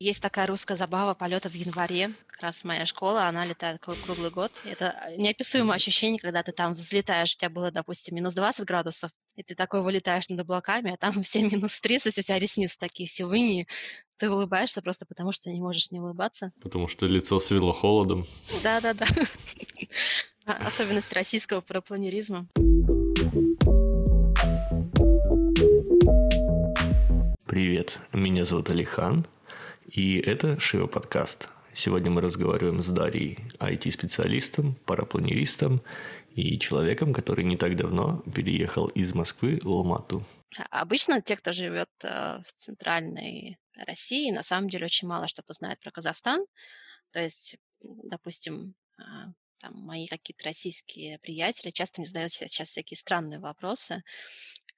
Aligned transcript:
Есть 0.00 0.22
такая 0.22 0.46
русская 0.46 0.76
забава 0.76 1.14
полета 1.14 1.48
в 1.48 1.54
январе. 1.54 2.12
Как 2.28 2.42
раз 2.42 2.62
моя 2.62 2.86
школа, 2.86 3.26
она 3.26 3.44
летает 3.44 3.80
круглый 3.80 4.30
год. 4.30 4.52
Это 4.62 4.94
неописуемое 5.16 5.74
ощущение, 5.74 6.20
когда 6.20 6.44
ты 6.44 6.52
там 6.52 6.74
взлетаешь, 6.74 7.34
у 7.34 7.36
тебя 7.36 7.50
было, 7.50 7.72
допустим, 7.72 8.14
минус 8.14 8.34
20 8.34 8.64
градусов, 8.64 9.10
и 9.34 9.42
ты 9.42 9.56
такой 9.56 9.82
вылетаешь 9.82 10.28
над 10.28 10.40
облаками, 10.40 10.92
а 10.92 10.96
там 10.96 11.20
все 11.24 11.42
минус 11.42 11.80
30, 11.80 12.16
у 12.16 12.22
тебя 12.22 12.38
ресницы 12.38 12.78
такие 12.78 13.08
все 13.08 13.24
выни. 13.24 13.66
Ты 14.18 14.30
улыбаешься 14.30 14.82
просто 14.82 15.04
потому, 15.04 15.32
что 15.32 15.50
не 15.50 15.60
можешь 15.60 15.90
не 15.90 15.98
улыбаться. 15.98 16.52
Потому 16.62 16.86
что 16.86 17.06
лицо 17.06 17.40
свело 17.40 17.72
холодом. 17.72 18.24
Да-да-да. 18.62 19.06
Особенность 20.46 21.12
российского 21.12 21.60
парапланеризма. 21.60 22.46
Привет, 27.46 27.98
меня 28.12 28.44
зовут 28.44 28.70
Алихан, 28.70 29.26
и 29.88 30.20
это 30.20 30.60
Шива 30.60 30.86
подкаст. 30.86 31.48
Сегодня 31.72 32.10
мы 32.10 32.20
разговариваем 32.20 32.82
с 32.82 32.88
Дарьей, 32.88 33.38
IT-специалистом, 33.58 34.74
парапланеристом 34.84 35.82
и 36.34 36.58
человеком, 36.58 37.14
который 37.14 37.44
не 37.44 37.56
так 37.56 37.74
давно 37.74 38.22
переехал 38.34 38.88
из 38.88 39.14
Москвы 39.14 39.58
в 39.62 39.68
Алмату. 39.68 40.24
Обычно 40.70 41.22
те, 41.22 41.36
кто 41.36 41.52
живет 41.52 41.88
э, 42.02 42.40
в 42.44 42.52
центральной 42.52 43.58
России, 43.74 44.30
на 44.30 44.42
самом 44.42 44.68
деле 44.68 44.84
очень 44.84 45.08
мало 45.08 45.26
что-то 45.26 45.54
знают 45.54 45.80
про 45.80 45.90
Казахстан. 45.90 46.44
То 47.12 47.20
есть, 47.20 47.56
допустим, 47.80 48.74
а, 48.98 49.32
там, 49.58 49.74
мои 49.74 50.06
какие-то 50.06 50.44
российские 50.44 51.18
приятели 51.20 51.70
часто 51.70 52.00
мне 52.00 52.08
задают 52.08 52.32
сейчас 52.32 52.68
всякие 52.68 52.98
странные 52.98 53.38
вопросы 53.38 54.02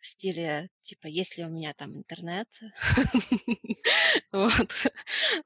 в 0.01 0.07
стиле, 0.07 0.71
типа, 0.83 1.07
есть 1.07 1.37
ли 1.37 1.45
у 1.45 1.51
меня 1.51 1.75
там 1.75 1.97
интернет? 1.97 2.49
Вот, 4.33 4.87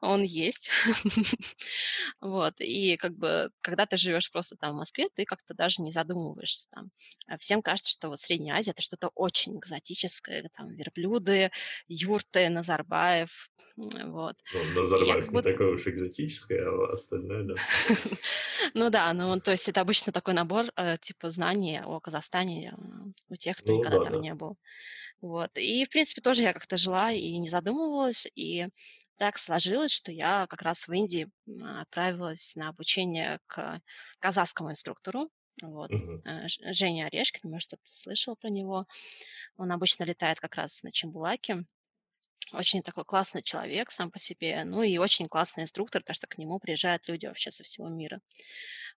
он 0.00 0.22
есть. 0.22 0.70
Вот, 2.20 2.54
и 2.58 2.96
как 2.96 3.16
бы, 3.16 3.50
когда 3.60 3.86
ты 3.86 3.96
живешь 3.96 4.30
просто 4.30 4.56
там 4.56 4.74
в 4.74 4.78
Москве, 4.78 5.08
ты 5.14 5.24
как-то 5.24 5.55
даже 5.55 5.83
не 5.83 5.91
задумываешься 5.91 6.69
там. 6.70 6.91
А 7.27 7.36
всем 7.38 7.62
кажется, 7.62 7.91
что 7.91 8.08
вот 8.08 8.20
Средняя 8.20 8.56
Азия– 8.56 8.70
это 8.72 8.83
что-то 8.83 9.11
очень 9.14 9.58
экзотическое, 9.58 10.48
там, 10.55 10.70
верблюды, 10.70 11.50
юрты, 11.89 12.48
Назарбаев, 12.48 13.50
вот. 13.77 14.36
Ну, 14.55 14.80
Назарбаев 14.80 15.30
не 15.30 15.42
такое 15.42 15.74
уж 15.74 15.86
экзотическое, 15.86 16.66
а 16.66 16.92
остальное, 16.92 17.44
да. 17.44 17.55
Ну 18.74 18.91
да, 18.91 19.12
ну, 19.12 19.39
то 19.41 19.50
есть 19.50 19.68
это 19.68 19.80
обычно 19.80 20.12
такой 20.12 20.34
набор, 20.34 20.66
э, 20.77 20.96
типа, 20.98 21.30
знаний 21.30 21.80
о 21.84 22.00
Казахстане 22.00 22.74
э, 22.77 22.80
у 23.28 23.36
тех, 23.36 23.58
кто 23.58 23.72
ну 23.72 23.78
никогда 23.78 24.02
там 24.05 24.20
не 24.20 24.34
был 24.34 24.44
был. 24.45 24.59
Вот. 25.20 25.56
И, 25.56 25.84
в 25.84 25.91
принципе, 25.91 26.20
тоже 26.20 26.42
я 26.42 26.53
как-то 26.53 26.77
жила 26.77 27.11
и 27.12 27.37
не 27.39 27.48
задумывалась, 27.48 28.27
и 28.34 28.69
так 29.17 29.39
сложилось, 29.39 29.92
что 29.92 30.12
я 30.12 30.47
как 30.48 30.62
раз 30.62 30.89
в 30.89 30.92
Индии 30.92 31.31
отправилась 31.81 32.56
на 32.56 32.69
обучение 32.69 33.39
к 33.47 33.81
казахскому 34.19 34.70
инструктору. 34.70 35.31
Вот. 35.62 35.91
Uh-huh. 35.91 36.48
Женя 36.73 37.06
Орешкин, 37.06 37.48
может, 37.48 37.69
кто-то 37.69 37.95
слышал 37.95 38.36
про 38.36 38.51
него. 38.51 38.86
Он 39.56 39.70
обычно 39.70 40.05
летает 40.05 40.41
как 40.41 40.56
раз 40.56 40.83
на 40.83 40.91
Чембулаке. 40.91 41.64
Очень 42.53 42.83
такой 42.83 43.05
классный 43.05 43.42
человек 43.42 43.91
сам 43.91 44.11
по 44.11 44.19
себе, 44.19 44.64
ну 44.64 44.83
и 44.83 44.98
очень 44.98 45.27
классный 45.27 45.62
инструктор, 45.62 46.03
потому 46.03 46.14
что 46.14 46.27
к 46.27 46.36
нему 46.36 46.58
приезжают 46.58 47.08
люди 47.08 47.27
вообще 47.27 47.51
со 47.51 47.64
всего 47.64 47.89
мира. 47.89 48.20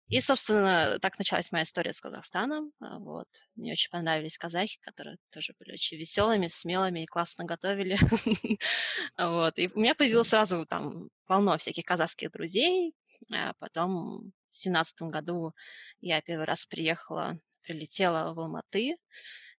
И, 0.08 0.20
собственно, 0.20 0.98
так 1.00 1.18
началась 1.18 1.50
моя 1.50 1.64
история 1.64 1.92
с 1.92 2.00
Казахстаном. 2.00 2.72
А, 2.80 2.98
вот. 2.98 3.26
Мне 3.56 3.72
очень 3.72 3.90
понравились 3.90 4.38
казахи, 4.38 4.78
которые 4.80 5.16
тоже 5.30 5.52
были 5.58 5.72
очень 5.72 5.98
веселыми, 5.98 6.46
смелыми 6.46 7.02
и 7.02 7.06
классно 7.06 7.44
готовили. 7.44 7.98
вот. 9.18 9.58
И 9.58 9.68
у 9.74 9.80
меня 9.80 9.96
появилось 9.96 10.28
сразу 10.28 10.64
там 10.64 11.08
полно 11.26 11.56
всяких 11.58 11.84
казахских 11.84 12.30
друзей. 12.30 12.94
А 13.32 13.54
потом 13.58 14.32
в 14.50 14.56
семнадцатом 14.56 15.10
году 15.10 15.52
я 16.00 16.20
первый 16.20 16.46
раз 16.46 16.66
приехала, 16.66 17.41
прилетела 17.62 18.32
в 18.32 18.38
Алматы. 18.38 18.97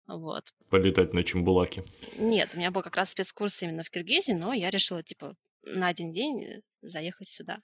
Вот. 0.08 0.54
Полетать 0.70 1.14
на 1.14 1.26
Чембулаке? 1.26 1.84
Нет, 2.18 2.52
у 2.54 2.58
меня 2.58 2.72
был 2.72 2.82
как 2.82 2.96
раз 2.96 3.10
спецкурс 3.10 3.62
именно 3.64 3.84
в 3.84 3.90
Киргизии, 3.90 4.32
но 4.32 4.54
я 4.54 4.70
решила, 4.70 5.04
типа, 5.04 5.36
на 5.64 5.90
один 5.90 6.14
день 6.14 6.62
заехать 6.82 7.28
сюда. 7.28 7.60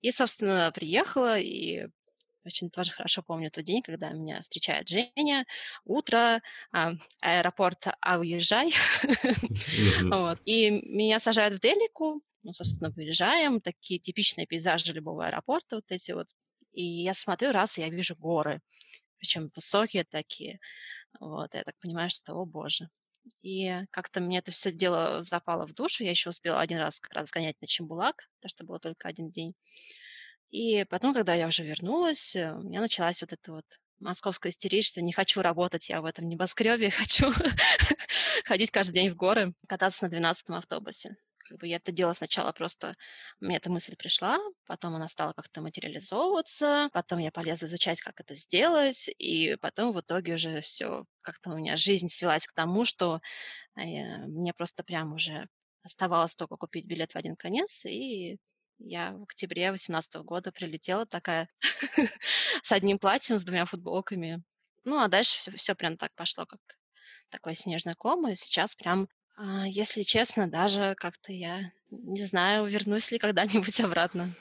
И, 0.00 0.10
собственно, 0.10 0.72
приехала, 0.74 1.38
и 1.38 1.88
очень 2.44 2.70
тоже 2.70 2.92
хорошо 2.92 3.22
помню 3.22 3.50
тот 3.50 3.64
день, 3.64 3.82
когда 3.82 4.10
меня 4.10 4.40
встречает 4.40 4.88
Женя. 4.88 5.46
Утро, 5.84 6.42
а, 6.72 6.92
аэропорт, 7.22 7.86
а 8.00 8.18
уезжай. 8.18 8.72
вот. 10.10 10.40
И 10.44 10.70
меня 10.70 11.18
сажают 11.18 11.54
в 11.54 11.60
Делику. 11.60 12.22
Ну, 12.42 12.52
собственно, 12.52 12.90
выезжаем. 12.90 13.60
Такие 13.60 13.98
типичные 13.98 14.46
пейзажи 14.46 14.92
любого 14.92 15.26
аэропорта 15.26 15.76
вот 15.76 15.90
эти 15.90 16.12
вот. 16.12 16.28
И 16.72 16.84
я 16.84 17.14
смотрю, 17.14 17.52
раз, 17.52 17.78
я 17.78 17.88
вижу 17.88 18.16
горы. 18.16 18.60
Причем 19.18 19.48
высокие 19.54 20.04
такие. 20.04 20.60
Вот, 21.20 21.54
я 21.54 21.62
так 21.62 21.78
понимаю, 21.78 22.10
что, 22.10 22.34
о 22.34 22.44
боже. 22.44 22.90
И 23.42 23.72
как-то 23.90 24.20
мне 24.20 24.38
это 24.38 24.52
все 24.52 24.70
дело 24.70 25.22
запало 25.22 25.66
в 25.66 25.72
душу. 25.72 26.04
Я 26.04 26.10
еще 26.10 26.30
успела 26.30 26.60
один 26.60 26.78
раз 26.78 27.00
как 27.00 27.14
раз 27.14 27.30
гонять 27.30 27.60
на 27.60 27.66
Чембулак, 27.66 28.28
потому 28.36 28.50
что 28.50 28.64
было 28.64 28.78
только 28.78 29.08
один 29.08 29.30
день. 29.30 29.54
И 30.54 30.84
потом, 30.84 31.14
когда 31.14 31.34
я 31.34 31.48
уже 31.48 31.64
вернулась, 31.64 32.36
э, 32.36 32.52
у 32.54 32.62
меня 32.62 32.80
началась 32.80 33.20
вот 33.22 33.32
эта 33.32 33.50
вот 33.50 33.64
московская 33.98 34.50
истерия, 34.50 34.82
что 34.82 35.02
не 35.02 35.12
хочу 35.12 35.42
работать 35.42 35.88
я 35.88 36.00
в 36.00 36.04
этом 36.04 36.28
небоскребе, 36.28 36.90
хочу 36.92 37.32
ходить 38.44 38.70
каждый 38.70 38.92
день 38.92 39.10
в 39.10 39.16
горы, 39.16 39.52
кататься 39.66 40.06
на 40.06 40.14
12-м 40.14 40.54
автобусе. 40.54 41.16
Как 41.38 41.58
бы 41.58 41.66
я 41.66 41.78
это 41.78 41.90
делала 41.90 42.14
сначала 42.14 42.52
просто, 42.52 42.94
мне 43.40 43.56
эта 43.56 43.68
мысль 43.68 43.96
пришла, 43.96 44.38
потом 44.66 44.94
она 44.94 45.08
стала 45.08 45.32
как-то 45.32 45.60
материализовываться, 45.60 46.88
потом 46.92 47.18
я 47.18 47.32
полезла 47.32 47.66
изучать, 47.66 48.00
как 48.00 48.20
это 48.20 48.36
сделать, 48.36 49.10
и 49.18 49.56
потом 49.60 49.92
в 49.92 50.00
итоге 50.02 50.34
уже 50.34 50.60
все, 50.60 51.04
как-то 51.22 51.50
у 51.50 51.56
меня 51.56 51.76
жизнь 51.76 52.06
свелась 52.06 52.46
к 52.46 52.52
тому, 52.54 52.84
что 52.84 53.20
э, 53.76 53.80
мне 54.28 54.54
просто 54.54 54.84
прям 54.84 55.14
уже 55.14 55.48
оставалось 55.82 56.36
только 56.36 56.56
купить 56.56 56.86
билет 56.86 57.12
в 57.12 57.16
один 57.16 57.34
конец 57.34 57.86
и 57.86 58.38
я 58.78 59.12
в 59.12 59.22
октябре 59.22 59.68
2018 59.68 60.16
года 60.16 60.52
прилетела 60.52 61.06
такая 61.06 61.48
с 62.62 62.72
одним 62.72 62.98
платьем, 62.98 63.38
с 63.38 63.44
двумя 63.44 63.66
футболками. 63.66 64.42
Ну, 64.84 65.00
а 65.00 65.08
дальше 65.08 65.38
все, 65.38 65.52
все 65.52 65.74
прям 65.74 65.96
так 65.96 66.14
пошло, 66.14 66.44
как 66.46 66.60
такой 67.30 67.54
снежный 67.54 67.94
ком. 67.94 68.28
И 68.28 68.34
сейчас 68.34 68.74
прям, 68.74 69.08
а, 69.36 69.66
если 69.66 70.02
честно, 70.02 70.48
даже 70.48 70.94
как-то 70.96 71.32
я 71.32 71.72
не 71.90 72.22
знаю, 72.22 72.66
вернусь 72.66 73.10
ли 73.10 73.18
когда-нибудь 73.18 73.80
обратно. 73.84 74.34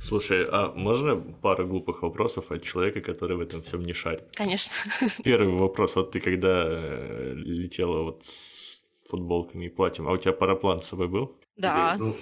Слушай, 0.00 0.44
а 0.50 0.72
можно 0.72 1.16
пару 1.16 1.66
глупых 1.66 2.02
вопросов 2.02 2.50
от 2.50 2.62
человека, 2.64 3.00
который 3.00 3.36
в 3.36 3.40
этом 3.40 3.62
всем 3.62 3.84
не 3.84 3.92
шарит? 3.92 4.24
Конечно. 4.34 4.74
Первый 5.24 5.54
вопрос. 5.54 5.94
Вот 5.94 6.10
ты 6.10 6.20
когда 6.20 6.64
э, 6.66 7.34
летела 7.36 8.02
вот 8.02 8.24
с 8.24 8.82
футболками 9.08 9.66
и 9.66 9.68
платьем, 9.68 10.08
а 10.08 10.12
у 10.12 10.16
тебя 10.16 10.32
параплан 10.32 10.80
с 10.80 10.88
собой 10.88 11.08
был? 11.08 11.36
Да. 11.56 11.94
Или, 11.94 12.02
ну, 12.02 12.16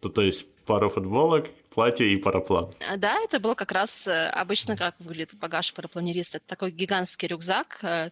то, 0.00 0.08
то 0.10 0.22
есть 0.22 0.48
пару 0.66 0.88
футболок, 0.90 1.48
платье 1.70 2.12
и 2.12 2.16
параплан. 2.16 2.72
А, 2.88 2.96
да, 2.96 3.18
это 3.22 3.38
было 3.38 3.54
как 3.54 3.72
раз 3.72 4.06
э, 4.08 4.28
обычно, 4.28 4.76
как 4.76 4.94
выглядит 4.98 5.34
багаж 5.34 5.72
парапланериста. 5.72 6.38
Это 6.38 6.46
такой 6.46 6.70
гигантский 6.70 7.28
рюкзак, 7.28 7.78
э, 7.82 8.10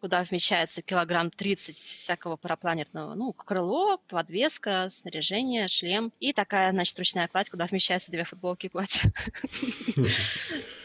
куда 0.00 0.22
вмещается 0.22 0.82
килограмм 0.82 1.30
30 1.30 1.76
всякого 1.76 2.36
парапланерного. 2.36 3.14
Ну, 3.14 3.32
крыло, 3.32 3.98
подвеска, 4.08 4.88
снаряжение, 4.88 5.68
шлем. 5.68 6.12
И 6.20 6.32
такая, 6.32 6.72
значит, 6.72 6.98
ручная 6.98 7.28
кладь, 7.28 7.50
куда 7.50 7.66
вмещаются 7.66 8.10
две 8.10 8.24
футболки 8.24 8.66
и 8.66 8.70
платье. 8.70 9.12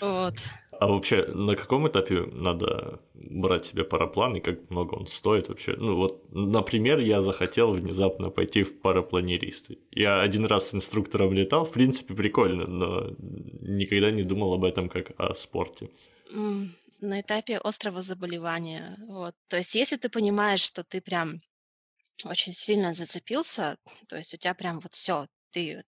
Вот. 0.02 0.36
А 0.80 0.88
вообще, 0.88 1.26
на 1.26 1.58
каком 1.58 1.90
этапе 1.90 2.22
надо 2.32 3.02
брать 3.14 3.66
себе 3.66 3.84
параплан 3.84 4.38
и 4.38 4.40
как 4.40 4.70
много 4.70 4.96
он 4.96 5.08
стоит 5.08 5.50
вообще? 5.50 5.76
Ну 5.76 5.98
вот, 5.98 6.32
например, 6.32 7.00
я 7.00 7.22
захотел 7.22 7.74
внезапно 7.74 8.30
пойти 8.30 8.64
в 8.64 8.80
парапланеристы. 8.80 9.80
Я 9.92 10.22
один 10.22 10.46
раз 10.46 10.70
с 10.70 10.74
инструктором 10.74 11.34
летал, 11.34 11.66
в 11.66 11.72
принципе, 11.72 12.14
прикольно, 12.14 12.66
но 12.66 13.14
никогда 13.20 14.10
не 14.12 14.24
думал 14.24 14.54
об 14.54 14.64
этом 14.64 14.88
как 14.88 15.12
о 15.18 15.34
спорте. 15.34 15.90
На 16.32 17.20
этапе 17.20 17.58
острого 17.58 18.02
заболевания. 18.02 18.98
Вот. 19.10 19.36
То 19.50 19.58
есть, 19.58 19.76
если 19.76 19.98
ты 19.98 20.08
понимаешь, 20.08 20.62
что 20.62 20.86
ты 20.86 21.02
прям 21.02 21.42
очень 22.24 22.54
сильно 22.54 22.94
зацепился, 22.94 23.78
то 24.08 24.16
есть 24.16 24.34
у 24.34 24.38
тебя 24.38 24.54
прям 24.54 24.80
вот 24.80 24.94
все, 24.94 25.28
ты 25.52 25.84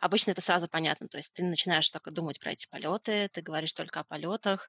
Обычно 0.00 0.32
это 0.32 0.40
сразу 0.40 0.68
понятно, 0.68 1.08
то 1.08 1.16
есть 1.18 1.32
ты 1.32 1.44
начинаешь 1.44 1.88
только 1.90 2.10
думать 2.10 2.38
про 2.40 2.52
эти 2.52 2.66
полеты, 2.68 3.28
ты 3.28 3.40
говоришь 3.42 3.72
только 3.72 4.00
о 4.00 4.04
полетах, 4.04 4.68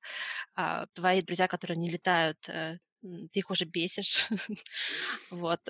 а 0.56 0.86
твои 0.94 1.22
друзья, 1.22 1.48
которые 1.48 1.78
не 1.78 1.90
летают, 1.90 2.50
э, 2.50 2.80
ты 3.02 3.40
их 3.40 3.52
уже 3.52 3.66
бесишь. 3.66 4.30
вот. 5.32 5.62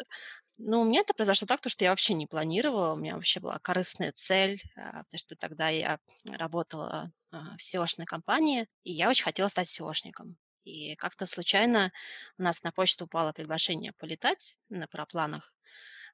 Ну, 0.58 0.82
у 0.82 0.86
меня 0.86 1.02
это 1.02 1.14
произошло 1.16 1.48
так, 1.48 1.62
что 1.68 1.84
я 1.84 1.90
вообще 1.92 2.14
не 2.14 2.28
планировала, 2.28 2.94
у 2.94 2.98
меня 2.98 3.16
вообще 3.16 3.40
была 3.40 3.58
корыстная 3.60 4.12
цель, 4.14 4.62
а, 4.76 5.04
потому 5.04 5.18
что 5.20 5.36
тогда 5.36 5.70
я 5.70 6.00
работала 6.26 7.12
а, 7.32 7.58
в 7.58 7.62
SEO-шной 7.62 8.06
компании, 8.06 8.68
и 8.84 8.94
я 8.94 9.10
очень 9.10 9.24
хотела 9.24 9.48
стать 9.48 9.68
SEOшником. 9.68 10.36
И 10.64 10.96
как-то 10.96 11.26
случайно 11.26 11.92
у 12.38 12.44
нас 12.44 12.64
на 12.64 12.72
почту 12.72 13.06
упало 13.06 13.34
приглашение 13.34 13.94
полетать 13.94 14.58
на 14.70 14.88
парапланах. 14.88 15.54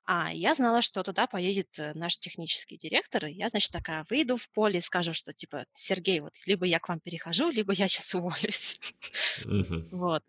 А 0.06 0.34
я 0.34 0.56
знала, 0.56 0.82
что 0.82 1.04
туда 1.04 1.28
поедет 1.28 1.68
э, 1.78 1.94
наш 1.94 2.18
технический 2.18 2.78
директор, 2.78 3.26
и 3.26 3.34
я, 3.34 3.50
значит, 3.50 3.72
такая 3.72 4.06
выйду 4.10 4.38
в 4.38 4.50
поле 4.52 4.80
и 4.80 4.82
скажу, 4.82 5.14
что, 5.14 5.34
типа, 5.34 5.66
Сергей, 5.74 6.20
вот 6.20 6.34
либо 6.46 6.66
я 6.66 6.80
к 6.80 6.90
вам 6.90 7.00
перехожу, 7.00 7.50
либо 7.52 7.74
я 7.74 7.88
сейчас 7.88 8.14
уволюсь. 8.16 8.80
Вот. 9.92 10.24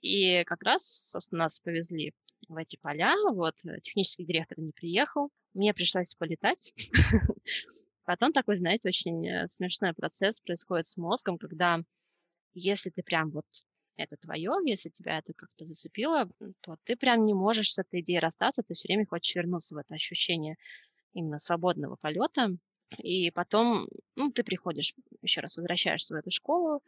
И 0.00 0.42
как 0.44 0.62
раз, 0.62 1.10
собственно, 1.10 1.44
нас 1.44 1.60
повезли 1.60 2.14
в 2.48 2.56
эти 2.56 2.76
поля, 2.76 3.14
вот, 3.30 3.56
э, 3.64 3.80
технический 3.80 4.24
директор 4.24 4.58
не 4.58 4.72
приехал, 4.72 5.30
мне 5.54 5.74
пришлось 5.74 6.14
полетать. 6.14 6.72
Потом 8.04 8.32
такой, 8.32 8.56
знаете, 8.56 8.88
очень 8.88 9.26
э, 9.26 9.48
смешной 9.48 9.92
процесс 9.94 10.40
происходит 10.40 10.86
с 10.86 10.96
мозгом, 10.96 11.38
когда 11.38 11.80
если 12.54 12.90
ты 12.90 13.02
прям 13.02 13.30
вот 13.30 13.46
это 13.96 14.16
твое, 14.16 14.52
если 14.64 14.90
тебя 14.90 15.18
это 15.18 15.32
как-то 15.34 15.66
зацепило, 15.66 16.30
то 16.60 16.76
ты 16.84 16.96
прям 16.96 17.24
не 17.24 17.34
можешь 17.34 17.72
с 17.72 17.78
этой 17.78 18.00
идеей 18.00 18.18
расстаться, 18.20 18.62
ты 18.62 18.74
все 18.74 18.88
время 18.88 19.06
хочешь 19.06 19.34
вернуться 19.34 19.74
в 19.74 19.78
это 19.78 19.94
ощущение 19.94 20.56
именно 21.14 21.38
свободного 21.38 21.96
полета. 21.96 22.50
И 22.98 23.30
потом, 23.32 23.88
ну, 24.16 24.30
ты 24.32 24.44
приходишь, 24.44 24.94
еще 25.22 25.40
раз 25.40 25.56
возвращаешься 25.56 26.14
в 26.14 26.18
эту 26.18 26.30
школу, 26.30 26.82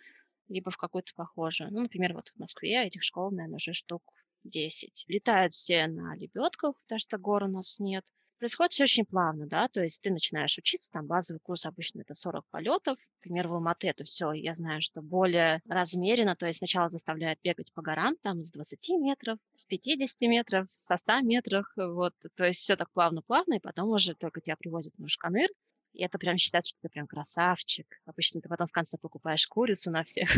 либо 0.49 0.71
в 0.71 0.77
какую-то 0.77 1.13
похожую. 1.15 1.73
Ну, 1.73 1.83
например, 1.83 2.15
вот 2.15 2.29
в 2.29 2.39
Москве 2.39 2.87
этих 2.87 3.03
школ, 3.03 3.31
наверное, 3.31 3.57
уже 3.57 3.73
штук 3.73 4.03
10. 4.45 5.05
Летают 5.09 5.53
все 5.53 5.87
на 5.89 6.17
лебедках, 6.17 6.81
потому 6.83 6.99
что 6.99 7.19
гор 7.19 7.45
у 7.45 7.49
нас 7.49 7.79
нет. 7.81 8.05
Происходит 8.39 8.73
все 8.73 8.85
очень 8.85 9.05
плавно, 9.05 9.47
да, 9.47 9.67
то 9.69 9.83
есть 9.83 10.01
ты 10.01 10.11
начинаешь 10.11 10.57
учиться, 10.59 10.91
там 10.93 11.07
базовый 11.07 11.41
курс 11.41 11.67
обычно 11.67 12.03
это 12.03 12.15
40 12.15 12.45
полетов. 12.51 12.97
Например, 13.19 13.49
в 13.49 13.55
Алматы 13.55 13.89
это 13.89 14.05
все, 14.05 14.33
я 14.33 14.55
знаю, 14.55 14.81
что 14.81 15.03
более 15.03 15.61
размеренно, 15.69 16.37
то 16.37 16.47
есть 16.47 16.59
сначала 16.59 16.89
заставляют 16.89 17.41
бегать 17.43 17.73
по 17.73 17.83
горам, 17.83 18.17
там 18.23 18.45
с 18.45 18.53
20 18.53 18.91
метров, 19.01 19.39
с 19.55 19.67
50 19.67 20.21
метров, 20.23 20.69
со 20.77 20.97
100 20.97 21.21
метров, 21.23 21.67
вот, 21.77 22.15
то 22.37 22.45
есть 22.45 22.61
все 22.61 22.77
так 22.77 22.91
плавно-плавно, 22.93 23.55
и 23.55 23.61
потом 23.61 23.89
уже 23.91 24.15
только 24.15 24.41
тебя 24.41 24.57
привозят 24.57 24.97
на 24.99 25.07
Ушканыр, 25.07 25.49
и 25.95 26.05
это 26.05 26.19
прям 26.19 26.37
считается, 26.37 26.71
что 26.71 26.79
ты 26.83 26.89
прям 26.91 27.09
красавчик. 27.09 27.87
Обычно 28.07 28.41
ты 28.41 28.49
потом 28.49 28.69
в 28.69 28.73
конце 28.73 28.99
покупаешь 28.99 29.47
курицу 29.49 29.91
на 29.91 30.05
всех. 30.05 30.31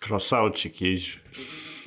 Красавчик 0.00 0.74
есть. 0.80 1.18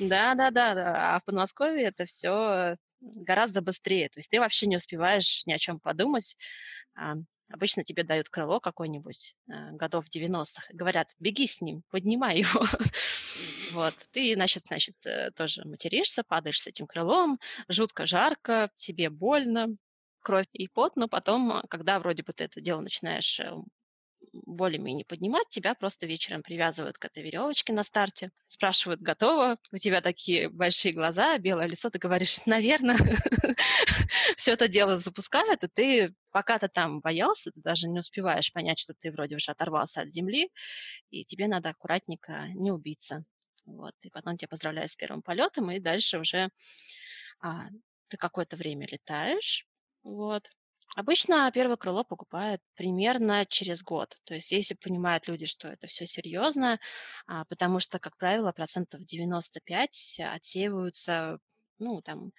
Да, 0.00 0.34
да, 0.34 0.50
да, 0.50 0.74
да. 0.74 1.16
А 1.16 1.20
в 1.20 1.24
Подмосковье 1.24 1.84
это 1.84 2.06
все 2.06 2.76
гораздо 3.00 3.62
быстрее. 3.62 4.08
То 4.08 4.18
есть 4.18 4.30
ты 4.30 4.40
вообще 4.40 4.66
не 4.66 4.76
успеваешь 4.76 5.44
ни 5.46 5.52
о 5.52 5.58
чем 5.58 5.80
подумать. 5.80 6.36
А, 6.94 7.14
обычно 7.50 7.84
тебе 7.84 8.02
дают 8.02 8.28
крыло 8.28 8.60
какое-нибудь 8.60 9.34
а, 9.50 9.72
годов 9.72 10.06
90-х 10.08 10.68
и 10.70 10.76
говорят, 10.76 11.14
беги 11.18 11.46
с 11.46 11.60
ним, 11.60 11.82
поднимай 11.90 12.38
его. 12.38 12.64
вот. 13.72 13.94
Ты, 14.12 14.34
значит, 14.34 14.64
значит, 14.66 14.94
э, 15.06 15.30
тоже 15.32 15.64
материшься, 15.64 16.24
падаешь 16.24 16.60
с 16.60 16.66
этим 16.66 16.86
крылом, 16.86 17.38
жутко 17.68 18.06
жарко, 18.06 18.70
тебе 18.74 19.10
больно, 19.10 19.68
кровь 20.20 20.48
и 20.52 20.66
пот, 20.66 20.96
но 20.96 21.06
потом, 21.06 21.62
когда 21.70 22.00
вроде 22.00 22.24
бы 22.24 22.32
ты 22.32 22.44
это 22.44 22.60
дело 22.60 22.80
начинаешь 22.80 23.38
э, 23.38 23.52
более-менее 24.44 25.04
поднимать, 25.04 25.48
тебя 25.48 25.74
просто 25.74 26.06
вечером 26.06 26.42
привязывают 26.42 26.98
к 26.98 27.04
этой 27.04 27.22
веревочке 27.22 27.72
на 27.72 27.82
старте, 27.82 28.30
спрашивают, 28.46 29.00
готово, 29.00 29.58
у 29.72 29.78
тебя 29.78 30.00
такие 30.00 30.48
большие 30.48 30.92
глаза, 30.92 31.38
белое 31.38 31.66
лицо, 31.66 31.90
ты 31.90 31.98
говоришь, 31.98 32.44
наверное, 32.46 32.96
все 34.36 34.52
это 34.52 34.68
дело 34.68 34.98
запускают, 34.98 35.64
и 35.64 35.68
ты, 35.68 36.14
пока 36.30 36.58
ты 36.58 36.68
там 36.68 37.00
боялся, 37.00 37.50
ты 37.50 37.60
даже 37.60 37.88
не 37.88 37.98
успеваешь 37.98 38.52
понять, 38.52 38.78
что 38.78 38.94
ты 38.94 39.10
вроде 39.10 39.36
уже 39.36 39.50
оторвался 39.52 40.02
от 40.02 40.10
земли, 40.10 40.50
и 41.10 41.24
тебе 41.24 41.48
надо 41.48 41.70
аккуратненько 41.70 42.48
не 42.54 42.70
убиться. 42.70 43.24
Вот, 43.64 43.94
и 44.02 44.10
потом 44.10 44.36
тебя 44.36 44.48
поздравляют 44.48 44.90
с 44.92 44.96
первым 44.96 45.22
полетом, 45.22 45.70
и 45.70 45.80
дальше 45.80 46.18
уже 46.18 46.50
а, 47.40 47.66
ты 48.08 48.16
какое-то 48.16 48.56
время 48.56 48.86
летаешь, 48.90 49.66
вот, 50.04 50.48
Обычно 50.94 51.50
первое 51.52 51.76
крыло 51.76 52.04
покупают 52.04 52.62
примерно 52.74 53.44
через 53.46 53.82
год. 53.82 54.16
То 54.24 54.34
есть 54.34 54.52
если 54.52 54.74
понимают 54.74 55.28
люди, 55.28 55.46
что 55.46 55.68
это 55.68 55.86
все 55.86 56.06
серьезно, 56.06 56.78
а, 57.26 57.44
потому 57.46 57.80
что, 57.80 57.98
как 57.98 58.16
правило, 58.16 58.52
процентов 58.52 59.04
95 59.04 60.20
отсеиваются, 60.20 61.38
ну, 61.78 62.00
там, 62.00 62.32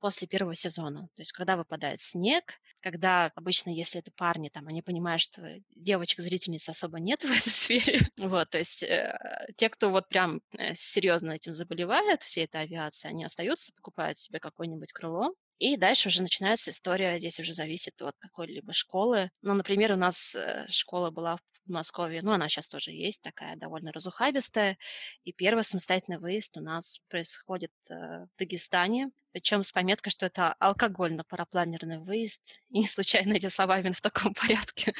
после 0.00 0.26
первого 0.26 0.54
сезона. 0.54 1.02
То 1.14 1.20
есть 1.20 1.32
когда 1.32 1.56
выпадает 1.56 2.00
снег, 2.00 2.58
когда 2.80 3.30
обычно, 3.34 3.70
если 3.70 4.00
это 4.00 4.10
парни, 4.10 4.48
там, 4.48 4.66
они 4.66 4.82
понимают, 4.82 5.20
что 5.20 5.42
девочек-зрительниц 5.76 6.68
особо 6.68 6.98
нет 6.98 7.22
в 7.24 7.30
этой 7.30 7.52
сфере. 7.52 8.00
Вот, 8.16 8.50
то 8.50 8.58
есть 8.58 8.82
э, 8.82 9.16
те, 9.56 9.68
кто 9.68 9.90
вот 9.90 10.08
прям 10.08 10.40
э, 10.58 10.74
серьезно 10.74 11.32
этим 11.32 11.52
заболевает, 11.52 12.22
всей 12.22 12.44
этой 12.44 12.62
авиации, 12.62 13.08
они 13.08 13.24
остаются, 13.24 13.72
покупают 13.74 14.18
себе 14.18 14.40
какое-нибудь 14.40 14.92
крыло, 14.92 15.34
и 15.60 15.76
дальше 15.76 16.08
уже 16.08 16.22
начинается 16.22 16.70
история, 16.70 17.18
здесь 17.18 17.38
уже 17.38 17.52
зависит 17.52 18.00
от 18.00 18.16
какой-либо 18.18 18.72
школы. 18.72 19.30
Ну, 19.42 19.52
например, 19.52 19.92
у 19.92 19.96
нас 19.96 20.34
э, 20.34 20.66
школа 20.70 21.10
была 21.10 21.36
в 21.36 21.70
Москве, 21.70 22.20
ну, 22.22 22.32
она 22.32 22.48
сейчас 22.48 22.66
тоже 22.66 22.92
есть, 22.92 23.20
такая 23.20 23.56
довольно 23.56 23.92
разухабистая. 23.92 24.78
И 25.24 25.34
первый 25.34 25.62
самостоятельный 25.62 26.18
выезд 26.18 26.56
у 26.56 26.60
нас 26.62 27.00
происходит 27.10 27.72
э, 27.90 27.94
в 27.94 28.28
Дагестане, 28.38 29.10
причем 29.32 29.62
с 29.62 29.70
пометкой, 29.70 30.10
что 30.10 30.24
это 30.24 30.56
алкогольно-парапланерный 30.60 31.98
выезд. 31.98 32.58
И 32.70 32.78
не 32.78 32.86
случайно 32.86 33.34
эти 33.34 33.48
слова 33.48 33.78
именно 33.78 33.92
в 33.92 34.00
таком 34.00 34.32
порядке. 34.40 34.94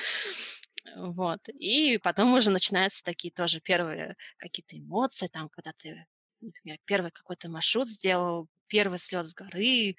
Вот. 0.94 1.40
И 1.48 1.96
потом 2.02 2.34
уже 2.34 2.50
начинаются 2.50 3.02
такие 3.02 3.32
тоже 3.32 3.60
первые 3.60 4.14
какие-то 4.36 4.78
эмоции, 4.78 5.26
там, 5.28 5.48
когда 5.48 5.72
ты, 5.78 6.06
например, 6.42 6.76
первый 6.84 7.12
какой-то 7.12 7.48
маршрут 7.48 7.88
сделал, 7.88 8.46
первый 8.70 8.98
слет 8.98 9.26
с 9.26 9.34
горы, 9.34 9.96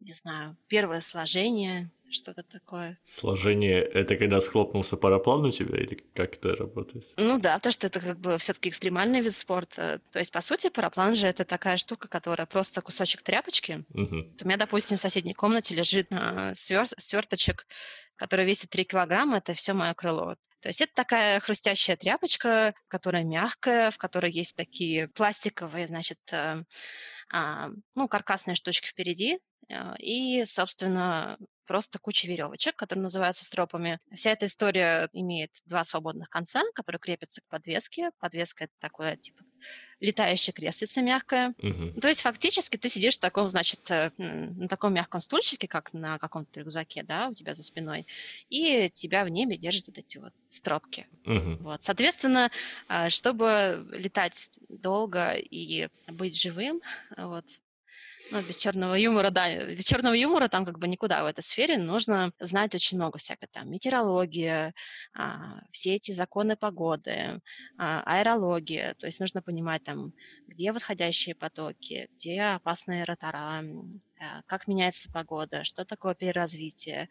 не 0.00 0.12
знаю, 0.12 0.56
первое 0.68 1.00
сложение, 1.00 1.90
что-то 2.10 2.42
такое. 2.42 2.98
Сложение 3.04 3.82
это 3.82 4.16
когда 4.16 4.40
схлопнулся 4.40 4.96
параплан 4.96 5.44
у 5.44 5.50
тебя 5.50 5.78
или 5.78 5.98
как 6.14 6.34
это 6.34 6.54
работает? 6.56 7.04
Ну 7.16 7.38
да, 7.38 7.56
потому 7.56 7.72
что 7.72 7.86
это 7.86 8.00
как 8.00 8.18
бы 8.18 8.38
все-таки 8.38 8.68
экстремальный 8.68 9.20
вид 9.20 9.34
спорта. 9.34 10.00
То 10.12 10.18
есть, 10.18 10.32
по 10.32 10.40
сути, 10.40 10.70
параплан 10.70 11.14
же 11.14 11.26
это 11.26 11.44
такая 11.44 11.76
штука, 11.76 12.08
которая 12.08 12.46
просто 12.46 12.80
кусочек 12.82 13.22
тряпочки. 13.22 13.84
Угу. 13.90 14.16
У 14.42 14.46
меня, 14.46 14.56
допустим, 14.56 14.96
в 14.96 15.00
соседней 15.00 15.34
комнате 15.34 15.74
лежит 15.74 16.08
а, 16.10 16.54
свер... 16.54 16.86
сверточек, 16.86 17.66
который 18.16 18.46
весит 18.46 18.70
3 18.70 18.84
килограмма, 18.84 19.38
это 19.38 19.54
все 19.54 19.72
мое 19.72 19.92
крыло. 19.94 20.36
То 20.64 20.68
есть 20.68 20.80
это 20.80 20.92
такая 20.94 21.40
хрустящая 21.40 21.94
тряпочка, 21.94 22.72
которая 22.88 23.22
мягкая, 23.22 23.90
в 23.90 23.98
которой 23.98 24.32
есть 24.32 24.56
такие 24.56 25.08
пластиковые, 25.08 25.86
значит, 25.86 26.18
э, 26.32 26.62
а, 27.30 27.68
ну, 27.94 28.08
каркасные 28.08 28.54
штучки 28.54 28.88
впереди, 28.88 29.40
э, 29.68 29.74
и, 29.98 30.42
собственно, 30.46 31.36
просто 31.66 31.98
куча 31.98 32.26
веревочек, 32.26 32.76
которые 32.76 33.02
называются 33.02 33.44
стропами. 33.44 34.00
Вся 34.14 34.30
эта 34.30 34.46
история 34.46 35.08
имеет 35.12 35.50
два 35.66 35.84
свободных 35.84 36.28
конца, 36.28 36.62
которые 36.74 37.00
крепятся 37.00 37.40
к 37.40 37.48
подвеске. 37.48 38.10
Подвеска— 38.18 38.64
это 38.64 38.72
такое, 38.78 39.16
типа, 39.16 39.44
летающая 40.00 40.52
креслица 40.52 41.02
мягкая. 41.02 41.54
Угу. 41.58 42.00
То 42.00 42.08
есть 42.08 42.20
фактически 42.20 42.76
ты 42.76 42.88
сидишь 42.88 43.16
в 43.16 43.20
таком, 43.20 43.48
значит, 43.48 43.90
э, 43.90 44.10
на 44.18 44.68
таком 44.68 44.92
мягком 44.92 45.20
стульчике, 45.20 45.68
как 45.68 45.92
на 45.92 46.18
каком-то 46.18 46.60
рюкзаке, 46.60 47.02
да, 47.02 47.28
у 47.28 47.34
тебя 47.34 47.54
за 47.54 47.62
спиной, 47.62 48.06
и 48.50 48.90
тебя 48.90 49.24
в 49.24 49.28
небе 49.28 49.56
держат 49.56 49.86
вот 49.88 49.98
эти 49.98 50.18
вот 50.18 50.32
стропки. 50.48 51.06
Угу. 51.24 51.56
Вот. 51.60 51.82
Соответственно, 51.82 52.50
э, 52.88 53.08
чтобы 53.10 53.86
летать 53.92 54.50
долго 54.68 55.34
и 55.34 55.88
быть 56.08 56.38
живым, 56.40 56.82
вот, 57.16 57.44
ну, 58.34 58.42
без 58.42 58.56
черного 58.56 58.94
юмора, 58.94 59.30
да, 59.30 59.64
без 59.64 59.84
черного 59.84 60.14
юмора 60.14 60.48
там 60.48 60.64
как 60.64 60.80
бы 60.80 60.88
никуда 60.88 61.22
в 61.22 61.26
этой 61.26 61.42
сфере 61.42 61.78
нужно 61.78 62.32
знать 62.40 62.74
очень 62.74 62.98
много 62.98 63.16
всякой 63.18 63.46
там 63.46 63.70
метеорология, 63.70 64.74
а, 65.14 65.60
все 65.70 65.94
эти 65.94 66.10
законы 66.10 66.56
погоды, 66.56 67.40
а, 67.78 68.02
аэрология, 68.04 68.94
то 68.94 69.06
есть 69.06 69.20
нужно 69.20 69.40
понимать 69.40 69.84
там, 69.84 70.12
где 70.48 70.72
восходящие 70.72 71.36
потоки, 71.36 72.08
где 72.14 72.42
опасные 72.42 73.04
ротора, 73.04 73.62
а, 74.18 74.42
как 74.46 74.66
меняется 74.66 75.12
погода, 75.12 75.62
что 75.62 75.84
такое 75.84 76.16
переразвитие, 76.16 77.08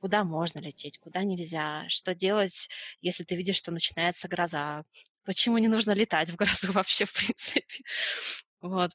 куда 0.00 0.24
можно 0.24 0.58
лететь, 0.58 0.98
куда 0.98 1.22
нельзя, 1.22 1.84
что 1.88 2.16
делать, 2.16 2.68
если 3.00 3.22
ты 3.22 3.36
видишь, 3.36 3.56
что 3.56 3.70
начинается 3.70 4.26
гроза, 4.26 4.82
почему 5.24 5.58
не 5.58 5.68
нужно 5.68 5.92
летать 5.92 6.30
в 6.30 6.36
грозу 6.36 6.72
вообще 6.72 7.04
в 7.04 7.12
принципе. 7.12 7.84
Вот. 8.60 8.90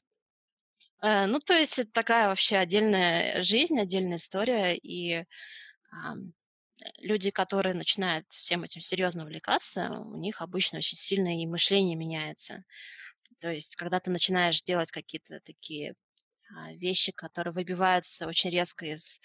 Э, 1.02 1.26
ну, 1.26 1.40
то 1.40 1.54
есть 1.54 1.78
это 1.78 1.90
такая 1.92 2.28
вообще 2.28 2.56
отдельная 2.56 3.42
жизнь, 3.42 3.78
отдельная 3.78 4.16
история, 4.16 4.76
и 4.76 5.24
люди, 6.98 7.30
которые 7.30 7.74
начинают 7.74 8.26
всем 8.30 8.62
этим 8.62 8.80
серьезно 8.80 9.24
увлекаться, 9.24 9.90
у 9.90 10.16
них 10.16 10.40
обычно 10.40 10.78
очень 10.78 10.96
сильно 10.96 11.40
и 11.40 11.46
мышление 11.46 11.96
меняется. 11.96 12.64
То 13.40 13.50
есть, 13.50 13.76
когда 13.76 14.00
ты 14.00 14.10
начинаешь 14.10 14.62
делать 14.62 14.90
какие-то 14.90 15.40
такие 15.40 15.94
а, 16.54 16.72
вещи, 16.74 17.12
которые 17.12 17.52
выбиваются 17.52 18.26
очень 18.26 18.50
резко 18.50 18.86
из, 18.86 19.20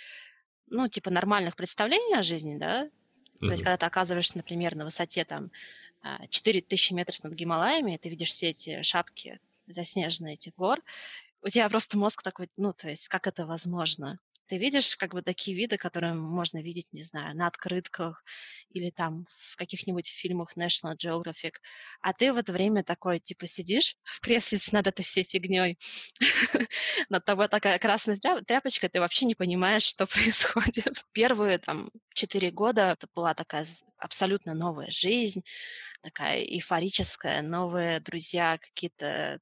ну, 0.67 0.87
типа 0.87 1.09
нормальных 1.09 1.55
представлений 1.55 2.15
о 2.15 2.23
жизни, 2.23 2.57
да, 2.57 2.85
mm-hmm. 2.85 3.47
то 3.47 3.51
есть, 3.51 3.63
когда 3.63 3.77
ты 3.77 3.85
оказываешься, 3.85 4.37
например, 4.37 4.75
на 4.75 4.85
высоте 4.85 5.25
там 5.25 5.51
4000 6.29 6.91
а, 6.91 6.95
метров 6.95 7.23
над 7.23 7.33
Гималаями, 7.33 7.97
ты 7.97 8.09
видишь 8.09 8.29
все 8.29 8.49
эти 8.49 8.81
шапки 8.83 9.39
заснеженные 9.67 10.35
этих 10.35 10.53
гор, 10.55 10.81
у 11.45 11.49
тебя 11.49 11.69
просто 11.69 11.97
мозг 11.97 12.23
такой, 12.23 12.49
ну, 12.57 12.73
то 12.73 12.89
есть, 12.89 13.07
как 13.07 13.27
это 13.27 13.45
возможно? 13.45 14.17
Ты 14.47 14.57
видишь 14.57 14.95
как 14.95 15.13
бы 15.13 15.21
такие 15.21 15.55
виды, 15.55 15.77
которые 15.77 16.13
можно 16.13 16.61
видеть, 16.61 16.91
не 16.91 17.03
знаю, 17.03 17.35
на 17.35 17.47
открытках 17.47 18.23
или 18.69 18.89
там 18.91 19.27
в 19.29 19.55
каких-нибудь 19.55 20.07
фильмах 20.07 20.57
National 20.57 20.95
Geographic, 20.97 21.53
а 22.01 22.13
ты 22.13 22.33
в 22.33 22.37
это 22.37 22.51
время 22.51 22.83
такой, 22.83 23.19
типа, 23.19 23.45
сидишь 23.47 23.95
в 24.03 24.21
кресле 24.21 24.59
над 24.71 24.87
этой 24.87 25.03
всей 25.03 25.23
фигней, 25.23 25.77
над 27.09 27.25
тобой 27.25 27.47
такая 27.47 27.77
красная 27.77 28.17
тряпочка, 28.17 28.89
ты 28.89 28.99
вообще 28.99 29.27
не 29.27 29.35
понимаешь, 29.35 29.83
что 29.83 30.07
происходит. 30.07 31.03
Первые 31.11 31.59
там 31.59 31.91
четыре 32.15 32.49
года 32.49 32.89
это 32.93 33.07
была 33.13 33.35
такая 33.35 33.67
абсолютно 33.97 34.55
новая 34.55 34.89
жизнь, 34.89 35.43
такая 36.01 36.39
эйфорическая, 36.39 37.43
новые 37.43 37.99
друзья, 37.99 38.57
какие-то 38.57 39.39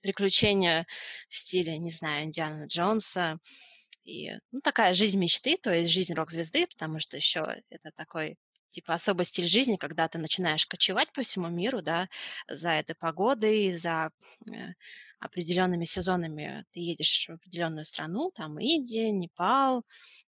приключения 0.00 0.86
в 1.28 1.36
стиле, 1.36 1.78
не 1.78 1.90
знаю, 1.90 2.24
Индиана 2.24 2.66
Джонса, 2.66 3.38
и 4.04 4.30
ну, 4.52 4.60
такая 4.62 4.94
жизнь 4.94 5.18
мечты, 5.18 5.56
то 5.56 5.74
есть 5.74 5.90
жизнь 5.90 6.14
рок-звезды, 6.14 6.66
потому 6.66 6.98
что 6.98 7.16
еще 7.16 7.62
это 7.68 7.90
такой 7.94 8.36
типа 8.70 8.94
особый 8.94 9.24
стиль 9.24 9.46
жизни, 9.46 9.76
когда 9.76 10.08
ты 10.08 10.18
начинаешь 10.18 10.66
кочевать 10.66 11.12
по 11.12 11.22
всему 11.22 11.48
миру, 11.48 11.82
да, 11.82 12.08
за 12.48 12.70
этой 12.70 12.94
погодой, 12.94 13.76
за 13.76 14.10
э, 14.50 14.74
определенными 15.20 15.84
сезонами 15.84 16.64
ты 16.72 16.80
едешь 16.80 17.26
в 17.28 17.32
определенную 17.32 17.84
страну, 17.84 18.30
там 18.34 18.58
Индия, 18.58 19.10
Непал, 19.10 19.84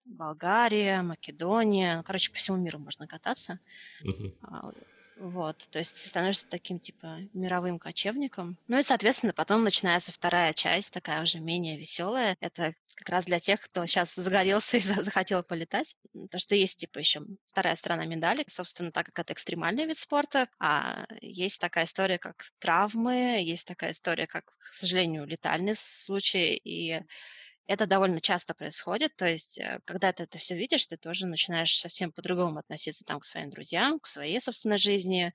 Болгария, 0.06 1.02
Македония, 1.02 1.98
ну, 1.98 2.04
короче, 2.04 2.32
по 2.32 2.38
всему 2.38 2.58
миру 2.58 2.80
можно 2.80 3.08
кататься. 3.08 3.60
Uh-huh. 4.04 4.88
Вот, 5.20 5.68
то 5.72 5.80
есть 5.80 5.98
становишься 5.98 6.46
таким, 6.48 6.80
типа, 6.80 7.20
мировым 7.34 7.80
кочевником. 7.80 8.58
Ну 8.68 8.78
и, 8.78 8.84
соответственно, 8.84 9.34
потом 9.34 9.64
начинается 9.64 10.12
вторая 10.12 10.54
часть, 10.54 10.94
такая 10.94 11.24
уже 11.24 11.40
менее 11.40 11.78
веселая. 11.78 12.38
Это 12.40 12.74
как 12.96 13.10
раз 13.10 13.26
для 13.26 13.40
тех, 13.40 13.60
кто 13.62 13.86
сейчас 13.86 14.14
загорелся 14.14 14.78
и 14.78 14.80
захотел 15.04 15.44
полетать. 15.44 15.96
То, 16.30 16.38
что 16.38 16.56
есть, 16.56 16.80
типа, 16.80 17.00
еще 17.00 17.22
вторая 17.48 17.76
сторона 17.76 18.06
медали, 18.06 18.46
собственно, 18.48 18.92
так 18.92 19.08
как 19.08 19.20
это 19.20 19.34
экстремальный 19.34 19.86
вид 19.86 19.98
спорта, 19.98 20.50
а 20.60 21.06
есть 21.22 21.60
такая 21.60 21.86
история, 21.86 22.20
как 22.20 22.46
травмы, 22.60 23.42
есть 23.44 23.68
такая 23.68 23.92
история, 23.92 24.28
как, 24.28 24.46
к 24.46 24.68
сожалению, 24.68 25.26
летальный 25.26 25.74
случай, 25.76 26.56
и 26.64 27.02
это 27.68 27.86
довольно 27.86 28.20
часто 28.22 28.54
происходит, 28.54 29.16
то 29.16 29.28
есть, 29.28 29.58
э, 29.60 29.80
когда 29.86 30.14
ты 30.14 30.24
это 30.24 30.38
все 30.38 30.56
видишь, 30.56 30.88
ты 30.88 30.98
тоже 30.98 31.28
начинаешь 31.28 31.78
совсем 31.78 32.12
по-другому 32.12 32.60
относиться 32.60 33.04
там 33.06 33.20
к 33.20 33.26
своим 33.26 33.50
друзьям, 33.50 34.00
к 34.00 34.08
своей 34.08 34.40
собственной 34.40 34.78
жизни. 34.78 35.34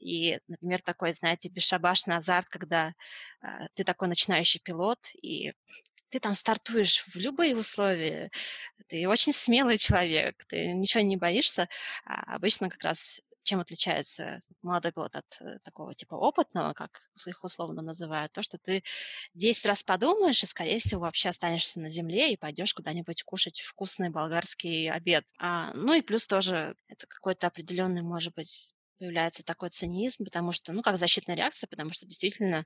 И, 0.00 0.38
например, 0.48 0.82
такой, 0.82 1.12
знаете, 1.12 1.48
бесшабашный 1.48 2.16
азарт, 2.16 2.48
когда 2.48 2.94
а, 3.40 3.68
ты 3.74 3.84
такой 3.84 4.08
начинающий 4.08 4.60
пилот, 4.62 4.98
и 5.22 5.54
ты 6.10 6.20
там 6.20 6.34
стартуешь 6.34 7.04
в 7.06 7.16
любые 7.16 7.56
условия, 7.56 8.30
ты 8.88 9.08
очень 9.08 9.32
смелый 9.32 9.78
человек, 9.78 10.44
ты 10.46 10.72
ничего 10.72 11.02
не 11.02 11.16
боишься. 11.16 11.68
А 12.04 12.36
обычно 12.36 12.68
как 12.68 12.84
раз 12.84 13.20
чем 13.44 13.60
отличается 13.60 14.42
молодой 14.62 14.92
пилот 14.92 15.14
от 15.14 15.26
э, 15.40 15.58
такого 15.62 15.94
типа 15.94 16.14
опытного, 16.14 16.72
как 16.72 17.02
их 17.26 17.44
условно 17.44 17.82
называют, 17.82 18.32
то, 18.32 18.42
что 18.42 18.58
ты 18.58 18.82
10 19.34 19.64
раз 19.66 19.82
подумаешь 19.82 20.42
и, 20.42 20.46
скорее 20.46 20.78
всего, 20.78 21.02
вообще 21.02 21.28
останешься 21.28 21.80
на 21.80 21.90
земле 21.90 22.32
и 22.32 22.36
пойдешь 22.36 22.74
куда-нибудь 22.74 23.22
кушать 23.24 23.60
вкусный 23.60 24.10
болгарский 24.10 24.90
обед. 24.90 25.24
А, 25.38 25.72
ну 25.74 25.94
и 25.94 26.02
плюс 26.02 26.26
тоже 26.26 26.76
это 26.88 27.06
какой-то 27.06 27.46
определенный, 27.46 28.02
может 28.02 28.34
быть, 28.34 28.74
появляется 28.98 29.44
такой 29.44 29.70
цинизм, 29.70 30.24
потому 30.24 30.52
что, 30.52 30.72
ну, 30.72 30.82
как 30.82 30.98
защитная 30.98 31.36
реакция, 31.36 31.66
потому 31.68 31.90
что 31.92 32.06
действительно 32.06 32.64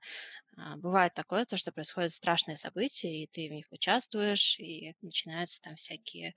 а, 0.57 0.77
бывает 0.77 1.15
такое, 1.15 1.45
то, 1.45 1.57
что 1.57 1.73
происходят 1.73 2.13
страшные 2.13 2.57
события, 2.57 3.23
и 3.23 3.27
ты 3.27 3.49
в 3.49 3.53
них 3.53 3.67
участвуешь, 3.71 4.59
и 4.59 4.95
начинаются 5.03 5.63
там 5.63 5.77
всякие 5.77 6.35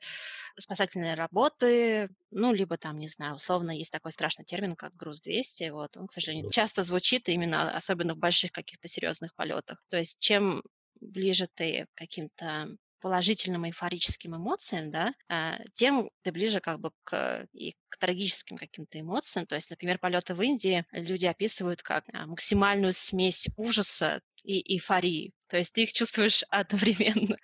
спасательные 0.57 1.15
работы, 1.15 2.10
ну, 2.31 2.53
либо 2.53 2.77
там, 2.77 3.00
не 3.00 3.07
знаю, 3.07 3.36
условно 3.36 3.71
есть 3.71 3.91
такой 3.91 4.12
страшный 4.12 4.45
термин, 4.45 4.75
как 4.75 4.95
груз-200, 4.95 5.71
вот, 5.71 5.98
он, 5.98 6.07
к 6.07 6.12
сожалению, 6.12 6.51
часто 6.51 6.83
звучит 6.83 7.29
именно, 7.29 7.71
особенно 7.75 8.13
в 8.13 8.17
больших 8.17 8.51
каких-то 8.51 8.88
серьезных 8.88 9.36
полетах. 9.36 9.83
То 9.89 9.98
есть 9.98 10.19
чем 10.19 10.63
ближе 11.00 11.48
ты 11.48 11.88
к 11.93 11.98
каким-то 11.98 12.69
положительным 13.01 13.65
эйфорическим 13.65 14.36
эмоциям, 14.36 14.91
да, 14.91 15.13
а, 15.27 15.58
тем 15.74 16.10
ты 16.22 16.31
ближе 16.31 16.60
как 16.60 16.79
бы 16.79 16.91
к, 17.03 17.48
и 17.51 17.75
к 17.89 17.98
трагическим 17.98 18.58
каким-то 18.58 19.00
эмоциям. 19.00 19.46
То 19.46 19.55
есть, 19.55 19.70
например, 19.70 19.98
полеты 19.98 20.36
в 20.36 20.41
Индии 20.41 20.86
люди 20.91 21.25
описывают 21.25 21.81
как 21.81 22.05
а, 22.13 22.27
максимальную 22.27 22.93
смесь 22.93 23.50
ужаса 23.58 24.22
и 24.43 24.75
эйфории. 24.75 25.34
То 25.48 25.58
есть 25.58 25.74
ты 25.74 25.84
их 25.84 25.93
чувствуешь 25.93 26.43
одновременно. 26.50 27.38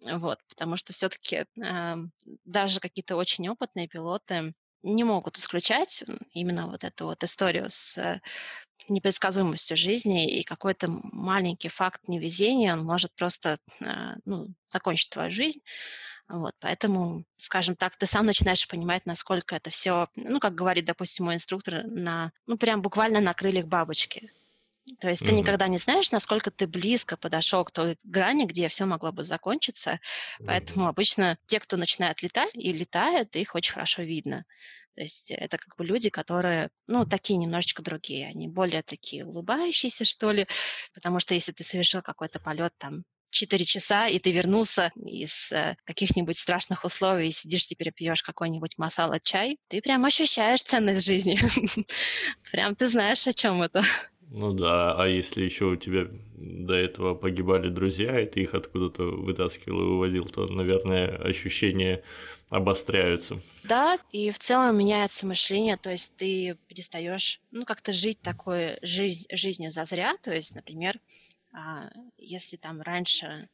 Вот, 0.00 0.38
потому 0.48 0.76
что 0.76 0.92
все-таки 0.92 1.44
э, 1.60 1.94
даже 2.44 2.78
какие-то 2.78 3.16
очень 3.16 3.48
опытные 3.48 3.88
пилоты 3.88 4.54
не 4.82 5.02
могут 5.02 5.38
исключать 5.38 6.04
именно 6.32 6.68
вот 6.68 6.84
эту 6.84 7.06
вот 7.06 7.24
историю 7.24 7.66
с 7.68 8.20
непредсказуемостью 8.90 9.76
жизни, 9.76 10.38
и 10.38 10.42
какой-то 10.42 10.88
маленький 10.88 11.68
факт 11.68 12.08
невезения, 12.08 12.72
он 12.74 12.84
может 12.84 13.14
просто 13.14 13.58
а, 13.80 14.16
ну, 14.24 14.48
закончить 14.68 15.10
твою 15.10 15.30
жизнь. 15.30 15.60
Вот, 16.28 16.54
поэтому, 16.60 17.24
скажем 17.36 17.74
так, 17.74 17.96
ты 17.96 18.04
сам 18.04 18.26
начинаешь 18.26 18.68
понимать, 18.68 19.06
насколько 19.06 19.56
это 19.56 19.70
все, 19.70 20.08
ну, 20.14 20.40
как 20.40 20.54
говорит, 20.54 20.84
допустим, 20.84 21.24
мой 21.24 21.36
инструктор, 21.36 21.84
на, 21.86 22.32
ну, 22.46 22.58
прям 22.58 22.82
буквально 22.82 23.20
на 23.20 23.32
крыльях 23.32 23.66
бабочки. 23.66 24.30
То 25.00 25.08
есть 25.08 25.22
mm-hmm. 25.22 25.26
ты 25.26 25.32
никогда 25.32 25.68
не 25.68 25.78
знаешь, 25.78 26.12
насколько 26.12 26.50
ты 26.50 26.66
близко 26.66 27.16
подошел 27.16 27.64
к 27.64 27.70
той 27.70 27.98
грани, 28.04 28.44
где 28.44 28.68
все 28.68 28.84
могло 28.84 29.12
бы 29.12 29.24
закончиться. 29.24 29.92
Mm-hmm. 29.92 30.44
Поэтому 30.46 30.88
обычно 30.88 31.38
те, 31.46 31.60
кто 31.60 31.76
начинает 31.76 32.22
летать 32.22 32.54
и 32.54 32.72
летают, 32.72 33.34
их 33.36 33.54
очень 33.54 33.72
хорошо 33.72 34.02
видно. 34.02 34.44
То 34.98 35.04
есть 35.04 35.30
это 35.30 35.58
как 35.58 35.76
бы 35.76 35.84
люди, 35.84 36.10
которые, 36.10 36.70
ну, 36.88 37.06
такие 37.06 37.36
немножечко 37.36 37.84
другие. 37.84 38.26
Они 38.26 38.48
более 38.48 38.82
такие 38.82 39.24
улыбающиеся, 39.24 40.04
что 40.04 40.32
ли. 40.32 40.48
Потому 40.92 41.20
что 41.20 41.34
если 41.34 41.52
ты 41.52 41.62
совершил 41.62 42.02
какой-то 42.02 42.40
полет 42.40 42.72
там 42.78 43.04
4 43.30 43.64
часа, 43.64 44.08
и 44.08 44.18
ты 44.18 44.32
вернулся 44.32 44.90
из 44.96 45.52
э, 45.52 45.76
каких-нибудь 45.84 46.36
страшных 46.36 46.82
условий, 46.82 47.28
и 47.28 47.30
сидишь 47.30 47.66
теперь 47.66 47.92
пьешь 47.92 48.24
какой-нибудь 48.24 48.76
масала-чай, 48.76 49.58
ты 49.68 49.80
прям 49.80 50.04
ощущаешь 50.04 50.64
ценность 50.64 51.06
жизни. 51.06 51.38
Прям 52.50 52.74
ты 52.74 52.88
знаешь, 52.88 53.24
о 53.28 53.32
чем 53.32 53.62
это. 53.62 53.84
Ну 54.30 54.52
да, 54.52 54.94
а 54.94 55.06
если 55.06 55.42
еще 55.42 55.64
у 55.66 55.76
тебя 55.76 56.06
до 56.34 56.74
этого 56.74 57.14
погибали 57.14 57.70
друзья, 57.70 58.20
и 58.20 58.26
ты 58.26 58.42
их 58.42 58.54
откуда-то 58.54 59.02
вытаскивал 59.04 59.80
и 59.80 59.84
выводил, 59.84 60.26
то, 60.26 60.46
наверное, 60.46 61.16
ощущения 61.16 62.02
обостряются. 62.50 63.40
Да, 63.62 63.98
и 64.12 64.30
в 64.30 64.38
целом 64.38 64.76
меняется 64.76 65.26
мышление, 65.26 65.78
то 65.78 65.90
есть 65.90 66.14
ты 66.16 66.58
перестаешь, 66.66 67.40
ну, 67.50 67.64
как-то 67.64 67.92
жить 67.92 68.20
такой 68.20 68.78
жизнь, 68.82 69.26
жизнью 69.32 69.70
зазря, 69.70 70.14
то 70.22 70.34
есть, 70.34 70.54
например, 70.54 71.00
а, 71.52 71.88
если 72.18 72.56
там 72.56 72.82
раньше 72.82 73.48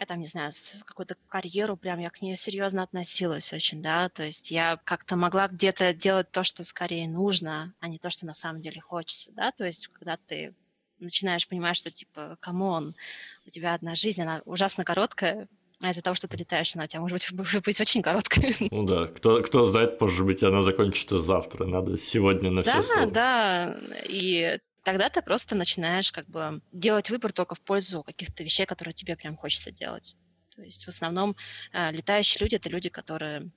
я 0.00 0.06
там, 0.06 0.18
не 0.18 0.26
знаю, 0.26 0.50
какую-то 0.86 1.14
карьеру 1.28 1.76
прям 1.76 1.98
я 1.98 2.08
к 2.08 2.22
ней 2.22 2.34
серьезно 2.34 2.82
относилась 2.82 3.52
очень, 3.52 3.82
да, 3.82 4.08
то 4.08 4.22
есть 4.22 4.50
я 4.50 4.78
как-то 4.84 5.14
могла 5.14 5.46
где-то 5.46 5.92
делать 5.92 6.30
то, 6.30 6.42
что 6.42 6.64
скорее 6.64 7.06
нужно, 7.06 7.74
а 7.80 7.88
не 7.88 7.98
то, 7.98 8.08
что 8.08 8.24
на 8.24 8.32
самом 8.32 8.62
деле 8.62 8.80
хочется, 8.80 9.30
да, 9.32 9.52
то 9.52 9.66
есть 9.66 9.88
когда 9.88 10.16
ты 10.16 10.54
начинаешь 11.00 11.46
понимать, 11.46 11.76
что 11.76 11.90
типа, 11.90 12.38
come 12.40 12.72
on, 12.72 12.96
у 13.44 13.50
тебя 13.50 13.74
одна 13.74 13.94
жизнь, 13.94 14.22
она 14.22 14.40
ужасно 14.46 14.84
короткая, 14.84 15.48
а 15.82 15.90
из-за 15.90 16.00
того, 16.00 16.14
что 16.14 16.28
ты 16.28 16.38
летаешь, 16.38 16.74
она 16.74 16.84
у 16.84 16.86
тебя 16.86 17.00
может 17.02 17.32
быть, 17.32 17.62
быть 17.62 17.80
очень 17.80 18.00
короткой. 18.00 18.56
Ну 18.70 18.84
да, 18.84 19.06
кто, 19.06 19.42
кто 19.42 19.66
знает, 19.66 20.00
может 20.00 20.24
быть, 20.24 20.42
она 20.42 20.62
закончится 20.62 21.20
завтра, 21.20 21.66
надо 21.66 21.98
сегодня 21.98 22.50
на 22.50 22.62
все 22.62 22.80
Да, 22.80 23.06
да, 23.06 23.80
и 24.08 24.60
тогда 24.90 25.08
ты 25.08 25.22
просто 25.22 25.54
начинаешь 25.54 26.10
как 26.10 26.26
бы 26.26 26.60
делать 26.72 27.10
выбор 27.10 27.32
только 27.32 27.54
в 27.54 27.60
пользу 27.60 28.02
каких-то 28.02 28.42
вещей, 28.42 28.66
которые 28.66 28.92
тебе 28.92 29.16
прям 29.16 29.36
хочется 29.36 29.70
делать. 29.70 30.16
То 30.56 30.62
есть 30.62 30.84
в 30.84 30.88
основном 30.88 31.36
э, 31.72 31.92
летающие 31.92 32.40
люди— 32.40 32.54
это 32.56 32.68
люди, 32.68 32.88
которые 32.88 33.52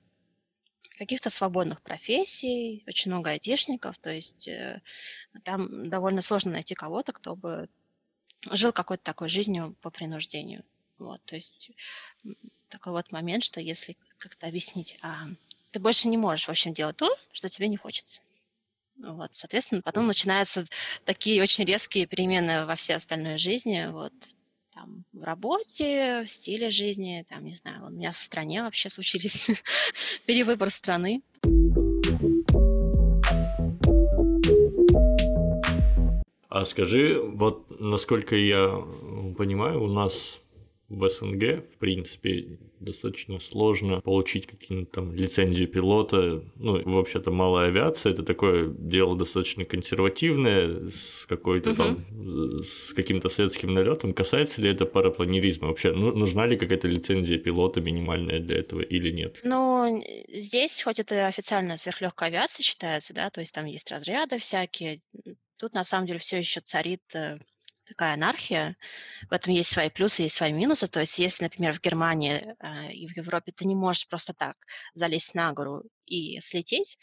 каких-то 0.96 1.30
свободных 1.30 1.82
профессий, 1.82 2.84
очень 2.86 3.10
много 3.10 3.30
айтишников, 3.30 3.98
то 3.98 4.10
есть 4.10 4.46
э, 4.46 4.80
там 5.42 5.90
довольно 5.90 6.22
сложно 6.22 6.52
найти 6.52 6.76
кого-то, 6.76 7.12
кто 7.12 7.34
бы 7.34 7.68
жил 8.52 8.70
какой-то 8.70 9.02
такой 9.02 9.28
жизнью 9.28 9.76
по 9.80 9.90
принуждению. 9.90 10.62
Вот, 10.98 11.20
то 11.24 11.34
есть 11.34 11.72
такой 12.68 12.92
вот 12.92 13.10
момент, 13.10 13.42
что 13.42 13.60
если 13.60 13.96
как-то 14.18 14.46
объяснить, 14.46 14.98
а, 15.02 15.26
ты 15.72 15.80
больше 15.80 16.06
не 16.06 16.16
можешь, 16.16 16.46
в 16.46 16.50
общем, 16.50 16.72
делать 16.72 16.96
то, 16.96 17.12
что 17.32 17.48
тебе 17.48 17.66
не 17.66 17.76
хочется. 17.76 18.22
Вот, 18.98 19.34
соответственно, 19.34 19.82
потом 19.82 20.06
начинаются 20.06 20.66
такие 21.04 21.42
очень 21.42 21.64
резкие 21.64 22.06
перемены 22.06 22.64
во 22.64 22.74
всей 22.74 22.96
остальной 22.96 23.38
жизни, 23.38 23.88
вот, 23.90 24.12
там, 24.72 25.04
в 25.12 25.22
работе, 25.22 26.22
в 26.24 26.30
стиле 26.30 26.70
жизни, 26.70 27.24
там, 27.28 27.44
не 27.44 27.54
знаю, 27.54 27.86
у 27.86 27.90
меня 27.90 28.12
в 28.12 28.16
стране 28.16 28.62
вообще 28.62 28.88
случились 28.88 29.50
перевыбор 30.26 30.70
страны. 30.70 31.22
А 36.48 36.64
скажи, 36.64 37.20
вот 37.20 37.66
насколько 37.80 38.36
я 38.36 38.68
понимаю, 39.36 39.82
у 39.82 39.88
нас 39.88 40.40
в 40.88 41.08
СНГ, 41.08 41.64
в 41.68 41.78
принципе, 41.78 42.58
достаточно 42.84 43.40
сложно 43.40 44.00
получить 44.00 44.46
какие-то 44.46 44.92
там 44.92 45.14
лицензии 45.14 45.64
пилота. 45.64 46.44
Ну, 46.56 46.82
вообще-то 46.84 47.30
малая 47.30 47.68
авиация 47.68 48.12
это 48.12 48.22
такое 48.22 48.68
дело 48.68 49.16
достаточно 49.16 49.64
консервативное, 49.64 50.90
с 50.90 51.26
какой-то 51.26 51.70
угу. 51.70 51.76
там, 51.76 52.62
с 52.62 52.92
каким-то 52.92 53.28
советским 53.28 53.72
налетом. 53.72 54.14
Касается 54.14 54.60
ли 54.60 54.70
это 54.70 54.86
парапланеризма? 54.86 55.68
Вообще, 55.68 55.92
ну, 55.92 56.12
нужна 56.12 56.46
ли 56.46 56.56
какая-то 56.56 56.88
лицензия 56.88 57.38
пилота 57.38 57.80
минимальная 57.80 58.40
для 58.40 58.58
этого 58.58 58.80
или 58.80 59.10
нет? 59.10 59.40
Ну, 59.42 60.02
здесь, 60.28 60.82
хоть 60.82 61.00
это 61.00 61.26
официально 61.26 61.76
сверхлегкая 61.76 62.28
авиация 62.28 62.62
считается, 62.62 63.14
да, 63.14 63.30
то 63.30 63.40
есть 63.40 63.54
там 63.54 63.64
есть 63.66 63.90
разряды 63.90 64.38
всякие, 64.38 64.98
тут 65.58 65.74
на 65.74 65.84
самом 65.84 66.06
деле 66.06 66.18
все 66.18 66.38
еще 66.38 66.60
царит 66.60 67.02
э, 67.14 67.38
такая 67.86 68.14
анархия. 68.14 68.76
В 69.28 69.32
этом 69.32 69.52
есть 69.52 69.70
свои 69.70 69.90
плюсы, 69.90 70.22
есть 70.22 70.36
свои 70.36 70.52
минусы. 70.52 70.88
То 70.88 71.00
есть, 71.00 71.18
если, 71.18 71.44
например, 71.44 71.72
в 71.72 71.80
Германии 71.80 72.54
э, 72.60 72.92
и 72.92 73.06
в 73.06 73.16
Европе 73.16 73.52
ты 73.52 73.66
не 73.66 73.74
можешь 73.74 74.08
просто 74.08 74.34
так 74.34 74.56
залезть 74.94 75.34
на 75.34 75.52
гору 75.52 75.84
и 76.06 76.40
слететь, 76.40 76.98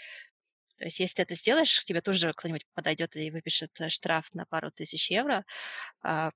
то 0.81 0.85
есть, 0.85 0.99
если 0.99 1.17
ты 1.17 1.21
это 1.21 1.35
сделаешь, 1.35 1.79
к 1.79 1.83
тебе 1.83 2.01
тоже 2.01 2.33
кто-нибудь 2.33 2.65
подойдет 2.73 3.15
и 3.15 3.29
выпишет 3.29 3.79
э, 3.79 3.89
штраф 3.89 4.33
на 4.33 4.45
пару 4.45 4.71
тысяч 4.71 5.11
евро, 5.11 5.45
э, 6.03 6.31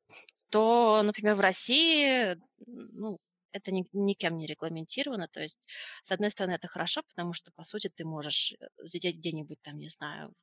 то, 0.51 1.01
например, 1.03 1.33
в 1.35 1.39
России, 1.39 2.37
ну, 2.67 3.17
это 3.51 3.71
ни, 3.71 3.85
никем 3.93 4.37
не 4.37 4.45
регламентировано. 4.45 5.27
То 5.29 5.41
есть, 5.41 5.67
с 6.01 6.11
одной 6.11 6.29
стороны, 6.29 6.53
это 6.53 6.67
хорошо, 6.67 7.01
потому 7.07 7.33
что, 7.33 7.51
по 7.53 7.63
сути, 7.63 7.89
ты 7.89 8.05
можешь 8.05 8.53
э, 8.53 8.67
взлететь 8.77 9.17
где-нибудь 9.17 9.61
там, 9.63 9.79
не 9.79 9.89
знаю, 9.89 10.33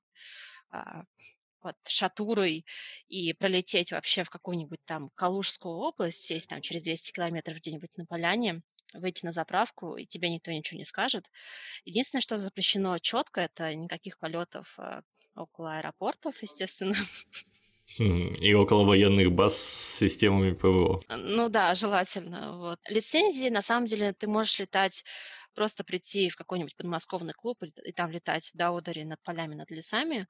а, 0.70 1.04
под 1.62 1.76
Шатурой 1.88 2.66
и 3.08 3.32
пролететь 3.32 3.92
вообще 3.92 4.24
в 4.24 4.30
какую-нибудь 4.30 4.80
там 4.84 5.10
Калужскую 5.14 5.76
область, 5.76 6.22
сесть 6.24 6.48
там 6.50 6.60
через 6.60 6.82
200 6.82 7.12
километров 7.12 7.56
где-нибудь 7.58 7.96
на 7.96 8.04
поляне, 8.04 8.62
выйти 8.92 9.24
на 9.24 9.32
заправку, 9.32 9.96
и 9.96 10.04
тебе 10.04 10.28
никто 10.28 10.50
ничего 10.50 10.78
не 10.78 10.84
скажет. 10.84 11.30
Единственное, 11.84 12.20
что 12.20 12.36
запрещено 12.36 12.98
четко, 12.98 13.40
это 13.40 13.74
никаких 13.74 14.18
полетов 14.18 14.74
а, 14.78 15.02
около 15.34 15.76
аэропортов, 15.76 16.42
естественно. 16.42 16.96
Хм, 17.98 18.34
и 18.40 18.54
около 18.54 18.84
военных 18.84 19.32
баз 19.32 19.56
с 19.56 19.98
системами 19.98 20.52
ПВО. 20.52 21.02
Ну 21.08 21.48
да, 21.50 21.74
желательно. 21.74 22.56
Вот. 22.56 22.78
Лицензии, 22.88 23.50
на 23.50 23.60
самом 23.60 23.86
деле, 23.86 24.14
ты 24.14 24.26
можешь 24.26 24.58
летать 24.60 25.04
просто 25.54 25.84
прийти 25.84 26.28
в 26.28 26.36
какой-нибудь 26.36 26.76
подмосковный 26.76 27.32
клуб 27.32 27.62
и, 27.62 27.92
там 27.92 28.10
летать 28.10 28.50
до 28.54 28.76
Одери 28.76 29.04
над 29.04 29.22
полями, 29.22 29.54
над 29.54 29.70
лесами, 29.70 30.26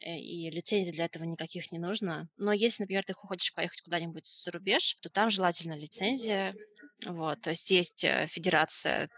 э, 0.00 0.16
и 0.16 0.50
лицензий 0.50 0.92
для 0.92 1.06
этого 1.06 1.24
никаких 1.24 1.72
не 1.72 1.78
нужно. 1.78 2.28
Но 2.36 2.52
если, 2.52 2.82
например, 2.82 3.04
ты 3.04 3.14
хочешь 3.14 3.54
поехать 3.54 3.80
куда-нибудь 3.82 4.26
за 4.26 4.50
рубеж, 4.50 4.96
то 5.00 5.10
там 5.10 5.30
желательно 5.30 5.76
лицензия. 5.76 6.54
Вот, 7.04 7.40
то 7.40 7.50
есть 7.50 7.70
есть 7.70 8.04
э, 8.04 8.26
федерация 8.28 9.08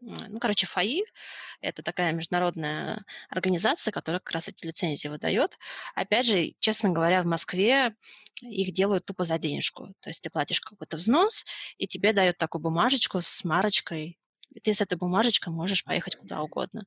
ну, 0.00 0.38
короче, 0.38 0.66
ФАИ– 0.66 1.02
это 1.60 1.82
такая 1.82 2.12
международная 2.12 3.04
организация, 3.30 3.90
которая 3.90 4.20
как 4.20 4.32
раз 4.32 4.48
эти 4.48 4.66
лицензии 4.66 5.08
выдает. 5.08 5.58
Опять 5.94 6.26
же, 6.26 6.52
честно 6.60 6.90
говоря, 6.90 7.22
в 7.22 7.26
Москве 7.26 7.94
их 8.40 8.72
делают 8.72 9.06
тупо 9.06 9.24
за 9.24 9.38
денежку. 9.38 9.94
То 10.00 10.10
есть 10.10 10.22
ты 10.22 10.30
платишь 10.30 10.60
какой-то 10.60 10.96
взнос, 10.96 11.44
и 11.78 11.86
тебе 11.86 12.12
дают 12.12 12.38
такую 12.38 12.62
бумажечку 12.62 13.20
с 13.20 13.44
марочкой 13.44 14.18
и 14.54 14.60
ты 14.60 14.74
с 14.74 14.80
этой 14.80 14.96
бумажечкой 14.96 15.52
можешь 15.52 15.84
поехать 15.84 16.16
куда 16.16 16.42
угодно. 16.42 16.84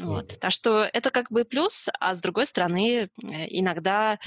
Вот. 0.00 0.38
Так 0.40 0.50
что 0.50 0.82
это 0.92 1.10
как 1.10 1.30
бы 1.30 1.44
плюс, 1.44 1.88
а 2.00 2.14
с 2.14 2.20
другой 2.20 2.46
стороны, 2.46 3.04
э, 3.04 3.08
иногда, 3.22 4.18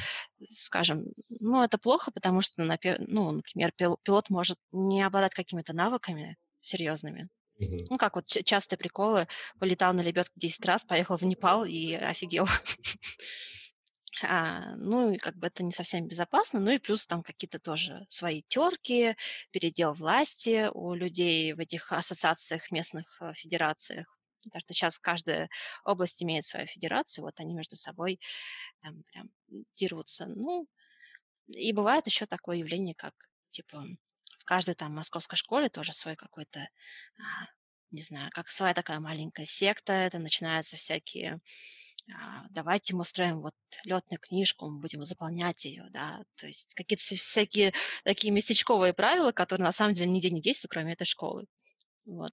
скажем, 0.48 1.08
ну, 1.30 1.62
это 1.62 1.78
плохо, 1.78 2.12
потому 2.12 2.42
что, 2.42 2.64
ну, 3.00 3.32
например, 3.32 3.74
пилот 3.74 4.30
может 4.30 4.58
не 4.72 5.04
обладать 5.04 5.34
какими-то 5.34 5.74
навыками 5.74 6.38
серьезными. 6.62 7.28
Mm-hmm. 7.60 7.88
Ну, 7.90 7.98
как 7.98 8.16
вот 8.16 8.28
частые 8.28 8.78
приколы, 8.78 9.28
полетал 9.60 9.94
на 9.94 10.02
лебедке 10.02 10.34
10 10.36 10.66
раз, 10.66 10.86
поехал 10.86 11.18
в 11.18 11.24
Непал 11.24 11.66
и 11.66 11.94
офигел. 11.94 12.48
А, 14.24 14.76
ну, 14.76 15.12
и 15.14 15.18
как 15.18 15.36
бы 15.36 15.48
это 15.48 15.64
не 15.64 15.72
совсем 15.72 16.08
безопасно. 16.08 16.60
Ну 16.60 16.72
и 16.72 16.80
плюс 16.80 17.06
там 17.08 17.24
какие-то 17.24 17.60
тоже 17.60 18.06
свои 18.08 18.42
терки, 18.48 19.16
передел 19.52 19.94
власти 19.94 20.70
у 20.74 20.94
людей 20.94 21.54
в 21.54 21.60
этих 21.60 21.92
ассоциациях, 21.92 22.72
местных 22.72 23.22
э, 23.22 23.34
федерациях. 23.34 24.08
Потому 24.44 24.62
что 24.62 24.74
сейчас 24.74 25.00
каждая 25.00 25.50
область 25.84 26.24
имеет 26.24 26.46
свою 26.46 26.68
федерацию, 26.68 27.26
вот 27.26 27.40
они 27.40 27.54
между 27.54 27.76
собой 27.76 28.20
там 28.82 29.04
прям 29.12 29.30
дерутся. 29.76 30.26
Ну, 30.28 30.68
и 31.48 31.74
бывает 31.74 32.06
еще 32.06 32.26
такое 32.26 32.58
явление, 32.58 32.96
как, 32.96 33.14
типа, 33.50 33.84
в 34.40 34.46
каждой 34.46 34.76
там 34.76 34.94
московской 34.96 35.38
школе 35.38 35.70
тоже 35.70 35.94
свой 35.94 36.16
какой-то, 36.16 36.60
а, 36.60 37.46
не 37.92 38.02
знаю, 38.02 38.30
как 38.34 38.50
своя 38.50 38.74
такая 38.74 39.00
маленькая 39.00 39.46
секта, 39.46 39.94
это 39.94 40.20
начинаются 40.20 40.78
всякие 40.78 41.40
давайте 42.52 42.96
мы 42.96 43.02
устроим 43.02 43.42
вот 43.42 43.54
летную 43.84 44.20
книжку, 44.20 44.70
мы 44.70 44.80
будем 44.80 45.04
заполнять 45.04 45.66
ее, 45.66 45.86
да, 45.92 46.24
то 46.36 46.48
есть 46.48 46.74
какие-то 46.74 47.04
всякие 47.04 47.74
такие 48.04 48.32
местечковые 48.32 48.94
правила, 48.94 49.32
которые 49.32 49.66
на 49.66 49.72
самом 49.72 49.94
деле 49.94 50.10
нигде 50.10 50.30
не 50.30 50.42
действуют, 50.42 50.72
кроме 50.72 50.94
этой 50.94 51.06
школы. 51.06 51.46
Вот. 52.08 52.32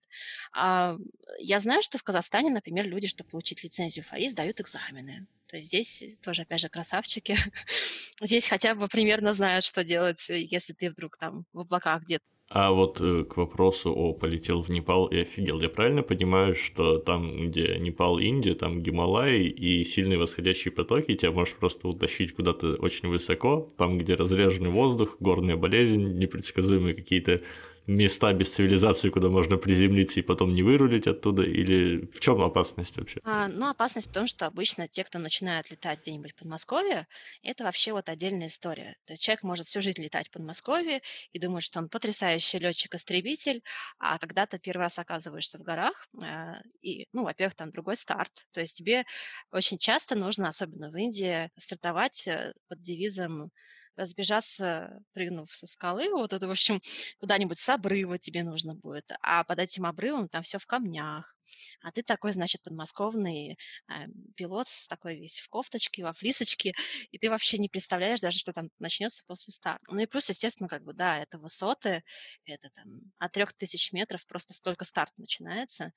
А 0.53 0.97
я 1.41 1.59
знаю, 1.59 1.83
что 1.83 1.99
в 1.99 2.05
Казахстане, 2.05 2.51
например, 2.51 2.87
люди, 2.87 3.09
чтобы 3.09 3.31
получить 3.31 3.65
лицензию 3.65 4.05
ФАИ, 4.05 4.29
сдают 4.29 4.61
экзамены. 4.61 5.27
То 5.49 5.57
есть 5.57 5.69
здесь 5.69 6.05
тоже, 6.23 6.43
опять 6.43 6.61
же, 6.61 6.69
красавчики. 6.69 7.37
здесь 8.23 8.47
хотя 8.47 8.77
бы 8.77 8.87
примерно 8.87 9.33
знают, 9.33 9.65
что 9.65 9.83
делать, 9.83 10.25
если 10.29 10.73
ты 10.75 10.91
вдруг 10.91 11.19
там 11.19 11.45
в 11.53 11.61
облаках 11.61 12.03
где-то 12.03 12.25
а 12.51 12.73
вот 12.73 13.01
э, 13.01 13.25
к 13.25 13.37
вопросу 13.37 13.93
о 13.93 14.13
полетел 14.13 14.63
в 14.63 14.69
Непал 14.69 15.07
и 15.07 15.19
офигел, 15.19 15.61
я 15.61 15.69
правильно 15.69 16.03
понимаю, 16.03 16.55
что 16.55 16.99
там, 16.99 17.49
где 17.49 17.79
Непал, 17.79 18.19
Индия, 18.19 18.55
там 18.55 18.83
Гималаи 18.83 19.47
и 19.47 19.83
сильные 19.85 20.19
восходящие 20.19 20.71
потоки, 20.73 21.17
тебя 21.17 21.33
можешь 21.33 21.55
просто 21.55 21.89
утащить 21.89 22.35
куда-то 22.35 22.75
очень 22.75 23.09
высоко, 23.09 23.69
там, 23.77 23.99
где 23.99 24.15
разреженный 24.15 24.71
воздух, 24.71 25.17
горная 25.21 25.57
болезнь, 25.57 26.19
непредсказуемые 26.19 26.95
какие-то 26.95 27.41
места 27.87 28.33
без 28.33 28.51
цивилизации, 28.51 29.11
куда 29.11 29.29
можно 29.29 29.57
приземлиться 29.57 30.21
и 30.21 30.23
потом 30.23 30.55
не 30.55 30.63
вырулить 30.63 31.07
оттуда? 31.07 31.43
Или 31.43 32.07
в 32.13 32.21
чем 32.21 32.41
опасность 32.41 32.97
вообще? 32.97 33.21
А, 33.25 33.49
ну, 33.49 33.69
опасность 33.69 34.09
в 34.09 34.13
том, 34.13 34.27
что 34.27 34.47
обычно 34.47 34.87
те, 34.87 35.05
кто 35.05 35.19
начинают 35.19 35.71
летать 35.71 36.01
где-нибудь 36.01 36.33
в 36.33 36.37
Подмосковье, 36.37 37.07
это 37.43 37.65
вообще 37.65 37.93
вот 37.93 38.09
отдельная 38.09 38.49
история. 38.49 38.97
То 39.05 39.13
есть 39.13 39.23
человек 39.23 39.43
может 39.43 39.67
всю 39.67 39.81
жизнь 39.81 40.03
летать 40.03 40.29
в 40.29 40.31
Подмосковье 40.31 41.01
и 41.33 41.39
думает, 41.39 41.65
что 41.65 41.79
он 41.79 41.89
потрясающий 41.89 42.59
летчик-истребитель, 42.59 43.63
а 43.99 44.19
когда 44.19 44.47
ты 44.47 44.59
первый 44.59 44.83
раз 44.83 44.99
оказываешься 44.99 45.59
в 45.59 45.63
горах, 45.63 46.09
а, 46.23 46.61
и, 46.83 47.07
ну, 47.13 47.25
во-первых, 47.25 47.55
там 47.55 47.71
другой 47.71 47.97
старт. 47.97 48.33
То 48.53 48.61
есть 48.61 48.77
тебе 48.77 49.05
очень 49.53 49.79
часто 49.79 50.15
нужно, 50.15 50.49
особенно 50.49 50.91
в 50.91 50.97
Индии, 50.97 51.51
стартовать 51.59 52.27
э, 52.27 52.53
под 52.69 52.81
девизом 52.81 53.51
разбежаться, 53.97 55.01
прыгнув 55.13 55.51
со 55.51 55.67
скалы, 55.67 56.11
вот 56.11 56.33
это, 56.33 56.49
в 56.49 56.51
общем, 56.51 56.81
куда-нибудь 57.19 57.59
с 57.59 57.69
обрыва 57.69 58.19
тебе 58.19 58.43
нужно 58.43 58.75
будет, 58.75 59.11
а 59.21 59.45
под 59.45 59.59
этим 59.59 59.87
обрывом 59.87 60.29
там 60.29 60.43
все 60.43 60.59
в 60.59 60.67
камнях, 60.67 61.37
а 61.83 61.93
ты 61.93 62.03
такой, 62.03 62.33
значит, 62.33 62.63
подмосковный 62.63 63.59
э, 63.89 63.93
пилот 64.37 64.69
такой 64.89 65.17
весь 65.17 65.39
в 65.39 65.49
кофточке, 65.49 66.03
во 66.03 66.13
флисочке, 66.13 66.73
и 67.11 67.19
ты 67.19 67.31
вообще 67.31 67.59
не 67.59 67.69
представляешь 67.69 68.21
даже, 68.21 68.39
что 68.39 68.53
там 68.53 68.71
начнется 68.79 69.23
после 69.27 69.53
старта. 69.53 69.85
Ну 69.89 70.01
и 70.01 70.07
плюс, 70.07 70.29
естественно, 70.29 70.69
как 70.69 70.83
бы, 70.85 70.93
да, 70.93 71.19
это 71.19 71.39
высоты, 71.39 72.03
это 72.45 72.71
там 72.75 73.13
от 73.19 73.33
трех 73.33 73.53
тысяч 73.53 73.93
метров 73.93 74.27
просто 74.27 74.55
столько 74.55 74.85
старт 74.85 75.13
начинается. 75.19 75.93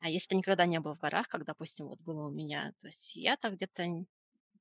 А 0.00 0.10
если 0.10 0.28
ты 0.28 0.36
никогда 0.36 0.66
не 0.66 0.80
был 0.80 0.94
в 0.94 1.00
горах, 1.00 1.28
как, 1.28 1.44
допустим, 1.44 1.86
вот 1.88 2.00
было 2.00 2.28
у 2.28 2.30
меня, 2.30 2.72
то 2.80 2.86
есть 2.86 3.16
я 3.16 3.36
так 3.36 3.54
где-то 3.54 3.84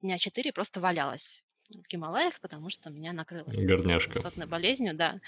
дня 0.01 0.17
четыре 0.17 0.51
просто 0.51 0.79
валялась 0.79 1.43
в 1.69 1.87
Гималаях, 1.87 2.39
потому 2.39 2.69
что 2.69 2.89
меня 2.89 3.13
накрыло 3.13 3.45
Горняшка. 3.45 4.19
болезнью, 4.47 4.95
да. 4.95 5.19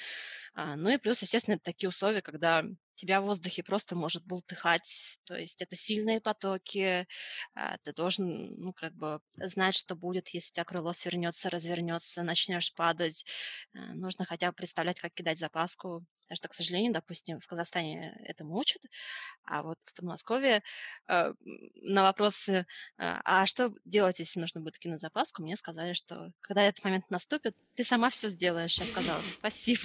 А, 0.54 0.76
ну 0.76 0.90
и 0.90 0.98
плюс, 0.98 1.22
естественно, 1.22 1.56
это 1.56 1.64
такие 1.66 1.90
условия, 1.90 2.22
когда 2.22 2.66
тебя 3.00 3.22
в 3.22 3.26
воздухе 3.26 3.64
просто 3.64 3.96
может 3.96 4.26
бултыхать, 4.26 5.20
то 5.26 5.36
есть 5.36 5.62
это 5.62 5.76
сильные 5.76 6.22
потоки, 6.22 7.08
а, 7.56 7.78
ты 7.84 7.94
должен, 7.94 8.56
ну, 8.58 8.74
как 8.74 8.94
бы 8.94 9.22
знать, 9.38 9.76
что 9.76 9.96
будет, 9.96 10.30
если 10.30 10.52
у 10.52 10.54
тебя 10.56 10.66
крыло 10.66 10.94
свернется, 10.94 11.50
развернется, 11.50 12.24
начнешь 12.24 12.74
падать, 12.74 13.26
а, 13.74 13.94
нужно 13.94 14.26
хотя 14.26 14.48
бы 14.50 14.54
представлять, 14.54 15.00
как 15.00 15.14
кидать 15.14 15.40
запаску, 15.40 16.06
потому 16.24 16.38
что, 16.38 16.48
к 16.50 16.54
сожалению, 16.54 16.94
допустим, 16.94 17.40
в 17.40 17.48
Казахстане 17.48 18.16
этому 18.26 18.56
учат, 18.56 18.82
а 19.46 19.64
вот 19.64 19.78
в 19.86 19.96
Подмосковье 19.96 20.62
э, 21.08 21.34
на 21.82 22.04
вопросы, 22.04 22.68
а 22.98 23.48
что 23.48 23.74
делать, 23.84 24.20
если 24.20 24.40
нужно 24.40 24.62
будет 24.62 24.78
кинуть 24.78 25.00
запаску, 25.00 25.42
мне 25.42 25.56
сказали, 25.56 25.94
что 25.94 26.32
когда 26.42 26.62
этот 26.62 26.84
момент 26.84 27.10
наступит, 27.10 27.56
ты 27.74 27.84
сама 27.84 28.12
все 28.12 28.28
сделаешь. 28.28 28.78
Я 28.78 28.86
сказала, 28.86 29.20
спасибо. 29.24 29.80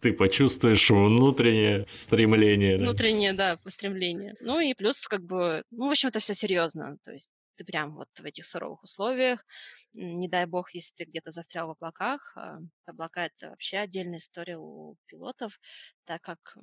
Ты 0.00 0.14
почувствуешь 0.14 0.88
внутреннее 0.88 1.84
стремление. 1.86 2.59
Внутреннее, 2.76 3.32
да, 3.32 3.58
стремление. 3.66 4.34
Ну 4.40 4.60
и 4.60 4.74
плюс, 4.74 5.06
как 5.06 5.22
бы, 5.22 5.64
ну, 5.70 5.88
в 5.88 5.90
общем, 5.90 6.08
это 6.08 6.20
все 6.20 6.34
серьезно. 6.34 6.98
То 7.04 7.12
есть 7.12 7.30
ты 7.54 7.64
прям 7.64 7.94
вот 7.94 8.08
в 8.18 8.24
этих 8.24 8.46
суровых 8.46 8.82
условиях. 8.82 9.44
Не 9.92 10.28
дай 10.28 10.46
бог, 10.46 10.72
если 10.74 10.94
ты 10.94 11.04
где-то 11.04 11.30
застрял 11.30 11.68
в 11.68 11.72
облаках. 11.72 12.32
А, 12.36 12.58
облака— 12.86 13.26
это 13.26 13.50
вообще 13.50 13.78
отдельная 13.78 14.18
история 14.18 14.56
у 14.58 14.96
пилотов, 15.06 15.60
так 16.04 16.22
как 16.22 16.56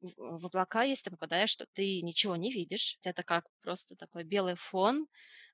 в 0.00 0.46
облака, 0.46 0.82
если 0.82 1.04
ты 1.04 1.10
попадаешь, 1.10 1.50
что 1.50 1.66
ты 1.72 2.02
ничего 2.02 2.36
не 2.36 2.52
видишь. 2.52 2.98
Это 3.04 3.22
как 3.22 3.46
просто 3.62 3.96
такой 3.96 4.24
белый 4.24 4.54
фон, 4.54 5.06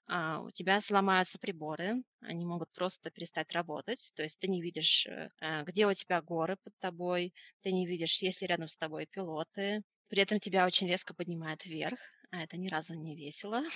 у 0.09 0.51
тебя 0.51 0.81
сломаются 0.81 1.39
приборы, 1.39 2.03
они 2.21 2.45
могут 2.45 2.73
просто 2.73 3.11
перестать 3.11 3.53
работать, 3.53 4.13
то 4.15 4.23
есть 4.23 4.39
ты 4.39 4.49
не 4.49 4.61
видишь, 4.61 5.07
э, 5.07 5.31
а, 5.41 5.63
где 5.63 5.87
у 5.87 5.93
тебя 5.93 6.21
горы 6.21 6.57
под 6.63 6.77
тобой, 6.79 7.33
ты 7.63 7.73
не 7.73 7.87
видишь, 7.87 8.21
есть 8.23 8.43
ли 8.43 8.49
рядом 8.49 8.69
с 8.69 8.77
тобой 8.77 9.07
пилоты, 9.07 9.83
при 10.09 10.21
этом 10.23 10.41
тебя 10.41 10.67
очень 10.67 10.89
резко 10.89 11.15
поднимает 11.15 11.65
вверх, 11.65 11.99
а 12.33 12.43
это 12.43 12.57
ни 12.57 12.69
разу 12.69 12.95
не 12.95 13.15
весело. 13.15 13.63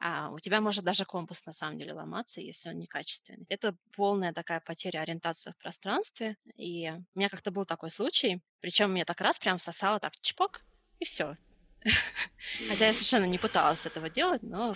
А 0.00 0.30
у 0.30 0.38
тебя 0.38 0.60
может 0.60 0.84
даже 0.84 1.04
компас 1.04 1.46
на 1.46 1.52
самом 1.52 1.78
деле 1.78 1.92
ломаться, 1.92 2.40
если 2.40 2.68
он 2.68 2.78
некачественный. 2.78 3.46
Это 3.48 3.76
полная 3.96 4.32
такая 4.32 4.60
потеря 4.60 5.00
ориентации 5.00 5.52
в 5.52 5.56
пространстве. 5.56 6.36
И 6.56 6.90
у 6.90 7.18
меня 7.18 7.28
как-то 7.28 7.50
был 7.50 7.64
такой 7.64 7.90
случай, 7.90 8.42
причем 8.60 8.92
меня 8.92 9.04
так 9.04 9.20
раз 9.20 9.38
прям 9.38 9.58
сосало 9.58 10.00
так 10.00 10.12
чпок, 10.20 10.62
и 10.98 11.04
все. 11.04 11.36
Хотя 12.68 12.86
я 12.88 12.92
совершенно 12.92 13.24
не 13.24 13.38
пыталась 13.38 13.86
этого 13.86 14.10
делать, 14.10 14.42
но 14.42 14.74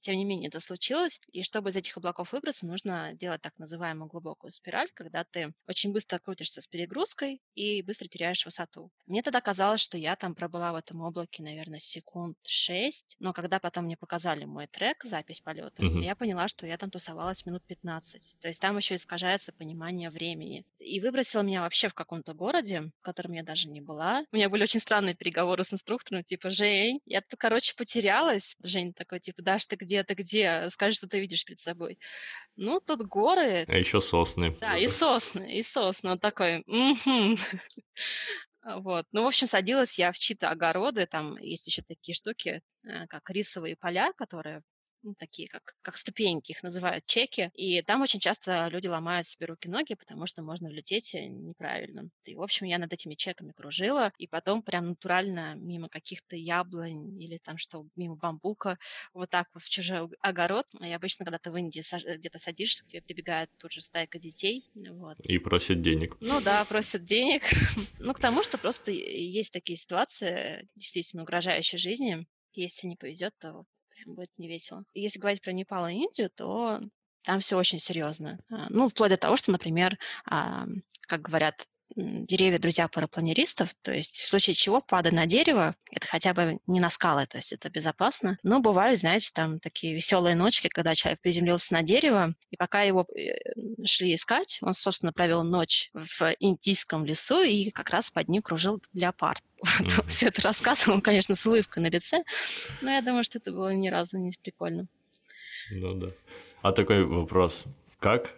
тем 0.00 0.16
не 0.16 0.24
менее 0.24 0.48
это 0.48 0.60
случилось, 0.60 1.20
и 1.32 1.42
чтобы 1.42 1.70
из 1.70 1.76
этих 1.76 1.96
облаков 1.96 2.32
выбраться, 2.32 2.66
нужно 2.66 3.12
делать 3.14 3.42
так 3.42 3.58
называемую 3.58 4.08
глубокую 4.08 4.50
спираль, 4.50 4.88
когда 4.94 5.24
ты 5.24 5.52
очень 5.66 5.92
быстро 5.92 6.18
крутишься 6.18 6.60
с 6.60 6.66
перегрузкой 6.66 7.40
и 7.54 7.82
быстро 7.82 8.06
теряешь 8.06 8.44
высоту. 8.44 8.90
Мне 9.06 9.22
тогда 9.22 9.40
казалось, 9.40 9.80
что 9.80 9.98
я 9.98 10.16
там 10.16 10.34
пробыла 10.34 10.72
в 10.72 10.76
этом 10.76 11.00
облаке, 11.00 11.42
наверное, 11.42 11.78
секунд 11.78 12.36
6, 12.44 13.16
но 13.18 13.32
когда 13.32 13.58
потом 13.58 13.84
мне 13.84 13.96
показали 13.96 14.44
мой 14.44 14.66
трек, 14.66 15.04
запись 15.04 15.40
полета, 15.40 15.82
mm-hmm. 15.82 16.02
я 16.02 16.14
поняла, 16.16 16.48
что 16.48 16.66
я 16.66 16.76
там 16.76 16.90
тусовалась 16.90 17.46
минут 17.46 17.62
15. 17.66 18.38
То 18.40 18.48
есть 18.48 18.60
там 18.60 18.76
еще 18.76 18.94
искажается 18.94 19.52
понимание 19.52 20.10
времени. 20.10 20.64
И 20.78 21.00
выбросила 21.00 21.42
меня 21.42 21.62
вообще 21.62 21.88
в 21.88 21.94
каком-то 21.94 22.34
городе, 22.34 22.90
в 23.00 23.02
котором 23.02 23.32
я 23.32 23.42
даже 23.42 23.68
не 23.68 23.80
была. 23.80 24.24
У 24.32 24.36
меня 24.36 24.48
были 24.48 24.62
очень 24.62 24.80
странные 24.80 25.14
переговоры 25.14 25.64
с 25.64 25.72
инструктором, 25.72 26.24
типа, 26.24 26.50
Жень, 26.50 27.00
я, 27.04 27.22
короче, 27.38 27.74
потерялась. 27.74 28.56
Жень 28.62 28.92
такой, 28.92 29.20
типа, 29.20 29.42
Даш, 29.66 29.78
ты 29.78 29.84
где, 29.84 30.02
ты 30.04 30.14
где? 30.14 30.70
Скажи, 30.70 30.96
что 30.96 31.08
ты 31.08 31.20
видишь 31.20 31.44
перед 31.44 31.58
собой. 31.58 31.98
Ну, 32.56 32.80
тут 32.80 33.02
горы. 33.02 33.64
А 33.66 33.76
еще 33.76 34.00
сосны. 34.00 34.56
Да, 34.60 34.76
и 34.76 34.88
сосны, 34.88 35.52
и 35.52 35.62
сосны. 35.62 36.12
Он 36.12 36.18
такой, 36.18 36.64
Вот. 38.64 39.06
Ну, 39.12 39.22
в 39.22 39.26
общем, 39.26 39.46
садилась 39.46 39.96
я 39.96 40.10
в 40.10 40.18
чьи-то 40.18 40.50
огороды, 40.50 41.06
там 41.06 41.38
есть 41.38 41.68
еще 41.68 41.82
такие 41.82 42.16
штуки, 42.16 42.62
э, 42.82 43.06
как 43.06 43.30
рисовые 43.30 43.76
поля, 43.76 44.12
которые 44.16 44.62
ну, 45.06 45.14
такие 45.14 45.48
как, 45.48 45.76
как 45.82 45.96
ступеньки, 45.96 46.50
их 46.50 46.64
называют 46.64 47.06
чеки, 47.06 47.50
и 47.54 47.80
там 47.82 48.02
очень 48.02 48.18
часто 48.18 48.66
люди 48.66 48.88
ломают 48.88 49.26
себе 49.26 49.46
руки-ноги, 49.46 49.94
потому 49.94 50.26
что 50.26 50.42
можно 50.42 50.68
влететь 50.68 51.14
э, 51.14 51.26
неправильно. 51.26 52.10
И, 52.24 52.34
в 52.34 52.42
общем, 52.42 52.66
я 52.66 52.78
над 52.78 52.92
этими 52.92 53.14
чеками 53.14 53.52
кружила, 53.52 54.12
и 54.18 54.26
потом 54.26 54.62
прям 54.62 54.88
натурально 54.88 55.54
мимо 55.54 55.88
каких-то 55.88 56.34
яблонь 56.34 57.22
или 57.22 57.38
там 57.38 57.56
что, 57.56 57.86
мимо 57.94 58.16
бамбука, 58.16 58.78
вот 59.14 59.30
так 59.30 59.46
вот 59.54 59.62
в 59.62 59.70
чужой 59.70 60.08
огород. 60.20 60.66
И 60.80 60.92
обычно, 60.92 61.24
когда 61.24 61.38
ты 61.38 61.52
в 61.52 61.56
Индии 61.56 61.84
где-то 62.16 62.40
садишься, 62.40 62.84
к 62.84 62.88
тебе 62.88 63.00
прибегает 63.00 63.48
тут 63.58 63.72
же 63.72 63.82
стайка 63.82 64.18
детей. 64.18 64.68
Вот. 64.74 65.20
И 65.24 65.38
просят 65.38 65.82
денег. 65.82 66.16
Ну 66.20 66.40
да, 66.40 66.64
просят 66.64 67.04
денег. 67.04 67.42
ну, 68.00 68.12
к 68.12 68.18
тому, 68.18 68.42
что 68.42 68.58
просто 68.58 68.90
есть 68.90 69.52
такие 69.52 69.76
ситуации, 69.76 70.68
действительно 70.74 71.22
угрожающие 71.22 71.78
жизни. 71.78 72.26
Если 72.54 72.88
не 72.88 72.96
повезет, 72.96 73.34
то 73.38 73.66
будет 74.14 74.30
не 74.38 74.48
весело. 74.48 74.84
Если 74.94 75.18
говорить 75.18 75.42
про 75.42 75.52
Непал 75.52 75.88
и 75.88 75.94
Индию, 75.94 76.30
то 76.30 76.80
там 77.22 77.40
все 77.40 77.56
очень 77.56 77.78
серьезно. 77.78 78.38
А, 78.50 78.66
ну, 78.70 78.88
вплоть 78.88 79.10
до 79.10 79.16
того, 79.16 79.36
что, 79.36 79.50
например, 79.50 79.98
как 80.24 81.22
говорят 81.22 81.66
деревья 81.94 82.58
друзья 82.58 82.88
парапланеристов, 82.88 83.74
то 83.82 83.92
есть 83.92 84.16
в 84.16 84.26
случае 84.26 84.54
чего 84.54 84.80
падая 84.80 85.12
на 85.12 85.26
дерево, 85.26 85.74
это 85.90 86.06
хотя 86.06 86.34
бы 86.34 86.58
не 86.66 86.80
на 86.80 86.90
скалы, 86.90 87.26
то 87.26 87.38
есть 87.38 87.52
это 87.52 87.70
безопасно. 87.70 88.38
Но 88.42 88.60
бывали, 88.60 88.94
знаете, 88.94 89.30
там 89.32 89.60
такие 89.60 89.94
веселые 89.94 90.34
ночки, 90.34 90.68
когда 90.68 90.94
человек 90.94 91.20
приземлился 91.20 91.74
на 91.74 91.82
дерево, 91.82 92.34
и 92.50 92.56
пока 92.56 92.82
его 92.82 93.06
э, 93.14 93.36
шли 93.84 94.14
искать, 94.14 94.58
он, 94.62 94.74
собственно, 94.74 95.12
провел 95.12 95.44
ночь 95.44 95.90
в 95.94 96.34
индийском 96.40 97.04
лесу 97.04 97.42
и 97.42 97.70
как 97.70 97.90
раз 97.90 98.10
под 98.10 98.28
ним 98.28 98.42
кружил 98.42 98.82
леопард. 98.92 99.42
Вот, 99.56 99.88
mm-hmm. 99.88 100.08
Все 100.08 100.26
это 100.26 100.42
рассказывал, 100.42 100.96
он, 100.96 101.00
конечно, 101.00 101.34
с 101.34 101.46
улыбкой 101.46 101.82
на 101.82 101.88
лице, 101.88 102.24
но 102.82 102.90
я 102.90 103.00
думаю, 103.00 103.24
что 103.24 103.38
это 103.38 103.52
было 103.52 103.72
ни 103.72 103.88
разу 103.88 104.18
не 104.18 104.30
прикольно. 104.42 104.86
Ну 105.70 105.94
да. 105.94 106.08
А 106.62 106.72
такой 106.72 107.04
вопрос. 107.04 107.64
Как 107.98 108.36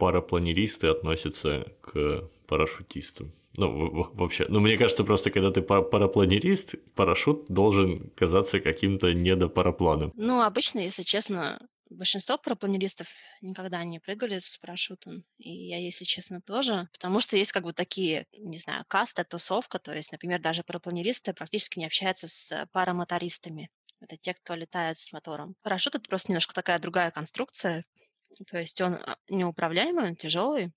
парапланеристы 0.00 0.88
относятся 0.88 1.66
к 1.82 2.28
парашютистам? 2.50 3.32
Ну, 3.56 4.10
вообще, 4.14 4.46
ну, 4.48 4.60
мне 4.60 4.76
кажется, 4.76 5.04
просто 5.04 5.30
когда 5.30 5.50
ты 5.50 5.62
парапланерист, 5.62 6.74
парашют 6.94 7.46
должен 7.48 8.10
казаться 8.10 8.60
каким-то 8.60 9.12
недопарапланом. 9.12 10.12
Ну, 10.14 10.42
обычно, 10.42 10.80
если 10.80 11.02
честно, 11.02 11.60
Большинство 11.90 12.38
парапланеристов 12.38 13.08
никогда 13.40 13.82
не 13.82 13.98
прыгали 13.98 14.38
с 14.38 14.56
парашютом, 14.58 15.24
и 15.38 15.50
я, 15.50 15.76
если 15.76 16.04
честно, 16.04 16.40
тоже, 16.40 16.88
потому 16.92 17.18
что 17.18 17.36
есть 17.36 17.50
как 17.50 17.64
бы 17.64 17.72
такие, 17.72 18.26
не 18.32 18.58
знаю, 18.58 18.84
касты, 18.86 19.24
тусовка, 19.24 19.80
то 19.80 19.92
есть, 19.92 20.12
например, 20.12 20.40
даже 20.40 20.62
парапланеристы 20.62 21.34
практически 21.34 21.80
не 21.80 21.86
общаются 21.86 22.28
с 22.28 22.68
парамотористами. 22.70 23.70
Это 24.00 24.16
те, 24.16 24.34
кто 24.34 24.54
летает 24.54 24.98
с 24.98 25.12
мотором. 25.12 25.56
Парашют— 25.62 25.94
это 25.96 26.08
просто 26.08 26.30
немножко 26.30 26.54
такая 26.54 26.78
другая 26.78 27.10
конструкция, 27.10 27.84
то 28.46 28.58
есть 28.58 28.80
он 28.80 28.94
а, 28.94 29.16
неуправляемый, 29.28 30.10
он 30.10 30.16
тяжелый, 30.16 30.70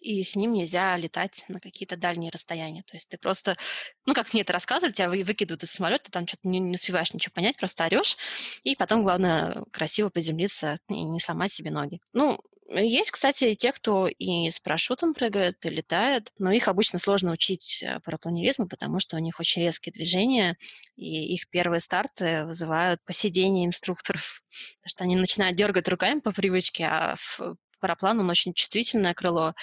и 0.00 0.22
с 0.22 0.36
ним 0.36 0.52
нельзя 0.52 0.96
летать 0.96 1.44
на 1.48 1.58
какие-то 1.58 1.96
дальние 1.96 2.30
расстояния. 2.30 2.82
То 2.82 2.96
есть 2.96 3.08
ты 3.08 3.18
просто, 3.18 3.56
ну, 4.04 4.14
как 4.14 4.32
мне 4.32 4.42
это 4.42 4.52
рассказывали, 4.52 4.92
тебя 4.92 5.08
выкидывают 5.08 5.62
из 5.62 5.72
самолета, 5.72 6.04
ты 6.04 6.10
там 6.10 6.26
что-то 6.26 6.48
не, 6.48 6.58
не 6.58 6.74
успеваешь 6.74 7.12
ничего 7.12 7.32
понять, 7.34 7.56
просто 7.56 7.84
орешь, 7.84 8.16
и 8.62 8.76
потом, 8.76 9.02
главное, 9.02 9.64
красиво 9.72 10.08
приземлиться 10.08 10.78
и 10.88 11.02
не 11.02 11.20
сломать 11.20 11.52
себе 11.52 11.70
ноги. 11.70 12.00
Ну, 12.12 12.40
есть, 12.68 13.12
кстати, 13.12 13.54
те, 13.54 13.72
кто 13.72 14.08
и 14.08 14.50
с 14.50 14.58
парашютом 14.58 15.14
прыгает, 15.14 15.64
и 15.64 15.68
летает, 15.68 16.32
но 16.38 16.50
их 16.50 16.68
обычно 16.68 16.98
сложно 16.98 17.32
учить 17.32 17.82
э, 17.82 18.00
парапланеризму, 18.00 18.66
потому 18.66 18.98
что 18.98 19.16
у 19.16 19.20
них 19.20 19.38
очень 19.38 19.62
резкие 19.62 19.92
движения, 19.92 20.56
и 20.96 21.32
их 21.32 21.48
первые 21.48 21.80
старты 21.80 22.44
вызывают 22.44 23.00
посидение 23.04 23.66
инструкторов, 23.66 24.42
потому 24.80 24.90
что 24.90 25.04
они 25.04 25.16
начинают 25.16 25.56
дергать 25.56 25.88
руками 25.88 26.20
по 26.20 26.32
привычке, 26.32 26.86
а 26.86 27.14
в 27.16 27.56
параплан, 27.86 28.18
он 28.18 28.28
очень 28.28 28.52
чувствительное 28.52 29.14
крыло. 29.14 29.54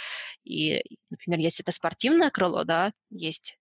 И, 0.45 0.81
например, 1.09 1.39
если 1.39 1.63
это 1.63 1.73
спортивное 1.73 2.29
крыло, 2.29 2.63
да, 2.63 2.93
есть, 3.09 3.57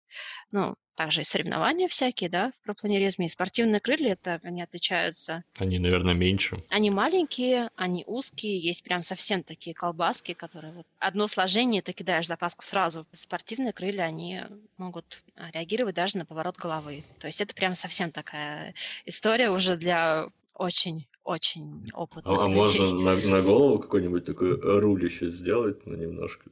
ну, 0.52 0.74
также 0.96 1.22
и 1.22 1.24
соревнования 1.24 1.88
всякие, 1.88 2.28
да, 2.28 2.52
в 2.52 2.60
парапланеризме. 2.60 3.24
И 3.24 3.30
спортивные 3.30 3.80
крылья, 3.80 4.12
это 4.12 4.38
они 4.42 4.60
отличаются. 4.60 5.44
Они, 5.56 5.78
наверное, 5.78 6.12
меньше. 6.12 6.62
Они 6.68 6.90
маленькие, 6.90 7.70
они 7.74 8.04
узкие, 8.06 8.58
есть 8.58 8.84
прям 8.84 9.02
совсем 9.02 9.42
такие 9.42 9.72
колбаски, 9.72 10.34
которые 10.34 10.74
вот 10.74 10.86
одно 10.98 11.26
сложение, 11.26 11.80
ты 11.80 11.94
кидаешь 11.94 12.26
запаску 12.26 12.62
сразу. 12.62 13.06
Спортивные 13.12 13.72
крылья, 13.72 14.02
они 14.02 14.42
могут 14.76 15.22
а, 15.36 15.50
реагировать 15.52 15.94
даже 15.94 16.18
на 16.18 16.26
поворот 16.26 16.58
головы. 16.58 17.02
То 17.18 17.28
есть 17.28 17.40
это 17.40 17.54
прям 17.54 17.74
совсем 17.74 18.12
такая 18.12 18.74
история 19.06 19.48
уже 19.48 19.78
для 19.78 20.28
очень 20.52 21.06
очень 21.24 21.90
опытных 21.92 22.38
А, 22.38 22.44
а 22.44 22.48
можно 22.48 22.94
на, 22.94 23.16
на 23.16 23.42
голову 23.42 23.78
какой-нибудь 23.78 24.24
такой 24.24 24.58
рулище 24.60 25.30
сделать, 25.30 25.86
ну, 25.86 25.96
немножко? 25.96 26.50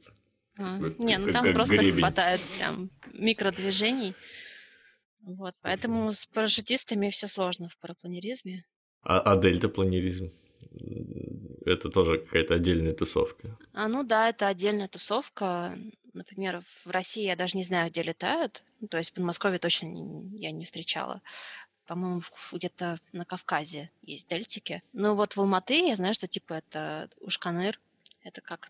А, 0.57 0.79
как, 0.79 0.99
не, 0.99 1.17
ну 1.17 1.25
как, 1.25 1.33
там 1.33 1.45
как 1.45 1.53
просто 1.53 1.77
гребень. 1.77 1.99
хватает 1.99 2.41
прям 2.57 2.89
микродвижений. 3.13 4.13
Вот, 5.21 5.53
поэтому 5.61 6.11
с 6.13 6.25
парашютистами 6.25 7.09
все 7.09 7.27
сложно 7.27 7.67
в 7.67 7.77
парапланеризме. 7.77 8.65
А, 9.01 9.19
а 9.19 9.37
дельтапланеризм? 9.37 10.31
Это 11.65 11.89
тоже 11.89 12.19
какая-то 12.19 12.55
отдельная 12.55 12.91
тусовка. 12.91 13.57
А, 13.73 13.87
ну 13.87 14.03
да, 14.03 14.29
это 14.29 14.47
отдельная 14.47 14.87
тусовка. 14.87 15.77
Например, 16.13 16.61
в 16.61 16.89
России 16.89 17.23
я 17.23 17.35
даже 17.35 17.57
не 17.57 17.63
знаю, 17.63 17.89
где 17.89 18.01
летают. 18.03 18.63
Ну, 18.79 18.87
то 18.87 18.97
есть 18.97 19.11
в 19.11 19.13
Подмосковье 19.13 19.59
точно 19.59 19.87
не, 19.87 20.37
я 20.37 20.51
не 20.51 20.65
встречала 20.65 21.21
по-моему, 21.89 22.21
где-то 22.51 22.99
на 23.13 23.25
Кавказе 23.25 23.89
есть 24.03 24.27
дельтики. 24.27 24.83
Но 24.93 25.15
вот 25.15 25.35
в 25.35 25.39
Алматы 25.39 25.87
я 25.87 25.95
знаю, 25.95 26.13
что 26.13 26.27
типа 26.27 26.53
это 26.53 27.09
Ушканыр, 27.19 27.79
это 28.23 28.41
как 28.41 28.69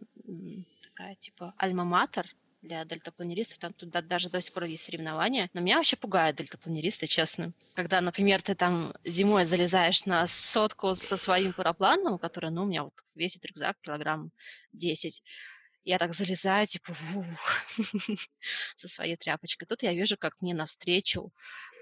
такая 0.81 1.15
типа 1.15 1.53
альма-матер 1.57 2.25
для 2.61 2.85
дельтапланеристов, 2.85 3.57
там 3.57 3.73
туда 3.73 4.01
даже 4.01 4.29
до 4.29 4.39
сих 4.39 4.53
пор 4.53 4.63
есть 4.63 4.85
соревнования. 4.85 5.49
Но 5.53 5.59
меня 5.59 5.75
вообще 5.75 5.97
пугают 5.97 6.37
дельтапланеристы, 6.37 7.07
честно. 7.07 7.51
Когда, 7.73 7.99
например, 7.99 8.41
ты 8.41 8.55
там 8.55 8.93
зимой 9.03 9.43
залезаешь 9.43 10.05
на 10.05 10.25
сотку 10.25 10.95
со 10.95 11.17
своим 11.17 11.51
парапланом, 11.51 12.19
который, 12.19 12.51
ну, 12.51 12.63
у 12.63 12.67
меня 12.67 12.83
вот 12.85 12.93
весит 13.15 13.45
рюкзак 13.45 13.75
килограмм 13.81 14.31
10, 14.71 15.23
я 15.83 15.97
так 15.97 16.13
залезаю, 16.13 16.67
типа, 16.67 16.95
со 18.77 18.87
своей 18.87 19.17
тряпочкой. 19.17 19.67
Тут 19.67 19.83
я 19.83 19.93
вижу, 19.93 20.15
как 20.17 20.41
мне 20.41 20.53
навстречу 20.53 21.33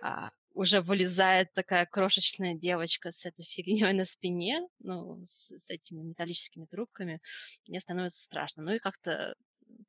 а, 0.01 0.31
уже 0.57 0.81
вылезает 0.81 1.53
такая 1.53 1.85
крошечная 1.85 2.55
девочка 2.55 3.11
с 3.11 3.25
этой 3.25 3.43
фигней 3.43 3.93
на 3.93 4.05
спине, 4.05 4.61
ну, 4.79 5.23
с, 5.25 5.55
с 5.57 5.69
этими 5.69 6.01
металлическими 6.01 6.65
трубками, 6.65 7.21
мне 7.67 7.79
становится 7.79 8.21
страшно. 8.23 8.63
Ну 8.63 8.73
и 8.73 8.79
как-то 8.79 9.35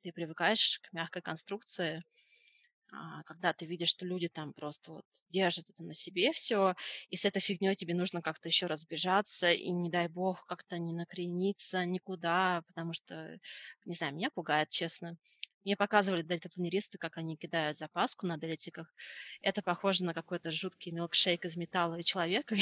ты 0.01 0.11
привыкаешь 0.13 0.79
к 0.83 0.93
мягкой 0.93 1.21
конструкции, 1.21 2.03
а, 2.91 3.23
когда 3.23 3.53
ты 3.53 3.65
видишь, 3.65 3.89
что 3.89 4.05
люди 4.05 4.29
там 4.29 4.53
просто 4.53 4.91
вот 4.91 5.05
держат 5.29 5.69
это 5.69 5.83
на 5.83 5.93
себе 5.93 6.31
все, 6.31 6.73
и 7.09 7.15
с 7.17 7.25
этой 7.25 7.39
фигней 7.39 7.75
тебе 7.75 7.93
нужно 7.93 8.21
как-то 8.21 8.49
еще 8.49 8.65
разбежаться, 8.65 9.51
и 9.51 9.69
не 9.71 9.89
дай 9.91 10.07
бог 10.07 10.45
как-то 10.47 10.77
не 10.79 10.93
накрениться 10.93 11.85
никуда, 11.85 12.63
потому 12.67 12.93
что, 12.93 13.39
не 13.85 13.93
знаю, 13.93 14.15
меня 14.15 14.31
пугает, 14.31 14.69
честно. 14.69 15.17
Мне 15.65 15.75
показывали 15.75 16.21
дельтапланеристы, 16.21 16.97
как 16.97 17.17
они 17.17 17.35
кидают 17.35 17.77
запаску 17.77 18.25
на 18.25 18.37
дельтиках. 18.37 18.93
Это 19.41 19.61
похоже 19.61 20.03
на 20.03 20.13
какой-то 20.13 20.51
жуткий 20.51 20.91
милкшейк 20.91 21.45
из 21.45 21.57
металла 21.57 21.95
и 21.95 22.03
человека. 22.03 22.55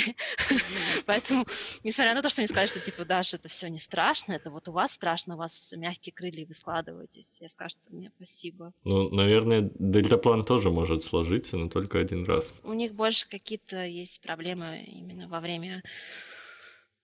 Поэтому, 1.06 1.46
несмотря 1.84 2.16
на 2.16 2.22
то, 2.22 2.30
что 2.30 2.42
они 2.42 2.48
сказали, 2.48 2.68
что, 2.68 2.80
типа, 2.80 3.06
Даша, 3.06 3.38
это 3.38 3.50
все 3.50 3.70
не 3.70 3.80
страшно, 3.80 4.34
это 4.34 4.50
вот 4.50 4.68
у 4.68 4.72
вас 4.72 4.94
страшно, 4.94 5.36
у 5.36 5.38
вас 5.38 5.74
мягкие 5.78 6.14
крылья, 6.14 6.46
вы 6.46 6.54
складываетесь. 6.54 7.40
Я 7.42 7.48
скажу, 7.48 7.78
что 7.82 7.94
мне 7.94 8.12
спасибо. 8.16 8.74
Ну, 8.84 9.10
наверное, 9.10 9.70
дельтаплан 9.80 10.44
тоже 10.44 10.72
может 10.72 11.04
сложиться, 11.04 11.58
но 11.58 11.70
только 11.70 12.00
один 12.00 12.26
раз. 12.26 12.52
У 12.64 12.74
них 12.74 12.94
больше 12.94 13.28
какие-то 13.30 13.86
есть 13.86 14.22
проблемы 14.22 14.84
именно 14.88 15.28
во 15.28 15.40
время 15.40 15.84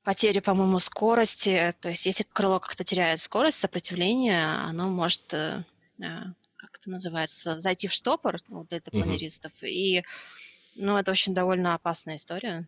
потери, 0.04 0.40
по-моему, 0.40 0.80
скорости. 0.80 1.74
То 1.82 1.90
есть, 1.90 2.06
если 2.06 2.24
крыло 2.24 2.60
как-то 2.60 2.84
теряет 2.84 3.20
скорость 3.20 3.60
сопротивления, 3.60 4.56
оно 4.66 4.90
может 4.90 5.34
э, 5.34 5.64
как 5.98 6.78
это 6.80 6.90
называется, 6.90 7.60
зайти 7.60 7.88
в 7.88 7.94
штопор 7.94 8.38
ну, 8.48 8.64
для 8.66 8.80
планеристов. 8.82 9.64
Uh-huh. 9.64 9.70
И, 9.70 10.04
ну, 10.76 10.98
это 10.98 11.12
очень 11.12 11.34
довольно 11.34 11.74
опасная 11.74 12.16
история. 12.16 12.68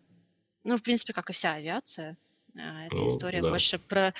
Ну, 0.64 0.76
в 0.76 0.82
принципе, 0.82 1.12
как 1.12 1.30
и 1.30 1.32
вся 1.32 1.54
авиация. 1.54 2.16
А, 2.58 2.86
эта 2.86 2.96
oh, 2.96 3.08
история 3.08 3.42
да. 3.42 3.50
больше 3.50 3.78
про, 3.78 4.12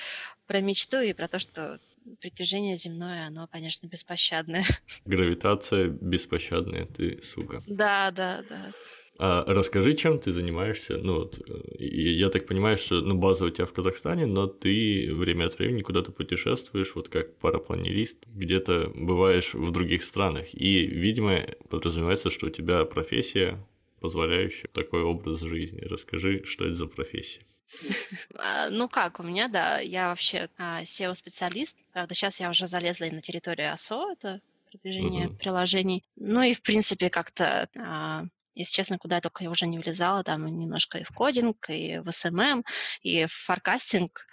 про 0.45 0.61
мечту 0.61 0.99
и 1.01 1.13
про 1.13 1.27
то, 1.27 1.39
что 1.39 1.79
притяжение 2.21 2.75
земное, 2.75 3.27
оно, 3.27 3.47
конечно, 3.47 3.87
беспощадное. 3.87 4.63
Гравитация 5.05 5.89
беспощадная, 5.89 6.85
ты 6.85 7.21
сука. 7.21 7.61
Да, 7.67 8.11
да, 8.11 8.43
да. 8.49 8.73
А 9.19 9.43
расскажи, 9.47 9.93
чем 9.93 10.19
ты 10.19 10.31
занимаешься. 10.31 10.97
Ну, 10.97 11.19
вот, 11.19 11.39
я 11.79 12.29
так 12.29 12.45
понимаю, 12.45 12.77
что 12.77 13.01
ну, 13.01 13.15
база 13.15 13.45
у 13.45 13.49
тебя 13.49 13.65
в 13.65 13.73
Казахстане, 13.73 14.25
но 14.25 14.47
ты 14.47 15.09
время 15.11 15.45
от 15.45 15.57
времени 15.57 15.81
куда-то 15.81 16.11
путешествуешь, 16.11 16.93
вот 16.95 17.09
как 17.09 17.35
парапланерист, 17.37 18.27
где-то 18.27 18.91
бываешь 18.93 19.53
в 19.53 19.71
других 19.71 20.03
странах. 20.03 20.53
И, 20.53 20.85
видимо, 20.85 21.45
подразумевается, 21.69 22.29
что 22.29 22.47
у 22.47 22.49
тебя 22.49 22.85
профессия, 22.85 23.65
позволяющая 23.99 24.69
такой 24.71 25.01
образ 25.01 25.39
жизни. 25.41 25.81
Расскажи, 25.81 26.43
что 26.45 26.65
это 26.65 26.75
за 26.75 26.87
профессия. 26.87 27.41
А, 28.39 28.69
ну 28.69 28.87
как, 28.87 29.19
у 29.19 29.23
меня, 29.23 29.47
да, 29.49 29.79
я 29.79 30.09
вообще 30.09 30.49
SEO-специалист. 30.57 31.75
Правда, 31.91 32.13
сейчас 32.13 32.39
я 32.39 32.49
уже 32.49 32.67
залезла 32.67 33.05
и 33.05 33.11
на 33.11 33.21
территорию 33.21 33.73
АСО, 33.73 34.11
это 34.11 34.41
продвижение 34.71 35.29
приложений. 35.29 36.03
Ну 36.15 36.41
и, 36.43 36.53
в 36.53 36.61
принципе, 36.61 37.09
как-то 37.09 37.67
а, 37.77 38.25
если 38.57 38.75
честно, 38.75 38.97
куда 38.97 39.15
я 39.15 39.21
только 39.21 39.43
я 39.43 39.49
уже 39.49 39.67
не 39.67 39.79
влезала, 39.79 40.23
там 40.23 40.45
немножко 40.45 40.97
и 40.97 41.03
в 41.03 41.09
кодинг, 41.09 41.69
и 41.69 41.99
в 41.99 42.07
SMM, 42.07 42.63
и 43.01 43.25
в 43.25 43.31
форкастинг. 43.31 44.25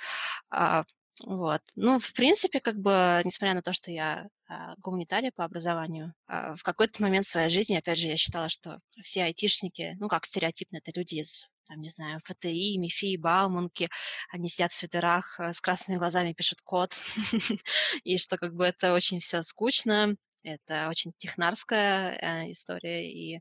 А, 0.50 0.84
вот. 1.22 1.60
Ну, 1.76 1.98
в 1.98 2.12
принципе, 2.12 2.60
как 2.60 2.76
бы, 2.76 3.22
несмотря 3.24 3.54
на 3.54 3.62
то, 3.62 3.72
что 3.72 3.90
я 3.90 4.28
а, 4.48 4.74
гуманитария 4.78 5.30
по 5.34 5.44
образованию, 5.44 6.14
а, 6.26 6.56
в 6.56 6.62
какой-то 6.62 7.02
момент 7.02 7.26
своей 7.26 7.50
жизни, 7.50 7.76
опять 7.76 7.98
же, 7.98 8.08
я 8.08 8.16
считала, 8.16 8.48
что 8.48 8.80
все 9.02 9.24
айтишники, 9.24 9.96
ну, 10.00 10.08
как 10.08 10.26
стереотипно, 10.26 10.78
это 10.78 10.90
люди 10.98 11.16
из 11.16 11.46
там, 11.66 11.80
не 11.80 11.88
знаю, 11.88 12.18
ФТИ, 12.24 12.76
МИФИ, 12.78 13.16
Бауманки, 13.16 13.88
они 14.30 14.48
сидят 14.48 14.72
в 14.72 14.74
свитерах, 14.74 15.40
э, 15.40 15.52
с 15.52 15.60
красными 15.62 15.98
глазами 15.98 16.34
пишут 16.34 16.60
код, 16.62 16.94
и 18.04 18.18
что 18.18 18.36
как 18.36 18.54
бы 18.54 18.66
это 18.66 18.92
очень 18.92 19.20
все 19.20 19.42
скучно, 19.42 20.16
это 20.42 20.88
очень 20.90 21.12
технарская 21.16 22.18
э, 22.20 22.50
история, 22.50 23.10
и 23.10 23.40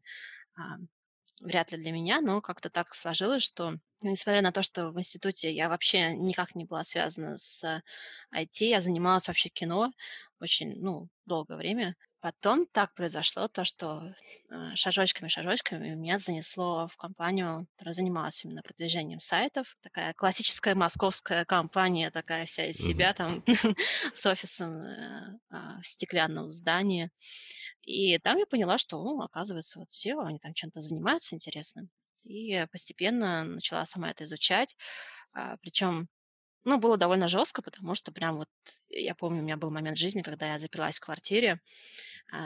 вряд 1.42 1.72
ли 1.72 1.78
для 1.78 1.92
меня, 1.92 2.22
но 2.22 2.42
как-то 2.42 2.70
так 2.70 2.94
сложилось, 2.96 3.44
что 3.44 3.76
несмотря 4.02 4.42
на 4.42 4.52
то, 4.52 4.62
что 4.64 4.92
в 4.92 5.00
институте 5.00 5.52
я 5.54 5.70
вообще 5.70 6.16
никак 6.16 6.56
не 6.56 6.66
была 6.66 6.84
связана 6.84 7.38
с 7.38 7.82
IT, 8.32 8.68
я 8.70 8.82
занималась 8.82 9.28
вообще 9.28 9.50
кино 9.50 9.92
очень, 10.40 10.74
ну, 10.82 11.10
долгое 11.26 11.58
время. 11.58 11.96
Потом 12.24 12.68
так 12.68 12.94
произошло 12.94 13.50
то, 13.50 13.66
что 13.66 14.16
шажочками-шажочками 14.76 15.90
э, 15.90 15.96
меня 15.96 16.18
занесло 16.20 16.88
в 16.88 16.96
компанию, 16.96 17.68
которая 17.74 17.94
занималась 17.94 18.46
именно 18.46 18.62
продвижением 18.62 19.20
сайтов. 19.20 19.76
Такая 19.82 20.14
классическая 20.14 20.74
московская 20.74 21.44
компания, 21.44 22.12
такая 22.12 22.46
вся 22.46 22.68
из 22.68 22.78
себя, 22.78 23.14
там, 23.14 23.44
с 24.14 24.26
офисом 24.26 24.72
э, 24.72 25.38
а, 25.50 25.82
в 25.82 25.86
стеклянном 25.86 26.48
здании. 26.48 27.12
И 27.82 28.18
там 28.20 28.38
я 28.38 28.46
поняла, 28.46 28.78
что, 28.78 29.04
ну, 29.04 29.22
оказывается, 29.22 29.80
вот 29.80 29.90
SEO, 29.90 30.24
они 30.24 30.40
там 30.40 30.54
чем-то 30.54 30.80
занимаются 30.80 31.36
интересным. 31.36 31.90
И 32.24 32.66
постепенно 32.72 33.44
начала 33.44 33.84
сама 33.86 34.12
это 34.12 34.24
изучать. 34.24 34.78
А, 35.34 35.58
Причем 35.58 36.08
ну, 36.66 36.80
было 36.80 36.96
довольно 36.98 37.28
жестко, 37.28 37.62
потому 37.62 37.96
что 37.96 38.14
прям 38.14 38.38
вот, 38.38 38.48
я 38.88 39.16
помню, 39.16 39.42
у 39.42 39.44
меня 39.44 39.58
был 39.58 39.72
момент 39.72 39.98
в 39.98 40.02
жизни, 40.02 40.22
когда 40.22 40.54
я 40.54 40.60
заперлась 40.60 40.98
в 40.98 41.02
квартире 41.02 41.60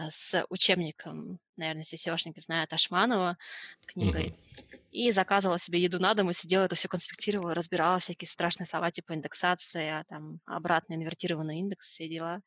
с 0.09 0.45
учебником, 0.49 1.39
наверное, 1.55 1.83
все 1.83 1.95
SEOшники 1.95 2.39
знают, 2.39 2.73
Ашманова, 2.73 3.37
книгой, 3.85 4.27
mm-hmm. 4.27 4.79
и 4.91 5.11
заказывала 5.11 5.59
себе 5.59 5.81
еду 5.81 5.99
на 5.99 6.13
дом 6.13 6.29
и 6.29 6.33
сидела 6.33 6.65
это 6.65 6.75
все 6.75 6.87
конспектировала, 6.87 7.53
разбирала 7.53 7.99
всякие 7.99 8.27
страшные 8.27 8.67
слова 8.67 8.91
типа 8.91 9.13
индексация, 9.13 10.03
там, 10.09 10.39
обратно 10.45 10.95
инвертированный 10.95 11.59
индекс, 11.59 11.87
все 11.87 12.09
дела. 12.09 12.41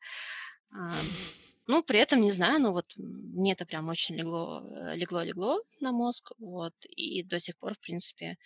А, 0.73 0.93
ну, 1.67 1.83
при 1.83 1.99
этом, 1.99 2.21
не 2.21 2.31
знаю, 2.31 2.59
но 2.59 2.73
вот 2.73 2.85
мне 2.97 3.53
это 3.53 3.65
прям 3.65 3.87
очень 3.87 4.15
легло, 4.15 4.63
э, 4.75 4.95
легло-легло 4.95 5.61
на 5.79 5.91
мозг, 5.91 6.31
вот, 6.37 6.73
и 6.85 7.23
до 7.23 7.39
сих 7.39 7.57
пор, 7.57 7.75
в 7.75 7.79
принципе, 7.79 8.31
а, 8.31 8.37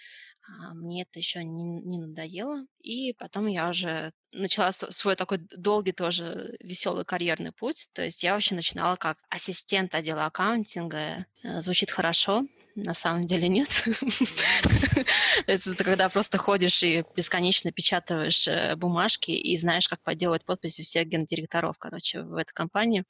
мне 0.73 1.03
это 1.03 1.19
еще 1.19 1.43
не, 1.43 1.63
не 1.81 1.97
надоело. 1.99 2.65
И 2.81 3.13
потом 3.13 3.47
я 3.47 3.69
уже 3.69 4.12
начала 4.31 4.71
свой 4.71 5.15
такой 5.15 5.39
долгий 5.55 5.91
тоже 5.91 6.55
веселый 6.60 7.05
карьерный 7.05 7.51
путь. 7.51 7.89
То 7.93 8.03
есть 8.03 8.23
я 8.23 8.34
вообще 8.34 8.55
начинала 8.55 8.95
как 8.95 9.17
ассистент 9.29 9.95
отдела 9.95 10.25
аккаунтинга. 10.25 11.25
Э, 11.43 11.62
звучит 11.62 11.89
хорошо, 11.91 12.45
на 12.75 12.93
самом 12.93 13.25
деле 13.25 13.47
нет. 13.47 13.69
Это 15.47 15.84
когда 15.84 16.10
просто 16.10 16.38
ходишь 16.38 16.84
и 16.84 17.03
бесконечно 17.15 17.71
печатаешь 17.71 18.47
э, 18.47 18.75
бумажки 18.75 19.31
и 19.31 19.58
знаешь, 19.58 19.88
как 19.88 20.01
поделать 20.01 20.45
подписи 20.45 20.84
всех 20.84 21.08
гендиректоров, 21.08 21.77
короче, 21.79 22.21
в 22.21 22.36
этой 22.36 22.53
компании. 22.53 23.03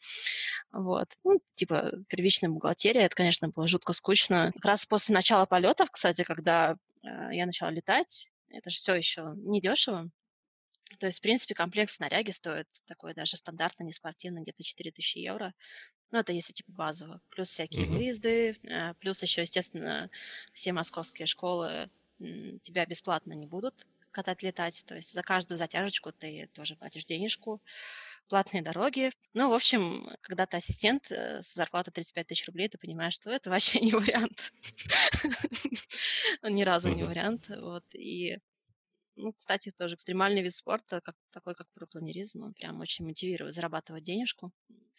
Вот. 0.72 1.08
Ну, 1.24 1.42
типа 1.56 1.92
первичная 2.08 2.50
бухгалтерия, 2.50 3.02
это, 3.02 3.16
конечно, 3.16 3.50
было 3.50 3.68
жутко 3.68 3.94
скучно. 3.94 4.52
Как 4.56 4.66
раз 4.66 4.86
после 4.86 5.16
начала 5.16 5.46
полетов, 5.46 5.90
кстати, 5.92 6.24
когда 6.24 6.78
я 7.32 7.46
начала 7.46 7.72
летать, 7.72 8.32
это 8.50 8.70
же 8.70 8.78
все 8.78 8.96
еще 8.96 9.34
не 9.38 9.62
дешево. 9.62 10.10
То 11.00 11.08
есть, 11.08 11.20
в 11.20 11.22
принципе, 11.22 11.56
комплект 11.56 11.92
снаряги 11.92 12.32
стоит 12.32 12.68
такой 12.86 13.14
даже 13.14 13.38
стандартно, 13.38 13.84
не 13.84 13.92
спортивный, 13.92 14.44
где-то 14.44 14.64
4000 14.64 15.18
евро. 15.18 15.54
Ну, 16.12 16.20
это 16.20 16.32
если 16.32 16.54
типа 16.54 16.72
базово. 16.72 17.22
Плюс 17.30 17.50
всякие 17.50 17.86
uh-huh. 17.86 17.98
выезды, 17.98 18.58
э, 18.64 18.94
плюс 18.96 19.22
еще, 19.22 19.42
естественно, 19.42 20.10
все 20.54 20.72
московские 20.74 21.26
школы 21.26 21.90
тебя 22.20 22.86
бесплатно 22.86 23.34
не 23.34 23.46
будут 23.46 23.86
катать, 24.12 24.42
летать. 24.44 24.84
То 24.88 24.96
есть 24.96 25.14
за 25.14 25.22
каждую 25.22 25.58
затяжечку 25.58 26.14
ты 26.14 26.50
тоже 26.54 26.78
платишь 26.78 27.04
денежку, 27.04 27.62
платные 28.30 28.64
дороги. 28.64 29.12
Ну, 29.34 29.50
в 29.50 29.54
общем, 29.54 30.10
когда 30.22 30.46
ты 30.46 30.58
ассистент 30.58 31.12
э, 31.12 31.42
с 31.42 31.54
зарплатой 31.54 31.92
35 31.92 32.28
тысяч 32.28 32.48
рублей, 32.48 32.70
ты 32.70 32.78
понимаешь, 32.78 33.14
что 33.14 33.30
это 33.30 33.50
вообще 33.50 33.80
не 33.82 33.92
вариант. 33.92 34.54
Ни 36.44 36.64
разу 36.64 36.90
не 36.90 37.04
вариант. 37.04 37.50
Вот. 37.50 37.84
И 37.94 38.38
ну, 39.16 39.32
кстати, 39.34 39.72
тоже 39.72 39.96
экстремальный 39.96 40.42
вид 40.42 40.54
спорта, 40.54 41.00
как, 41.02 41.16
такой 41.32 41.56
как 41.56 41.68
парапланеризм, 41.74 42.44
он 42.44 42.54
прям 42.54 42.80
очень 42.82 43.06
мотивирует 43.06 43.54
зарабатывать 43.54 44.04
денежку. 44.04 44.52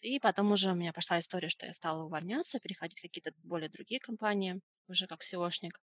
И 0.03 0.19
потом 0.19 0.53
уже 0.53 0.71
у 0.71 0.75
меня 0.75 0.93
пошла 0.93 1.19
история, 1.19 1.49
что 1.49 1.67
я 1.67 1.75
стала 1.75 2.05
увольняться, 2.05 2.59
переходить 2.59 2.99
в 2.99 3.03
какие-то 3.03 3.33
более 3.43 3.69
другие 3.69 4.01
компании, 4.01 4.61
уже 4.89 5.07
как 5.07 5.23
SEOшник. 5.23 5.81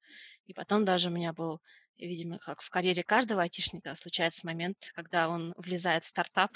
И 0.46 0.54
потом 0.54 0.86
даже 0.86 1.10
у 1.10 1.12
меня 1.12 1.34
был, 1.34 1.62
видимо, 1.98 2.38
как 2.40 2.62
в 2.62 2.70
карьере 2.70 3.04
каждого 3.04 3.42
айтишника, 3.42 3.96
случается 3.96 4.46
момент, 4.46 4.78
когда 4.94 5.28
он 5.28 5.54
влезает 5.58 6.04
в 6.04 6.08
стартап. 6.08 6.52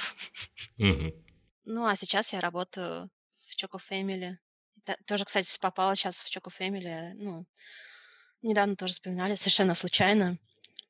Ну, 1.67 1.87
а 1.87 1.95
сейчас 1.95 2.31
я 2.31 2.41
работаю 2.41 3.09
в 3.39 3.55
Choco 3.57 3.79
Family. 3.79 4.35
Тоже, 5.07 5.25
кстати, 5.25 5.57
попала 5.59 5.95
сейчас 5.95 6.21
в 6.21 6.29
Choco 6.29 6.51
Family, 6.55 7.13
ну, 7.15 7.47
недавно 8.45 8.75
тоже 8.75 8.93
вспоминали, 8.93 9.35
совершенно 9.35 9.75
случайно. 9.75 10.37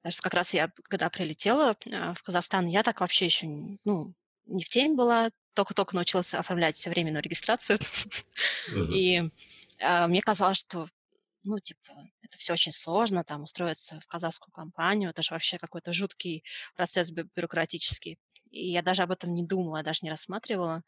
Даже 0.04 0.20
как 0.22 0.34
раз 0.34 0.54
я, 0.54 0.72
когда 0.84 1.10
прилетела 1.10 1.76
а, 1.92 2.14
в 2.14 2.22
Казахстан, 2.24 2.68
я 2.68 2.84
так 2.84 3.02
вообще 3.02 3.26
еще, 3.26 3.48
ну, 3.84 4.14
не 4.46 4.64
в 4.64 4.70
теме 4.70 4.96
была, 4.96 5.32
только-только 5.54 5.96
научилась 5.96 6.34
оформлять 6.34 6.86
временную 6.86 7.24
регистрацию. 7.24 7.80
И 8.92 9.24
а, 9.80 10.08
мне 10.08 10.22
казалось, 10.22 10.60
что 10.60 10.88
ну, 11.46 11.60
типа, 11.60 11.94
это 12.24 12.38
все 12.38 12.54
очень 12.54 12.72
сложно, 12.72 13.24
там, 13.24 13.44
устроиться 13.44 14.00
в 14.00 14.08
казахскую 14.08 14.52
компанию, 14.52 15.12
это 15.12 15.22
же 15.22 15.34
вообще 15.34 15.60
какой-то 15.60 15.94
жуткий 15.94 16.44
процесс 16.76 17.12
бю- 17.12 17.30
бюрократический. 17.36 18.18
И 18.50 18.72
я 18.72 18.82
даже 18.82 19.04
об 19.04 19.12
этом 19.12 19.34
не 19.34 19.44
думала, 19.46 19.84
даже 19.84 20.00
не 20.02 20.10
рассматривала. 20.10 20.82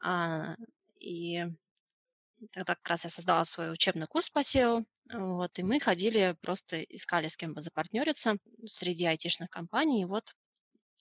А, 0.00 0.54
и 1.00 1.44
тогда 2.52 2.74
как 2.74 2.88
раз 2.88 3.04
я 3.04 3.10
создала 3.10 3.44
свой 3.44 3.72
учебный 3.72 4.06
курс 4.06 4.30
по 4.30 4.40
SEO, 4.40 4.84
вот, 5.12 5.58
и 5.58 5.62
мы 5.62 5.80
ходили, 5.80 6.36
просто 6.40 6.82
искали 6.82 7.28
с 7.28 7.36
кем 7.36 7.54
бы 7.54 7.62
запартнериться 7.62 8.36
среди 8.66 9.06
айтишных 9.06 9.50
компаний. 9.50 10.02
И 10.02 10.04
вот 10.04 10.34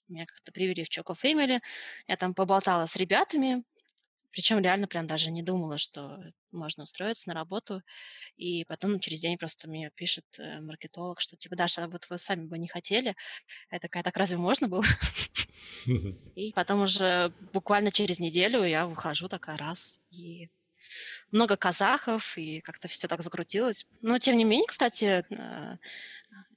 меня 0.07 0.25
как-то 0.25 0.51
привели 0.51 0.83
в 0.83 0.89
Choco 0.89 1.15
Family, 1.15 1.59
я 2.07 2.17
там 2.17 2.33
поболтала 2.33 2.85
с 2.85 2.95
ребятами, 2.95 3.63
причем 4.31 4.59
реально 4.59 4.87
прям 4.87 5.07
даже 5.07 5.31
не 5.31 5.41
думала, 5.41 5.77
что 5.77 6.21
можно 6.51 6.83
устроиться 6.83 7.29
на 7.29 7.33
работу. 7.33 7.81
И 8.35 8.65
потом 8.65 8.99
через 8.99 9.21
день 9.21 9.37
просто 9.37 9.69
мне 9.69 9.91
пишет 9.95 10.25
э, 10.37 10.59
маркетолог, 10.59 11.21
что 11.21 11.37
типа, 11.37 11.55
Даша, 11.55 11.87
вот 11.87 12.09
вы 12.09 12.17
сами 12.17 12.45
бы 12.45 12.57
не 12.57 12.67
хотели. 12.67 13.15
Я 13.71 13.79
такая, 13.79 14.03
так 14.03 14.17
разве 14.17 14.37
можно 14.37 14.67
было? 14.67 14.83
И 16.35 16.51
потом 16.53 16.81
уже 16.81 17.33
буквально 17.53 17.91
через 17.91 18.19
неделю 18.19 18.63
я 18.65 18.87
выхожу 18.87 19.29
такая 19.29 19.55
раз, 19.55 20.01
и 20.11 20.49
много 21.31 21.57
казахов, 21.57 22.37
и 22.37 22.61
как-то 22.61 22.87
все 22.87 23.07
так 23.07 23.21
закрутилось. 23.21 23.87
Но, 24.01 24.17
тем 24.19 24.37
не 24.37 24.43
менее, 24.43 24.67
кстати, 24.67 25.25
э, 25.29 25.77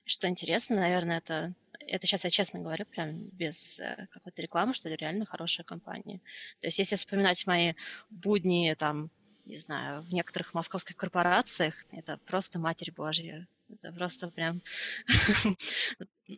что 0.04 0.28
интересно, 0.28 0.76
наверное, 0.76 1.18
это 1.18 1.54
это 1.88 2.06
сейчас 2.06 2.24
я 2.24 2.30
честно 2.30 2.60
говорю, 2.60 2.84
прям 2.84 3.28
без 3.30 3.80
э, 3.80 4.08
какой-то 4.10 4.42
рекламы, 4.42 4.74
что 4.74 4.88
это 4.88 4.98
реально 4.98 5.24
хорошая 5.24 5.64
компания. 5.64 6.20
То 6.60 6.66
есть 6.66 6.78
если 6.78 6.96
вспоминать 6.96 7.46
мои 7.46 7.72
будни, 8.10 8.74
там, 8.78 9.10
не 9.46 9.56
знаю, 9.56 10.02
в 10.02 10.12
некоторых 10.12 10.54
московских 10.54 10.96
корпорациях, 10.96 11.74
это 11.90 12.18
просто 12.26 12.58
Матерь 12.58 12.92
Божья. 12.92 13.48
Это 13.70 13.92
просто 13.92 14.28
прям, 14.28 14.62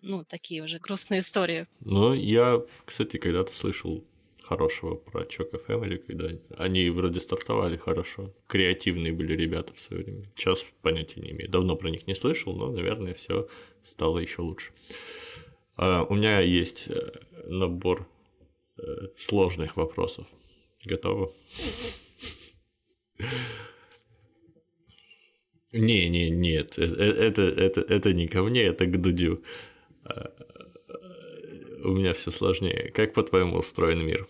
ну, 0.03 0.25
такие 0.25 0.63
уже 0.63 0.79
грустные 0.79 1.21
истории. 1.21 1.69
Ну, 1.81 2.13
я, 2.13 2.61
кстати, 2.85 3.19
когда-то 3.19 3.55
слышал 3.55 4.05
хорошего 4.51 4.97
про 4.97 5.23
Choco 5.23 5.65
Family, 5.65 5.99
когда 5.99 6.29
они 6.57 6.91
вроде 6.91 7.21
стартовали 7.21 7.77
хорошо. 7.77 8.35
Креативные 8.49 9.13
были 9.13 9.37
ребята 9.37 9.73
в 9.75 9.81
свое 9.81 10.03
время. 10.03 10.25
Сейчас 10.35 10.67
понятия 10.83 11.21
не 11.21 11.31
имею. 11.31 11.49
Давно 11.49 11.77
про 11.77 11.89
них 11.89 12.09
не 12.09 12.15
слышал, 12.15 12.53
но, 12.57 12.73
наверное, 12.73 13.15
все 13.15 13.47
стало 13.85 14.19
еще 14.19 14.43
лучше. 14.43 14.73
А, 15.77 16.03
у 16.03 16.17
меня 16.17 16.41
есть 16.41 16.89
э, 16.89 17.13
набор 17.47 18.09
э, 18.77 18.83
сложных 19.17 19.77
вопросов. 19.77 20.27
Готовы? 20.85 21.31
Не, 25.73 26.09
не, 26.09 26.29
нет, 26.29 26.77
э, 26.77 26.83
это, 26.83 27.43
это, 27.43 27.81
это 27.83 28.13
не 28.13 28.27
ко 28.27 28.43
мне, 28.43 28.65
это 28.65 28.87
к 28.87 29.01
Дудю. 29.01 29.45
А, 30.05 30.33
у 31.85 31.93
меня 31.93 32.15
все 32.15 32.33
сложнее. 32.33 32.91
Как 32.93 33.15
по-твоему 33.15 33.59
устроен 33.59 34.05
мир? 34.05 34.27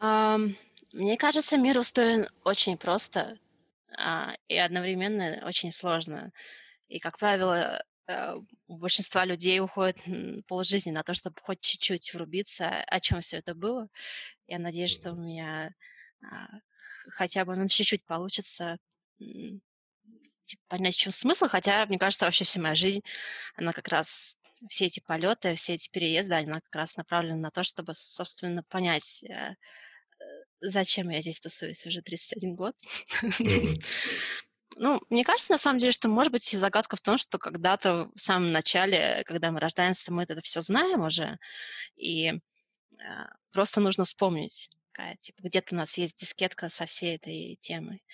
Um, 0.00 0.54
мне 0.92 1.16
кажется, 1.16 1.56
мир 1.56 1.78
устроен 1.78 2.28
очень 2.44 2.78
просто 2.78 3.38
uh, 3.98 4.36
и 4.48 4.56
одновременно 4.56 5.42
очень 5.46 5.72
сложно. 5.72 6.32
И, 6.88 6.98
как 6.98 7.18
правило, 7.18 7.82
Э, 8.08 8.36
у 8.68 8.76
большинства 8.78 9.24
людей 9.24 9.60
уходит 9.60 10.02
полжизни 10.46 10.90
на 10.90 11.02
то, 11.02 11.14
чтобы 11.14 11.36
хоть 11.42 11.60
чуть-чуть 11.60 12.14
врубиться, 12.14 12.82
о 12.86 13.00
чем 13.00 13.20
все 13.20 13.36
это 13.38 13.54
было. 13.54 13.88
Я 14.46 14.58
надеюсь, 14.58 14.94
что 14.94 15.12
у 15.12 15.16
меня 15.16 15.74
а, 16.22 16.48
хотя 17.10 17.44
бы 17.44 17.54
ну, 17.56 17.68
чуть-чуть 17.68 18.04
получится 18.06 18.78
типа, 19.18 20.62
понять, 20.68 20.94
в 20.94 20.98
чем 20.98 21.12
смысл, 21.12 21.46
хотя, 21.48 21.84
мне 21.86 21.98
кажется, 21.98 22.24
вообще 22.24 22.44
вся 22.44 22.60
моя 22.60 22.74
жизнь, 22.74 23.02
она 23.56 23.72
как 23.72 23.88
раз, 23.88 24.38
все 24.68 24.86
эти 24.86 25.00
полеты, 25.00 25.54
все 25.56 25.74
эти 25.74 25.90
переезды, 25.90 26.34
она 26.34 26.60
как 26.60 26.74
раз 26.74 26.96
направлена 26.96 27.36
на 27.36 27.50
то, 27.50 27.62
чтобы, 27.62 27.92
собственно, 27.94 28.62
понять, 28.62 29.22
э, 29.24 29.54
зачем 30.60 31.08
я 31.10 31.20
здесь 31.20 31.40
тусуюсь 31.40 31.86
уже 31.86 32.02
31 32.02 32.54
год. 32.54 32.74
Mm-hmm. 33.22 33.82
Ну, 34.80 35.00
мне 35.10 35.24
кажется, 35.24 35.52
на 35.52 35.58
самом 35.58 35.80
деле, 35.80 35.90
что 35.90 36.08
может 36.08 36.30
быть 36.30 36.44
загадка 36.44 36.94
в 36.94 37.00
том, 37.00 37.18
что 37.18 37.38
когда-то 37.38 38.10
в 38.14 38.20
самом 38.20 38.52
начале, 38.52 39.24
когда 39.26 39.50
мы 39.50 39.58
рождаемся, 39.58 40.12
мы 40.12 40.22
это 40.22 40.40
все 40.40 40.60
знаем 40.60 41.02
уже, 41.02 41.38
и 41.96 42.28
э, 42.28 42.38
просто 43.50 43.80
нужно 43.80 44.04
вспомнить, 44.04 44.70
какая, 44.92 45.16
типа, 45.16 45.42
где-то 45.42 45.74
у 45.74 45.78
нас 45.78 45.98
есть 45.98 46.16
дискетка 46.16 46.68
со 46.68 46.86
всей 46.86 47.16
этой 47.16 47.58
темой. 47.60 48.04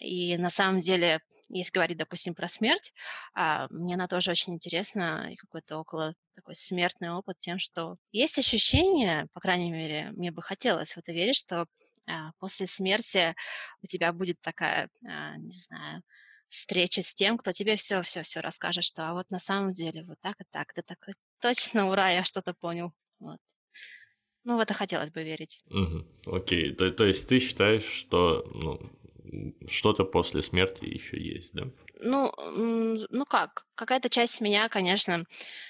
И 0.00 0.36
на 0.36 0.50
самом 0.50 0.80
деле, 0.80 1.20
если 1.48 1.72
говорить, 1.72 1.98
допустим, 1.98 2.34
про 2.34 2.48
смерть, 2.48 2.92
а, 3.34 3.66
мне 3.70 3.94
она 3.94 4.08
тоже 4.08 4.30
очень 4.30 4.54
интересна, 4.54 5.28
и 5.30 5.36
какой-то 5.36 5.78
около 5.78 6.14
такой 6.34 6.54
смертный 6.54 7.10
опыт 7.10 7.38
тем, 7.38 7.58
что 7.58 7.96
есть 8.10 8.38
ощущение, 8.38 9.26
по 9.32 9.40
крайней 9.40 9.70
мере, 9.70 10.10
мне 10.12 10.30
бы 10.30 10.42
хотелось 10.42 10.94
в 10.94 10.98
это 10.98 11.12
верить, 11.12 11.36
что 11.36 11.66
а, 12.06 12.32
после 12.38 12.66
смерти 12.66 13.34
у 13.82 13.86
тебя 13.86 14.12
будет 14.12 14.40
такая, 14.40 14.88
а, 15.06 15.36
не 15.36 15.52
знаю, 15.52 16.02
встреча 16.48 17.02
с 17.02 17.14
тем, 17.14 17.38
кто 17.38 17.52
тебе 17.52 17.76
все, 17.76 18.02
все, 18.02 18.22
все 18.22 18.40
расскажет, 18.40 18.84
что 18.84 19.08
а 19.08 19.14
вот 19.14 19.30
на 19.30 19.38
самом 19.38 19.72
деле 19.72 20.04
вот 20.04 20.18
так 20.20 20.40
и 20.40 20.44
так, 20.50 20.72
ты 20.72 20.82
такой, 20.82 21.14
точно, 21.40 21.88
ура, 21.88 22.10
я 22.10 22.24
что-то 22.24 22.54
понял. 22.54 22.92
Вот. 23.18 23.38
Ну, 24.44 24.56
в 24.56 24.60
это 24.60 24.74
хотелось 24.74 25.10
бы 25.10 25.22
верить. 25.22 25.62
Угу. 25.70 26.36
Окей, 26.36 26.74
то, 26.74 26.90
то 26.90 27.04
есть 27.04 27.28
ты 27.28 27.38
считаешь, 27.38 27.84
что 27.84 28.44
ну, 28.52 28.90
что-то 29.66 30.04
после 30.04 30.42
смерти 30.42 30.84
еще 30.84 31.20
есть, 31.20 31.52
да? 31.52 31.64
Ну, 32.00 32.32
ну 33.10 33.24
как, 33.24 33.66
какая-то 33.74 34.08
часть 34.08 34.40
меня, 34.40 34.68
конечно, 34.68 35.24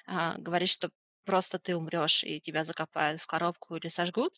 а, 0.07 0.37
говорит, 0.39 0.69
что 0.69 0.91
просто 1.25 1.59
ты 1.59 1.77
умрешь 1.77 2.25
и 2.25 2.41
тебя 2.41 2.65
закопают 2.65 3.21
в 3.21 3.27
коробку 3.27 3.77
или 3.77 3.89
сожгут. 3.89 4.35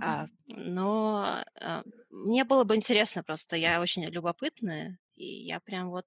А, 0.00 0.26
но 0.46 1.44
а, 1.60 1.82
мне 2.10 2.44
было 2.44 2.64
бы 2.64 2.76
интересно 2.76 3.22
просто, 3.22 3.56
я 3.56 3.80
очень 3.80 4.04
любопытная, 4.06 4.98
и 5.14 5.26
я 5.26 5.60
прям 5.60 5.90
вот 5.90 6.06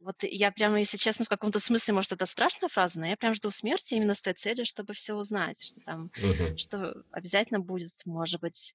вот 0.00 0.16
я 0.22 0.52
прямо, 0.52 0.78
если 0.78 0.98
честно, 0.98 1.24
в 1.24 1.30
каком-то 1.30 1.58
смысле, 1.58 1.94
может, 1.94 2.12
это 2.12 2.26
страшная 2.26 2.68
фраза, 2.68 3.00
но 3.00 3.06
я 3.06 3.16
прям 3.16 3.32
жду 3.32 3.50
смерти 3.50 3.94
именно 3.94 4.12
с 4.12 4.20
той 4.20 4.34
целью, 4.34 4.66
чтобы 4.66 4.92
все 4.92 5.14
узнать, 5.14 5.64
что 5.64 5.80
там, 5.80 6.10
uh-huh. 6.16 6.58
что 6.58 7.02
обязательно 7.10 7.60
будет, 7.60 7.90
может 8.04 8.38
быть, 8.42 8.74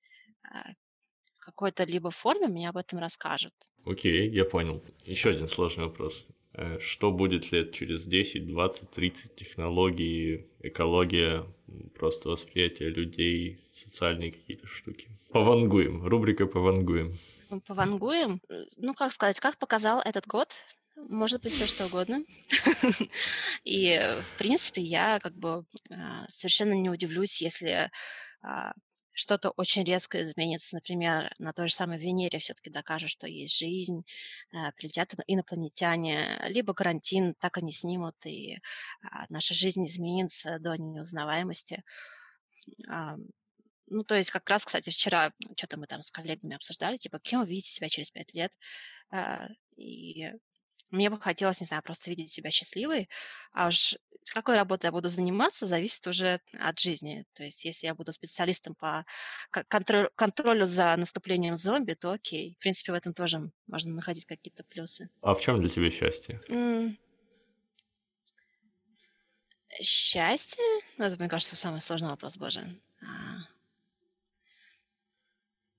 какой-то 1.49 1.83
либо 1.83 2.12
форме 2.12 2.47
мне 2.47 2.69
об 2.69 2.77
этом 2.77 2.99
расскажут. 2.99 3.53
Окей, 3.85 4.27
okay, 4.27 4.31
я 4.31 4.45
понял. 4.45 4.83
Еще 5.05 5.29
один 5.29 5.49
сложный 5.49 5.85
вопрос. 5.85 6.27
Э, 6.53 6.79
что 6.79 7.12
будет 7.12 7.51
лет 7.51 7.71
через 7.73 8.05
10, 8.05 8.47
20, 8.47 8.89
30 8.89 9.35
технологии, 9.35 10.47
экология, 10.62 11.45
просто 11.97 12.29
восприятие 12.29 12.89
людей, 12.89 13.59
социальные 13.73 14.31
какие-то 14.31 14.67
штуки. 14.67 15.09
Повангуем, 15.31 16.05
рубрика 16.05 16.47
«Повангуем». 16.47 17.17
Повангуем? 17.67 18.41
Ну, 18.77 18.93
как 18.93 19.13
сказать, 19.13 19.39
как 19.39 19.57
показал 19.57 20.01
этот 20.01 20.25
год, 20.27 20.49
может 20.95 21.41
быть 21.41 21.53
все 21.53 21.65
что 21.67 21.85
угодно. 21.85 22.23
И, 23.63 23.97
в 24.21 24.38
принципе, 24.38 24.81
я 24.81 25.19
как 25.19 25.33
бы 25.35 25.65
а, 25.91 26.25
совершенно 26.27 26.73
не 26.73 26.89
удивлюсь, 26.89 27.41
если 27.41 27.89
а, 28.41 28.73
что-то 29.19 29.49
очень 29.51 29.84
резко 29.84 30.21
изменится, 30.21 30.75
например, 30.75 31.34
на 31.39 31.53
той 31.53 31.67
же 31.67 31.73
самой 31.73 31.99
Венере 31.99 32.39
все-таки 32.39 32.69
докажут, 32.69 33.10
что 33.10 33.27
есть 33.27 33.58
жизнь, 33.58 34.03
э, 34.53 34.71
прилетят 34.77 35.13
инопланетяне, 35.27 36.39
либо 36.47 36.73
карантин 36.73 37.36
так 37.39 37.58
они 37.58 37.71
снимут, 37.71 38.15
и 38.25 38.60
а, 39.01 39.25
наша 39.29 39.53
жизнь 39.53 39.86
изменится 39.86 40.60
до 40.60 40.75
неузнаваемости. 40.75 41.84
Ну, 43.91 44.03
то 44.03 44.15
есть 44.15 44.29
как 44.32 44.47
раз, 44.49 44.65
кстати, 44.65 44.91
вчера 44.91 45.34
что-то 45.58 45.79
мы 45.79 45.88
там 45.88 46.03
с 46.03 46.12
коллегами 46.12 46.55
обсуждали, 46.55 46.97
типа, 46.97 47.19
кем 47.19 47.41
вы 47.41 47.47
видите 47.47 47.71
себя 47.71 47.89
через 47.89 48.12
пять 48.12 48.34
лет? 48.34 48.53
А, 49.10 49.47
и 49.75 50.32
мне 50.89 51.10
бы 51.10 51.19
хотелось, 51.19 51.62
не 51.62 51.67
знаю, 51.67 51.84
просто 51.84 52.10
видеть 52.10 52.30
себя 52.30 52.52
счастливой, 52.52 53.10
а 53.52 53.67
уж 53.67 53.95
какой 54.34 54.56
работой 54.56 54.88
я 54.88 54.91
буду 54.91 55.10
заниматься, 55.10 55.65
зависит 55.65 56.06
уже 56.06 56.39
от 56.60 56.80
жизни. 56.80 57.25
То 57.33 57.44
есть 57.44 57.65
если 57.65 57.87
я 57.87 57.96
буду 57.96 58.12
специалистом 58.12 58.75
по 58.75 59.06
контролю, 59.69 60.65
за 60.65 60.96
наступлением 60.98 61.58
зомби, 61.58 61.94
то 61.94 62.12
окей. 62.12 62.56
В 62.60 62.62
принципе, 62.62 62.92
в 62.92 62.96
этом 62.96 63.13
тоже 63.13 63.52
можно 63.67 63.94
находить 63.94 64.25
какие-то 64.25 64.63
плюсы. 64.63 65.10
А 65.21 65.33
в 65.33 65.42
чем 65.42 65.62
для 65.62 65.69
тебя 65.69 65.90
счастье? 65.90 66.42
Mm. 66.48 66.98
Счастье? 69.81 70.63
Ну, 70.98 71.06
это, 71.06 71.15
мне 71.17 71.29
кажется, 71.29 71.56
самый 71.56 71.81
сложный 71.81 72.10
вопрос, 72.10 72.37
боже. 72.37 72.79
А. 73.02 73.48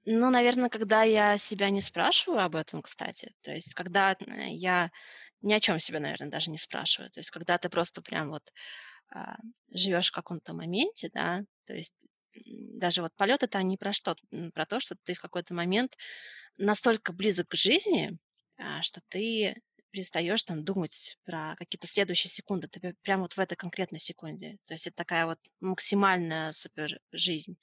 Ну, 0.07 0.31
наверное, 0.31 0.69
когда 0.71 1.03
я 1.03 1.37
себя 1.39 1.71
не 1.71 1.81
спрашиваю 1.83 2.41
об 2.45 2.57
этом, 2.57 2.83
кстати. 2.83 3.33
То 3.43 3.51
есть, 3.53 3.75
когда 3.75 4.13
э, 4.13 4.49
я 4.49 4.91
ни 5.43 5.53
о 5.53 5.61
чем 5.61 5.79
себя, 5.79 6.01
наверное, 6.01 6.31
даже 6.31 6.51
не 6.51 6.59
спрашиваю. 6.59 7.11
То 7.11 7.21
есть, 7.21 7.31
когда 7.31 7.59
ты 7.59 7.69
просто 7.69 8.03
прям 8.03 8.31
вот 8.31 8.43
а, 9.13 9.37
живешь 9.73 10.11
в 10.11 10.15
каком-то 10.15 10.55
моменте, 10.55 11.11
да, 11.15 11.43
то 11.67 11.75
есть 11.75 11.95
даже 12.35 13.03
вот 13.03 13.13
полет 13.17 13.43
это 13.43 13.63
не 13.63 13.77
про 13.79 13.93
что, 13.93 14.17
про 14.55 14.67
то, 14.67 14.81
что 14.81 14.97
ты 15.05 15.15
в 15.15 15.21
какой-то 15.21 15.55
момент 15.55 15.97
настолько 16.59 17.13
близок 17.13 17.49
к 17.49 17.57
жизни, 17.57 18.19
а, 18.59 18.83
что 18.83 19.01
ты 19.09 19.57
перестаешь 19.91 20.43
там 20.45 20.65
думать 20.65 21.19
про 21.25 21.55
какие-то 21.57 21.87
следующие 21.87 22.31
секунды, 22.31 22.69
ты 22.69 22.95
прямо 23.03 23.23
вот 23.23 23.35
в 23.35 23.39
этой 23.39 23.57
конкретной 23.57 23.99
секунде. 23.99 24.59
То 24.67 24.75
есть 24.75 24.87
это 24.87 24.97
такая 24.97 25.27
вот 25.27 25.39
максимальная 25.61 26.53
супер 26.53 27.01
жизнь 27.13 27.57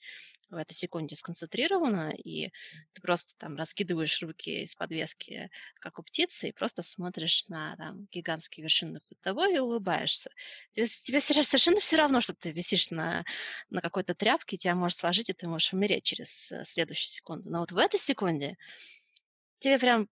в 0.50 0.56
этой 0.56 0.74
секунде 0.74 1.16
сконцентрирована, 1.16 2.14
и 2.24 2.52
ты 2.94 3.02
просто 3.02 3.34
там 3.38 3.56
раскидываешь 3.56 4.22
руки 4.22 4.64
из 4.64 4.76
подвески, 4.76 5.50
как 5.76 6.00
у 6.00 6.04
птицы, 6.04 6.50
и 6.50 6.54
просто 6.54 6.84
смотришь 6.84 7.46
на 7.48 7.76
там, 7.76 8.08
гигантские 8.12 8.64
вершины 8.64 9.02
под 9.10 9.20
тобой 9.22 9.56
и 9.56 9.60
улыбаешься. 9.60 10.32
Тебе, 10.72 10.86
тебе 10.86 11.20
совершенно 11.20 11.80
все 11.80 11.98
равно, 11.98 12.22
что 12.22 12.34
ты 12.34 12.52
висишь 12.52 12.92
на, 12.92 13.26
на 13.70 13.82
какой-то 13.82 14.16
тряпке, 14.16 14.58
тебя 14.58 14.76
может 14.76 14.98
сложить, 14.98 15.30
и 15.30 15.34
ты 15.34 15.48
можешь 15.48 15.74
умереть 15.74 16.04
через 16.04 16.52
э, 16.52 16.64
следующую 16.66 17.10
секунду. 17.10 17.50
Но 17.50 17.60
вот 17.60 17.72
в 17.72 17.78
этой 17.78 18.00
секунде 18.00 18.58
тебе 19.60 19.80
прям 19.80 20.08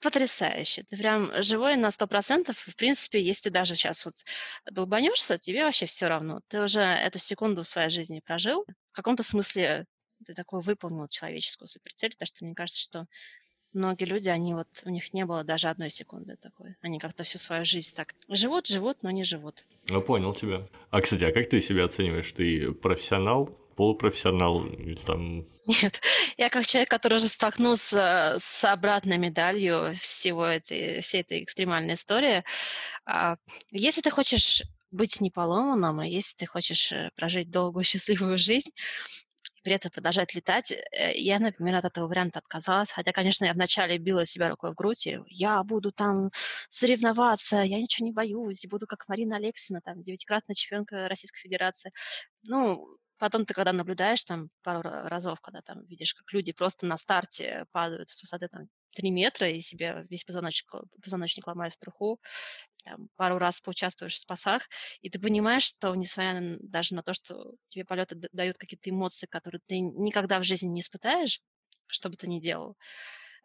потрясающе. 0.00 0.84
Ты 0.84 0.96
прям 0.96 1.30
живой 1.42 1.76
на 1.76 1.90
сто 1.90 2.06
процентов. 2.06 2.56
В 2.58 2.76
принципе, 2.76 3.20
если 3.20 3.50
даже 3.50 3.76
сейчас 3.76 4.04
вот 4.04 4.14
долбанешься, 4.70 5.38
тебе 5.38 5.64
вообще 5.64 5.86
все 5.86 6.08
равно. 6.08 6.40
Ты 6.48 6.60
уже 6.60 6.80
эту 6.80 7.18
секунду 7.18 7.62
в 7.62 7.68
своей 7.68 7.90
жизни 7.90 8.20
прожил. 8.24 8.64
В 8.92 8.96
каком-то 8.96 9.22
смысле 9.22 9.86
ты 10.24 10.34
такой 10.34 10.60
выполнил 10.62 11.08
человеческую 11.08 11.68
суперцель, 11.68 12.12
потому 12.12 12.26
что 12.26 12.44
мне 12.44 12.54
кажется, 12.54 12.80
что 12.80 13.06
многие 13.72 14.04
люди, 14.04 14.28
они 14.28 14.54
вот, 14.54 14.68
у 14.84 14.90
них 14.90 15.12
не 15.12 15.24
было 15.24 15.44
даже 15.44 15.68
одной 15.68 15.90
секунды 15.90 16.36
такой. 16.36 16.76
Они 16.80 16.98
как-то 16.98 17.24
всю 17.24 17.38
свою 17.38 17.64
жизнь 17.64 17.94
так 17.94 18.14
живут, 18.28 18.66
живут, 18.66 19.02
но 19.02 19.10
не 19.10 19.24
живут. 19.24 19.64
Ну, 19.88 20.00
понял 20.00 20.34
тебя. 20.34 20.66
А, 20.90 21.00
кстати, 21.00 21.24
а 21.24 21.32
как 21.32 21.48
ты 21.48 21.60
себя 21.60 21.84
оцениваешь? 21.84 22.32
Ты 22.32 22.72
профессионал 22.72 23.56
полупрофессионал 23.76 24.66
или 24.66 24.94
там... 24.96 25.46
Нет, 25.66 26.00
я 26.36 26.48
как 26.48 26.66
человек, 26.66 26.88
который 26.88 27.16
уже 27.16 27.28
столкнулся 27.28 28.36
с 28.38 28.64
обратной 28.64 29.18
медалью 29.18 29.94
всего 30.00 30.46
этой, 30.46 31.00
всей 31.00 31.20
этой 31.20 31.42
экстремальной 31.42 31.94
истории. 31.94 32.44
А, 33.04 33.36
если 33.70 34.00
ты 34.00 34.10
хочешь 34.10 34.62
быть 34.90 35.20
неполоманным, 35.20 36.02
и 36.02 36.10
если 36.10 36.36
ты 36.36 36.46
хочешь 36.46 36.92
э, 36.92 37.10
прожить 37.16 37.50
долгую 37.50 37.84
счастливую 37.84 38.38
жизнь, 38.38 38.70
при 39.66 39.74
этом 39.74 39.90
продолжать 39.90 40.32
летать. 40.32 40.70
Э, 40.70 41.12
я, 41.16 41.40
например, 41.40 41.74
от 41.74 41.86
этого 41.86 42.06
варианта 42.06 42.38
отказалась. 42.38 42.92
Хотя, 42.92 43.10
конечно, 43.10 43.44
я 43.46 43.52
вначале 43.52 43.98
била 43.98 44.24
себя 44.24 44.48
рукой 44.48 44.70
в 44.70 44.74
грудь, 44.74 45.08
я 45.26 45.62
буду 45.64 45.90
там 45.90 46.30
соревноваться, 46.68 47.62
я 47.62 47.80
ничего 47.80 48.06
не 48.06 48.12
боюсь, 48.12 48.64
буду 48.70 48.86
как 48.86 49.08
Марина 49.08 49.36
Алексина, 49.36 49.80
там, 49.80 50.02
девятикратная 50.04 50.54
чемпионка 50.54 51.08
Российской 51.08 51.40
Федерации. 51.40 51.90
Ну, 52.44 52.96
Потом 53.18 53.46
ты, 53.46 53.54
когда 53.54 53.72
наблюдаешь 53.72 54.24
там 54.24 54.50
пару 54.62 54.82
разов, 54.82 55.40
когда 55.40 55.62
там 55.62 55.84
видишь, 55.86 56.14
как 56.14 56.32
люди 56.32 56.52
просто 56.52 56.86
на 56.86 56.98
старте 56.98 57.66
падают 57.72 58.10
с 58.10 58.22
высоты 58.22 58.48
там 58.48 58.68
3 58.94 59.10
метра 59.10 59.48
и 59.50 59.60
себе 59.60 60.06
весь 60.10 60.24
позвоночник, 60.24 60.70
позвоночник 61.02 61.46
ломают 61.46 61.74
в 61.74 61.78
труху, 61.78 62.20
там, 62.84 63.08
пару 63.16 63.38
раз 63.38 63.60
поучаствуешь 63.60 64.14
в 64.14 64.18
спасах, 64.18 64.68
и 65.00 65.10
ты 65.10 65.18
понимаешь, 65.18 65.64
что 65.64 65.94
несмотря 65.94 66.40
на, 66.40 66.56
даже 66.60 66.94
на 66.94 67.02
то, 67.02 67.14
что 67.14 67.54
тебе 67.68 67.84
полеты 67.84 68.16
дают 68.32 68.58
какие-то 68.58 68.90
эмоции, 68.90 69.26
которые 69.26 69.60
ты 69.66 69.80
никогда 69.80 70.38
в 70.40 70.44
жизни 70.44 70.68
не 70.68 70.80
испытаешь, 70.80 71.40
что 71.86 72.08
бы 72.10 72.16
ты 72.16 72.28
ни 72.28 72.40
делал, 72.40 72.76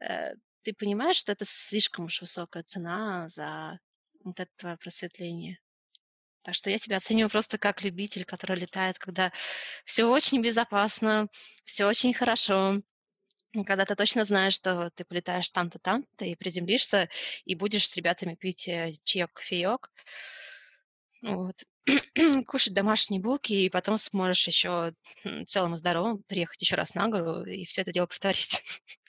э, 0.01 0.33
ты 0.63 0.73
понимаешь, 0.73 1.17
что 1.17 1.31
это 1.31 1.45
слишком 1.47 2.05
уж 2.05 2.21
высокая 2.21 2.63
цена 2.63 3.29
за 3.29 3.79
вот 4.23 4.39
это 4.39 4.51
твое 4.57 4.77
просветление. 4.77 5.59
Так 6.43 6.55
что 6.55 6.69
я 6.69 6.77
себя 6.77 6.97
оцениваю 6.97 7.29
просто 7.29 7.57
как 7.57 7.83
любитель, 7.83 8.25
который 8.25 8.57
летает, 8.57 8.97
когда 8.97 9.31
все 9.85 10.05
очень 10.05 10.41
безопасно, 10.41 11.27
все 11.65 11.85
очень 11.85 12.13
хорошо, 12.13 12.81
когда 13.65 13.85
ты 13.85 13.95
точно 13.95 14.23
знаешь, 14.23 14.53
что 14.53 14.89
ты 14.95 15.03
полетаешь 15.05 15.49
там-то, 15.51 15.77
там-то, 15.79 16.25
и 16.25 16.35
приземлишься, 16.35 17.09
и 17.45 17.55
будешь 17.55 17.87
с 17.87 17.97
ребятами 17.97 18.35
пить 18.35 18.67
э, 18.67 18.91
чаек, 19.03 19.33
кофеек, 19.33 19.91
вот. 21.21 21.63
кушать 22.47 22.73
домашние 22.73 23.21
булки, 23.21 23.53
и 23.53 23.69
потом 23.69 23.97
сможешь 23.97 24.47
еще 24.47 24.93
целым 25.45 25.75
и 25.75 25.77
здоровым 25.77 26.23
приехать 26.23 26.61
еще 26.61 26.75
раз 26.75 26.93
на 26.95 27.09
гору 27.09 27.43
и 27.43 27.65
все 27.65 27.81
это 27.81 27.91
дело 27.91 28.05
повторить. 28.05 28.63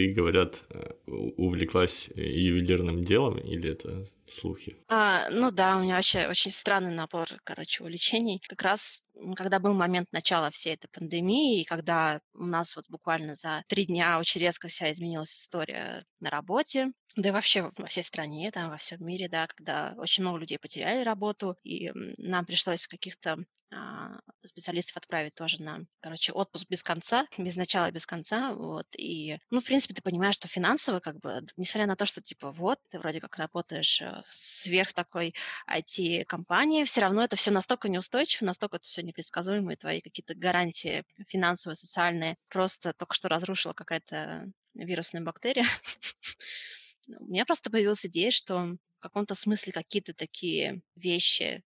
Ты, 0.00 0.14
говорят, 0.14 0.64
э, 0.70 0.92
увлеклась 1.06 2.08
ювелирным 2.14 3.04
делом, 3.04 3.36
или 3.36 3.70
это 3.70 4.06
слухи? 4.26 4.74
А, 4.88 5.28
ну 5.28 5.50
да, 5.50 5.76
у 5.76 5.82
меня 5.82 5.96
вообще 5.96 6.26
очень 6.26 6.50
странный 6.50 6.90
набор, 6.90 7.28
короче, 7.44 7.82
увлечений. 7.84 8.40
Как 8.48 8.62
раз, 8.62 9.04
когда 9.36 9.58
был 9.58 9.74
момент 9.74 10.08
начала 10.12 10.50
всей 10.50 10.74
этой 10.74 10.88
пандемии, 10.88 11.60
и 11.60 11.64
когда 11.64 12.20
у 12.34 12.44
нас 12.44 12.76
вот 12.76 12.86
буквально 12.88 13.34
за 13.34 13.62
три 13.68 13.86
дня 13.86 14.18
очень 14.18 14.40
резко 14.40 14.68
вся 14.68 14.90
изменилась 14.92 15.34
история 15.36 16.04
на 16.20 16.30
работе, 16.30 16.92
да 17.16 17.30
и 17.30 17.32
вообще 17.32 17.70
во 17.76 17.86
всей 17.86 18.04
стране, 18.04 18.50
там, 18.52 18.70
во 18.70 18.76
всем 18.76 19.04
мире, 19.04 19.28
да, 19.28 19.46
когда 19.48 19.94
очень 19.96 20.22
много 20.22 20.38
людей 20.38 20.58
потеряли 20.58 21.02
работу, 21.02 21.56
и 21.64 21.90
нам 22.18 22.46
пришлось 22.46 22.86
каких-то 22.86 23.38
а, 23.72 24.20
специалистов 24.44 24.96
отправить 24.96 25.34
тоже 25.34 25.60
на, 25.62 25.80
короче, 26.00 26.32
отпуск 26.32 26.68
без 26.68 26.82
конца, 26.82 27.26
без 27.38 27.56
начала, 27.56 27.90
без 27.90 28.06
конца, 28.06 28.54
вот, 28.54 28.86
и, 28.96 29.38
ну, 29.50 29.60
в 29.60 29.64
принципе, 29.64 29.94
ты 29.94 30.02
понимаешь, 30.02 30.36
что 30.36 30.46
финансово, 30.46 31.00
как 31.00 31.18
бы, 31.18 31.44
несмотря 31.56 31.86
на 31.86 31.96
то, 31.96 32.04
что, 32.04 32.22
типа, 32.22 32.52
вот, 32.52 32.78
ты 32.90 32.98
вроде 33.00 33.20
как 33.20 33.36
работаешь 33.36 34.00
э, 34.00 34.22
сверх 34.30 34.92
такой 34.92 35.34
IT-компании, 35.68 36.84
все 36.84 37.00
равно 37.00 37.24
это 37.24 37.34
все 37.34 37.50
настолько 37.50 37.88
неустойчиво, 37.88 38.46
настолько 38.46 38.76
это 38.76 38.86
все 38.86 39.02
непредсказуемо, 39.10 39.72
и 39.72 39.76
твои 39.76 40.00
какие-то 40.00 40.34
гарантии 40.34 41.04
финансовые, 41.28 41.76
социальные 41.76 42.36
просто 42.48 42.92
только 42.92 43.14
что 43.14 43.28
разрушила 43.28 43.72
какая-то 43.72 44.50
вирусная 44.74 45.22
бактерия. 45.22 45.64
У 47.20 47.24
меня 47.24 47.44
просто 47.44 47.70
появилась 47.70 48.06
идея, 48.06 48.30
что 48.30 48.76
в 48.98 49.00
каком-то 49.00 49.34
смысле 49.34 49.72
какие-то 49.72 50.14
такие 50.14 50.82
вещи, 50.94 51.62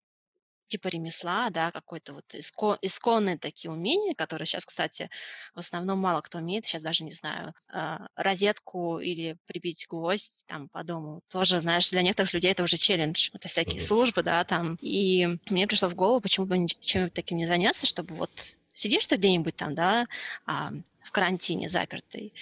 типа 0.73 0.87
ремесла, 0.87 1.51
да, 1.51 1.69
какой-то 1.69 2.13
вот 2.13 2.33
искон, 2.33 2.79
исконные 2.81 3.37
такие 3.37 3.69
умения, 3.69 4.15
которые 4.15 4.47
сейчас, 4.47 4.65
кстати, 4.65 5.07
в 5.53 5.59
основном 5.59 5.99
мало 5.99 6.21
кто 6.21 6.39
умеет, 6.39 6.65
сейчас 6.65 6.81
даже 6.81 7.03
не 7.03 7.11
знаю, 7.11 7.53
э, 7.71 7.97
розетку 8.15 8.97
или 8.97 9.37
прибить 9.45 9.85
гвоздь 9.87 10.45
там 10.47 10.69
по 10.69 10.83
дому, 10.83 11.21
тоже, 11.27 11.61
знаешь, 11.61 11.91
для 11.91 12.01
некоторых 12.01 12.33
людей 12.33 12.51
это 12.51 12.63
уже 12.63 12.77
челлендж, 12.77 13.29
это 13.33 13.47
всякие 13.47 13.79
mm-hmm. 13.79 13.85
службы, 13.85 14.23
да, 14.23 14.43
там, 14.45 14.79
и 14.81 15.37
мне 15.47 15.67
пришло 15.67 15.89
в 15.89 15.95
голову, 15.95 16.21
почему 16.21 16.47
бы 16.47 16.67
чем-нибудь 16.67 17.13
таким 17.13 17.37
не 17.37 17.45
заняться, 17.45 17.85
чтобы 17.85 18.15
вот 18.15 18.31
сидишь 18.73 19.05
ты 19.05 19.17
где-нибудь 19.17 19.55
там, 19.55 19.75
да, 19.75 20.07
а, 20.47 20.71
в 21.03 21.11
карантине 21.11 21.69
запертый, 21.69 22.33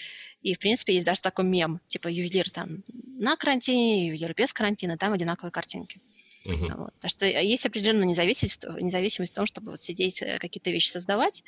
и, 0.42 0.56
в 0.56 0.60
принципе, 0.60 0.94
есть 0.94 1.06
даже 1.06 1.20
такой 1.20 1.44
мем, 1.44 1.82
типа 1.88 2.08
ювелир 2.08 2.50
там 2.50 2.86
на 2.88 3.36
карантине, 3.36 4.08
ювелир 4.08 4.34
без 4.36 4.54
карантина, 4.54 4.98
там 4.98 5.12
одинаковые 5.12 5.52
картинки. 5.52 6.00
Uh-huh. 6.46 6.76
Вот. 6.76 6.94
Так 7.00 7.12
что 7.12 7.26
есть 7.26 7.66
определенная 7.66 8.06
независимость, 8.06 8.66
независимость 8.80 9.34
в 9.34 9.36
том, 9.36 9.46
чтобы 9.46 9.72
вот 9.72 9.82
сидеть, 9.82 10.22
э, 10.22 10.38
какие-то 10.40 10.72
вещи 10.72 10.90
создавать, 10.90 11.44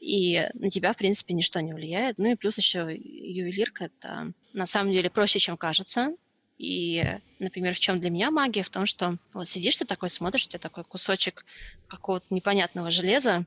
и 0.00 0.48
на 0.54 0.68
тебя, 0.68 0.92
в 0.92 0.96
принципе, 0.96 1.32
ничто 1.32 1.60
не 1.60 1.72
влияет. 1.72 2.18
Ну 2.18 2.32
и 2.32 2.34
плюс 2.34 2.58
еще 2.58 2.88
ювелирка– 2.92 3.84
это 3.96 4.32
на 4.52 4.66
самом 4.66 4.92
деле 4.92 5.10
проще, 5.10 5.38
чем 5.38 5.56
кажется. 5.56 6.16
И, 6.58 7.04
например, 7.38 7.74
в 7.74 7.80
чем 7.80 8.00
для 8.00 8.10
меня 8.10 8.30
магия? 8.30 8.64
В 8.64 8.68
том, 8.68 8.84
что 8.86 9.16
вот 9.32 9.46
сидишь 9.46 9.78
ты 9.78 9.84
такой, 9.84 10.10
смотришь, 10.10 10.46
у 10.46 10.48
тебя 10.48 10.58
такой 10.58 10.84
кусочек 10.84 11.44
какого-то 11.86 12.26
непонятного 12.30 12.90
железа, 12.90 13.46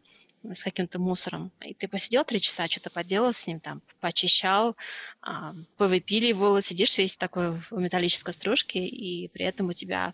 с 0.54 0.64
каким-то 0.64 1.00
мусором. 1.00 1.52
И 1.62 1.74
ты 1.74 1.88
посидел 1.88 2.24
три 2.24 2.40
часа, 2.40 2.68
что-то 2.68 2.90
поделал 2.90 3.34
с 3.34 3.48
ним, 3.48 3.60
там, 3.60 3.82
почищал, 4.00 4.76
а, 5.22 5.56
повыпиливал, 5.78 6.62
сидишь 6.62 6.98
весь 6.98 7.18
такой 7.18 7.52
в 7.52 7.72
металлической 7.72 8.34
стружке, 8.34 8.86
и 8.86 9.28
при 9.30 9.46
этом 9.46 9.70
у 9.70 9.74
тебя 9.74 10.14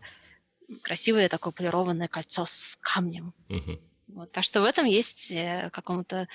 красивое 0.81 1.29
такое 1.29 1.53
полированное 1.53 2.07
кольцо 2.07 2.45
с 2.45 2.77
камнем. 2.81 3.33
Uh-huh. 3.49 3.81
Вот, 4.07 4.31
так 4.31 4.43
что 4.43 4.61
в 4.61 4.65
этом 4.65 4.85
есть 4.85 5.31
э, 5.31 5.69
какому-то 5.71 6.27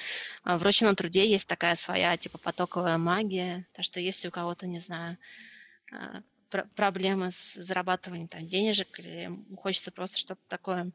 а, 0.44 0.56
в 0.56 0.62
ручном 0.62 0.96
труде 0.96 1.28
есть 1.28 1.46
такая 1.46 1.74
своя 1.74 2.16
типа 2.16 2.38
потоковая 2.38 2.96
магия. 2.96 3.66
Так 3.72 3.84
что 3.84 4.00
если 4.00 4.28
у 4.28 4.30
кого-то, 4.30 4.66
не 4.66 4.78
знаю, 4.78 5.18
а, 5.92 6.22
пр- 6.48 6.68
проблемы 6.74 7.32
с 7.32 7.54
зарабатыванием 7.54 8.28
там 8.28 8.46
денежек 8.46 8.98
или 8.98 9.30
хочется 9.56 9.92
просто 9.92 10.18
что-то 10.18 10.40
такое 10.48 10.90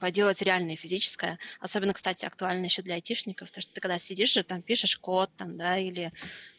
поделать 0.00 0.42
реальное 0.42 0.76
физическое. 0.76 1.38
Особенно, 1.60 1.92
кстати, 1.92 2.24
актуально 2.24 2.64
еще 2.64 2.82
для 2.82 2.94
айтишников, 2.94 3.48
потому 3.48 3.62
что 3.62 3.74
ты 3.74 3.80
когда 3.80 3.98
сидишь 3.98 4.32
же, 4.32 4.42
там 4.42 4.62
пишешь 4.62 4.96
код, 4.98 5.30
там, 5.36 5.56
да, 5.56 5.78
или 5.78 6.12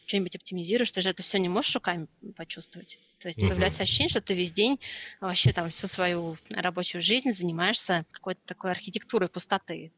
что-нибудь 0.06 0.36
оптимизируешь, 0.36 0.92
ты 0.92 1.02
же 1.02 1.10
это 1.10 1.22
все 1.22 1.38
не 1.38 1.48
можешь 1.48 1.74
руками 1.74 2.06
почувствовать. 2.36 2.98
То 3.18 3.28
есть 3.28 3.40
появляется 3.40 3.82
ощущение, 3.82 4.10
что 4.10 4.20
ты 4.20 4.34
весь 4.34 4.52
день 4.52 4.78
вообще 5.20 5.52
там 5.52 5.68
всю 5.70 5.86
свою 5.86 6.36
рабочую 6.50 7.02
жизнь 7.02 7.32
занимаешься 7.32 8.04
какой-то 8.12 8.40
такой 8.44 8.70
архитектурой 8.70 9.28
пустоты. 9.28 9.92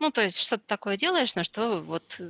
Ну, 0.00 0.10
то 0.10 0.22
есть 0.22 0.38
что-то 0.38 0.64
такое 0.66 0.96
делаешь, 0.96 1.34
на 1.34 1.44
что 1.44 1.80
вот 1.80 2.20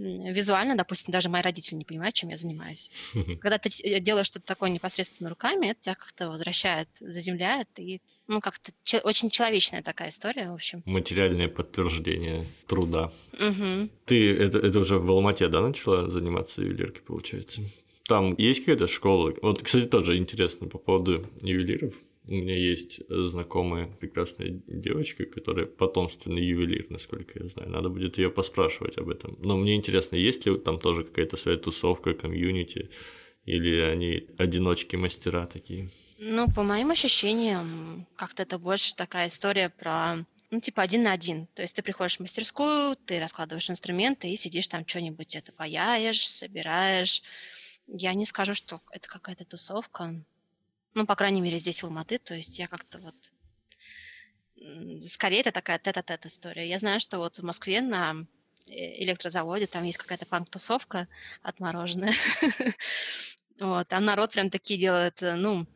визуально, 0.00 0.76
допустим, 0.76 1.12
даже 1.12 1.28
мои 1.28 1.42
родители 1.42 1.76
не 1.76 1.84
понимают, 1.84 2.14
чем 2.14 2.30
я 2.30 2.36
занимаюсь. 2.36 2.90
Когда 3.40 3.58
ты 3.58 3.68
делаешь 4.00 4.26
что-то 4.26 4.46
такое 4.46 4.70
непосредственно 4.70 5.30
руками, 5.30 5.66
это 5.66 5.80
тебя 5.80 5.94
как-то 5.94 6.28
возвращает, 6.30 6.88
заземляет, 7.00 7.68
и 7.78 8.00
ну, 8.26 8.40
как-то 8.40 8.72
че- 8.84 9.00
очень 9.00 9.30
человечная 9.30 9.82
такая 9.82 10.10
история, 10.10 10.50
в 10.50 10.54
общем. 10.54 10.82
Материальное 10.86 11.48
подтверждение 11.48 12.46
труда. 12.66 13.12
Угу. 13.32 13.88
Ты 14.06 14.36
это, 14.36 14.58
это 14.58 14.78
уже 14.78 14.98
в 14.98 15.10
Алмате, 15.10 15.48
да, 15.48 15.60
начала 15.60 16.08
заниматься 16.10 16.62
ювелиркой, 16.62 17.02
получается? 17.02 17.62
Там 18.06 18.34
есть 18.38 18.60
какая-то 18.60 18.88
школа? 18.88 19.34
Вот, 19.42 19.62
кстати, 19.62 19.86
тоже 19.86 20.16
интересно 20.16 20.66
по 20.68 20.78
поводу 20.78 21.28
ювелиров. 21.42 21.94
У 22.26 22.32
меня 22.32 22.56
есть 22.56 23.00
знакомая 23.08 23.86
прекрасная 23.86 24.60
девочка, 24.66 25.24
которая 25.24 25.66
потомственный 25.66 26.44
ювелир, 26.44 26.86
насколько 26.90 27.42
я 27.42 27.48
знаю. 27.48 27.70
Надо 27.70 27.88
будет 27.88 28.18
ее 28.18 28.30
поспрашивать 28.30 28.98
об 28.98 29.08
этом. 29.08 29.36
Но 29.42 29.56
мне 29.56 29.74
интересно, 29.74 30.16
есть 30.16 30.46
ли 30.46 30.56
там 30.58 30.78
тоже 30.78 31.04
какая-то 31.04 31.36
своя 31.36 31.56
тусовка, 31.58 32.14
комьюнити, 32.14 32.90
или 33.46 33.80
они 33.80 34.28
одиночки-мастера 34.38 35.46
такие? 35.46 35.88
Ну, 36.18 36.50
по 36.52 36.62
моим 36.62 36.90
ощущениям, 36.90 38.06
как-то 38.16 38.42
это 38.42 38.58
больше 38.58 38.94
такая 38.94 39.28
история 39.28 39.70
про 39.70 40.18
ну, 40.50 40.60
типа 40.60 40.82
один 40.82 41.04
на 41.04 41.12
один. 41.12 41.46
То 41.54 41.62
есть 41.62 41.76
ты 41.76 41.82
приходишь 41.82 42.16
в 42.16 42.20
мастерскую, 42.20 42.96
ты 43.06 43.20
раскладываешь 43.20 43.70
инструменты 43.70 44.28
и 44.28 44.36
сидишь 44.36 44.68
там 44.68 44.86
что-нибудь 44.86 45.36
это 45.36 45.52
паяешь, 45.52 46.28
собираешь. 46.28 47.22
Я 47.86 48.14
не 48.14 48.26
скажу, 48.26 48.54
что 48.54 48.80
это 48.90 49.08
какая-то 49.08 49.44
тусовка. 49.44 50.14
Ну, 50.94 51.06
по 51.06 51.14
крайней 51.14 51.40
мере, 51.40 51.58
здесь 51.58 51.82
в 51.82 51.86
Алматы. 51.86 52.18
То 52.18 52.34
есть 52.34 52.58
я 52.58 52.66
как-то 52.66 52.98
вот... 52.98 53.14
Скорее, 55.02 55.40
это 55.40 55.52
такая 55.52 55.78
тет-а-тет 55.78 56.26
история. 56.26 56.68
Я 56.68 56.78
знаю, 56.78 57.00
что 57.00 57.18
вот 57.18 57.38
в 57.38 57.42
Москве 57.42 57.80
на 57.80 58.26
э, 58.66 59.02
электрозаводе 59.02 59.66
там 59.66 59.84
есть 59.84 59.96
какая-то 59.96 60.26
панк-тусовка 60.26 61.08
отмороженная. 61.42 62.12
вот, 63.60 63.88
там 63.88 64.04
народ 64.04 64.32
прям 64.32 64.50
такие 64.50 64.78
делает, 64.78 65.22
э, 65.22 65.34
ну, 65.34 65.66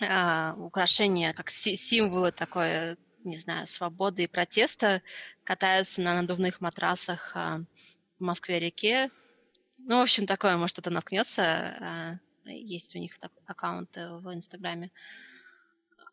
а, 0.00 0.54
украшения, 0.56 1.32
как 1.32 1.50
символы 1.50 2.32
такое, 2.32 2.96
не 3.24 3.36
знаю, 3.36 3.66
свободы 3.66 4.24
и 4.24 4.26
протеста, 4.26 5.02
катаются 5.44 6.00
на 6.00 6.14
надувных 6.14 6.60
матрасах 6.60 7.32
а, 7.34 7.60
в 8.18 8.24
Москве-реке. 8.24 9.10
Ну, 9.78 9.98
в 9.98 10.02
общем, 10.02 10.26
такое, 10.26 10.56
может, 10.56 10.74
кто-то 10.74 10.90
наткнется. 10.90 12.20
Есть 12.56 12.94
у 12.96 12.98
них 12.98 13.18
так, 13.18 13.32
аккаунты 13.46 14.08
в 14.10 14.32
Инстаграме. 14.32 14.90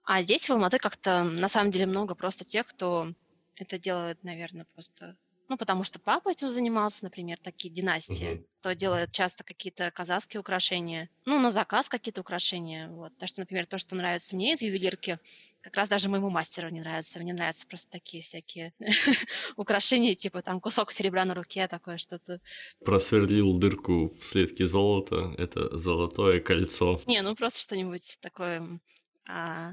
А 0.04 0.22
здесь 0.22 0.48
в 0.48 0.52
Алматы 0.52 0.78
как-то 0.78 1.24
на 1.24 1.48
самом 1.48 1.72
деле 1.72 1.86
много 1.86 2.16
просто 2.16 2.44
тех, 2.44 2.68
кто 2.68 3.14
это 3.56 3.80
делает, 3.80 4.24
наверное, 4.24 4.66
просто 4.74 5.16
ну, 5.48 5.58
потому 5.58 5.84
что 5.84 6.00
папа 6.00 6.30
этим 6.30 6.50
занимался, 6.50 7.04
например, 7.04 7.38
такие 7.42 7.74
династии, 7.74 8.34
uh-huh. 8.34 8.48
кто 8.60 8.74
делает 8.74 9.12
часто 9.12 9.44
какие-то 9.44 9.92
казахские 9.92 10.40
украшения, 10.40 11.10
ну, 11.26 11.40
на 11.40 11.52
заказ 11.52 11.90
какие-то 11.90 12.22
украшения, 12.22 12.90
вот. 12.90 13.16
Так 13.18 13.30
что, 13.30 13.42
например, 13.42 13.66
то, 13.66 13.78
что 13.78 13.96
нравится 13.96 14.36
мне 14.36 14.54
из 14.54 14.62
ювелирки, 14.62 15.20
как 15.62 15.78
раз 15.78 15.90
даже 15.90 16.10
моему 16.10 16.30
мастеру 16.30 16.70
не 16.70 16.80
нравится. 16.80 17.20
Мне 17.20 17.34
нравятся 17.34 17.66
просто 17.66 17.90
такие 17.92 18.22
всякие 18.22 18.74
украшения, 19.56 20.14
типа 20.14 20.44
там 20.44 20.60
кусок 20.60 20.92
серебра 20.92 21.26
на 21.26 21.34
руке, 21.34 21.68
такое 21.68 21.98
что-то. 21.98 22.40
Просверлил 22.84 23.52
дырку 23.58 24.08
в 24.08 24.24
слитке 24.24 24.68
золота, 24.68 25.34
это 25.40 25.76
золотое 25.76 26.40
кольцо. 26.40 27.02
Не, 27.08 27.24
ну 27.24 27.36
просто 27.36 27.62
что-нибудь 27.62 28.18
такое 28.22 28.80
а, 29.28 29.72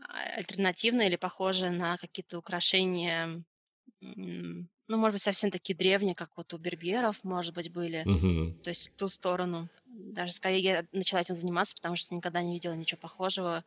а 0.00 0.22
альтернативное 0.36 1.06
или 1.06 1.16
похожее 1.16 1.72
на 1.72 1.96
какие-то 1.96 2.38
украшения 2.38 3.42
ну, 4.88 4.96
может 4.96 5.14
быть, 5.14 5.22
совсем 5.22 5.50
такие 5.50 5.76
древние, 5.76 6.14
как 6.14 6.30
вот 6.36 6.52
у 6.54 6.58
берберов, 6.58 7.22
может 7.22 7.54
быть, 7.54 7.70
были. 7.70 8.02
Угу. 8.06 8.62
То 8.62 8.70
есть 8.70 8.88
в 8.88 8.96
ту 8.96 9.08
сторону. 9.08 9.68
Даже 9.86 10.32
скорее 10.32 10.60
я 10.60 10.84
начала 10.92 11.20
этим 11.20 11.34
заниматься, 11.34 11.76
потому 11.76 11.96
что 11.96 12.14
никогда 12.14 12.42
не 12.42 12.54
видела 12.54 12.72
ничего 12.72 12.98
похожего. 12.98 13.64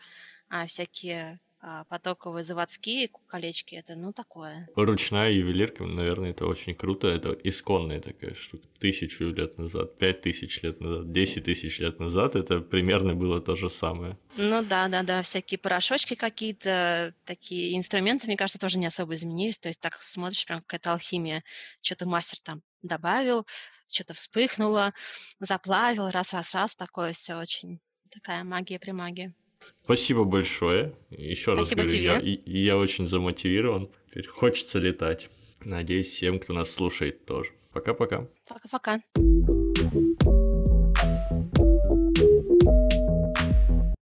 А 0.50 0.66
всякие 0.66 1.40
а, 1.64 1.84
потоковые 1.84 2.44
заводские 2.44 3.10
колечки, 3.28 3.76
это 3.76 3.96
ну 3.96 4.12
такое. 4.14 4.68
Ручная 4.76 5.30
ювелирка, 5.30 5.84
наверное, 5.84 6.32
это 6.32 6.48
очень 6.48 6.74
круто. 6.74 7.08
Это 7.08 7.38
исконная 7.44 8.02
такая 8.02 8.34
штука. 8.34 8.68
Тысячу 8.80 9.26
лет 9.26 9.60
назад, 9.60 9.96
пять 10.00 10.22
тысяч 10.22 10.64
лет 10.64 10.82
назад, 10.82 11.12
десять 11.12 11.44
тысяч 11.44 11.78
лет 11.78 12.00
назад 12.00 12.36
это 12.36 12.62
примерно 12.62 13.14
было 13.14 13.40
то 13.40 13.56
же 13.56 13.70
самое. 13.70 14.18
Ну 14.38 14.64
да, 14.64 14.88
да, 14.88 15.04
да, 15.04 15.22
всякие 15.22 15.60
порошочки 15.60 16.16
какие-то, 16.16 17.14
такие 17.26 17.78
инструменты, 17.78 18.26
мне 18.26 18.38
кажется, 18.38 18.60
тоже 18.60 18.80
не 18.80 18.88
особо 18.88 19.14
изменились. 19.14 19.60
То 19.60 19.68
есть 19.68 19.80
так 19.80 20.02
смотришь, 20.02 20.46
прям 20.48 20.62
какая-то 20.62 20.94
алхимия. 20.94 21.44
Что-то 21.82 22.08
мастер 22.08 22.40
там 22.40 22.64
добавил, 22.82 23.46
что-то 23.88 24.16
вспыхнуло, 24.16 24.94
заплавил, 25.40 26.10
раз-раз-раз, 26.10 26.76
такое 26.76 27.14
все 27.14 27.36
очень 27.36 27.80
такая 28.10 28.44
магия 28.44 28.80
при 28.80 28.92
магии. 28.92 29.34
Спасибо 29.84 30.24
большое. 30.24 30.94
Еще 31.10 31.54
раз 31.54 31.70
говорю, 31.72 31.90
тебе. 31.90 32.04
я, 32.04 32.20
я 32.46 32.78
очень 32.78 33.08
замотивирован. 33.08 33.90
Теперь 34.10 34.28
хочется 34.28 34.80
летать. 34.80 35.30
Надеюсь, 35.64 36.10
всем, 36.10 36.40
кто 36.40 36.54
нас 36.54 36.72
слушает, 36.72 37.26
тоже. 37.26 37.52
Пока-пока. 37.74 38.28
Пока-пока. 38.48 39.02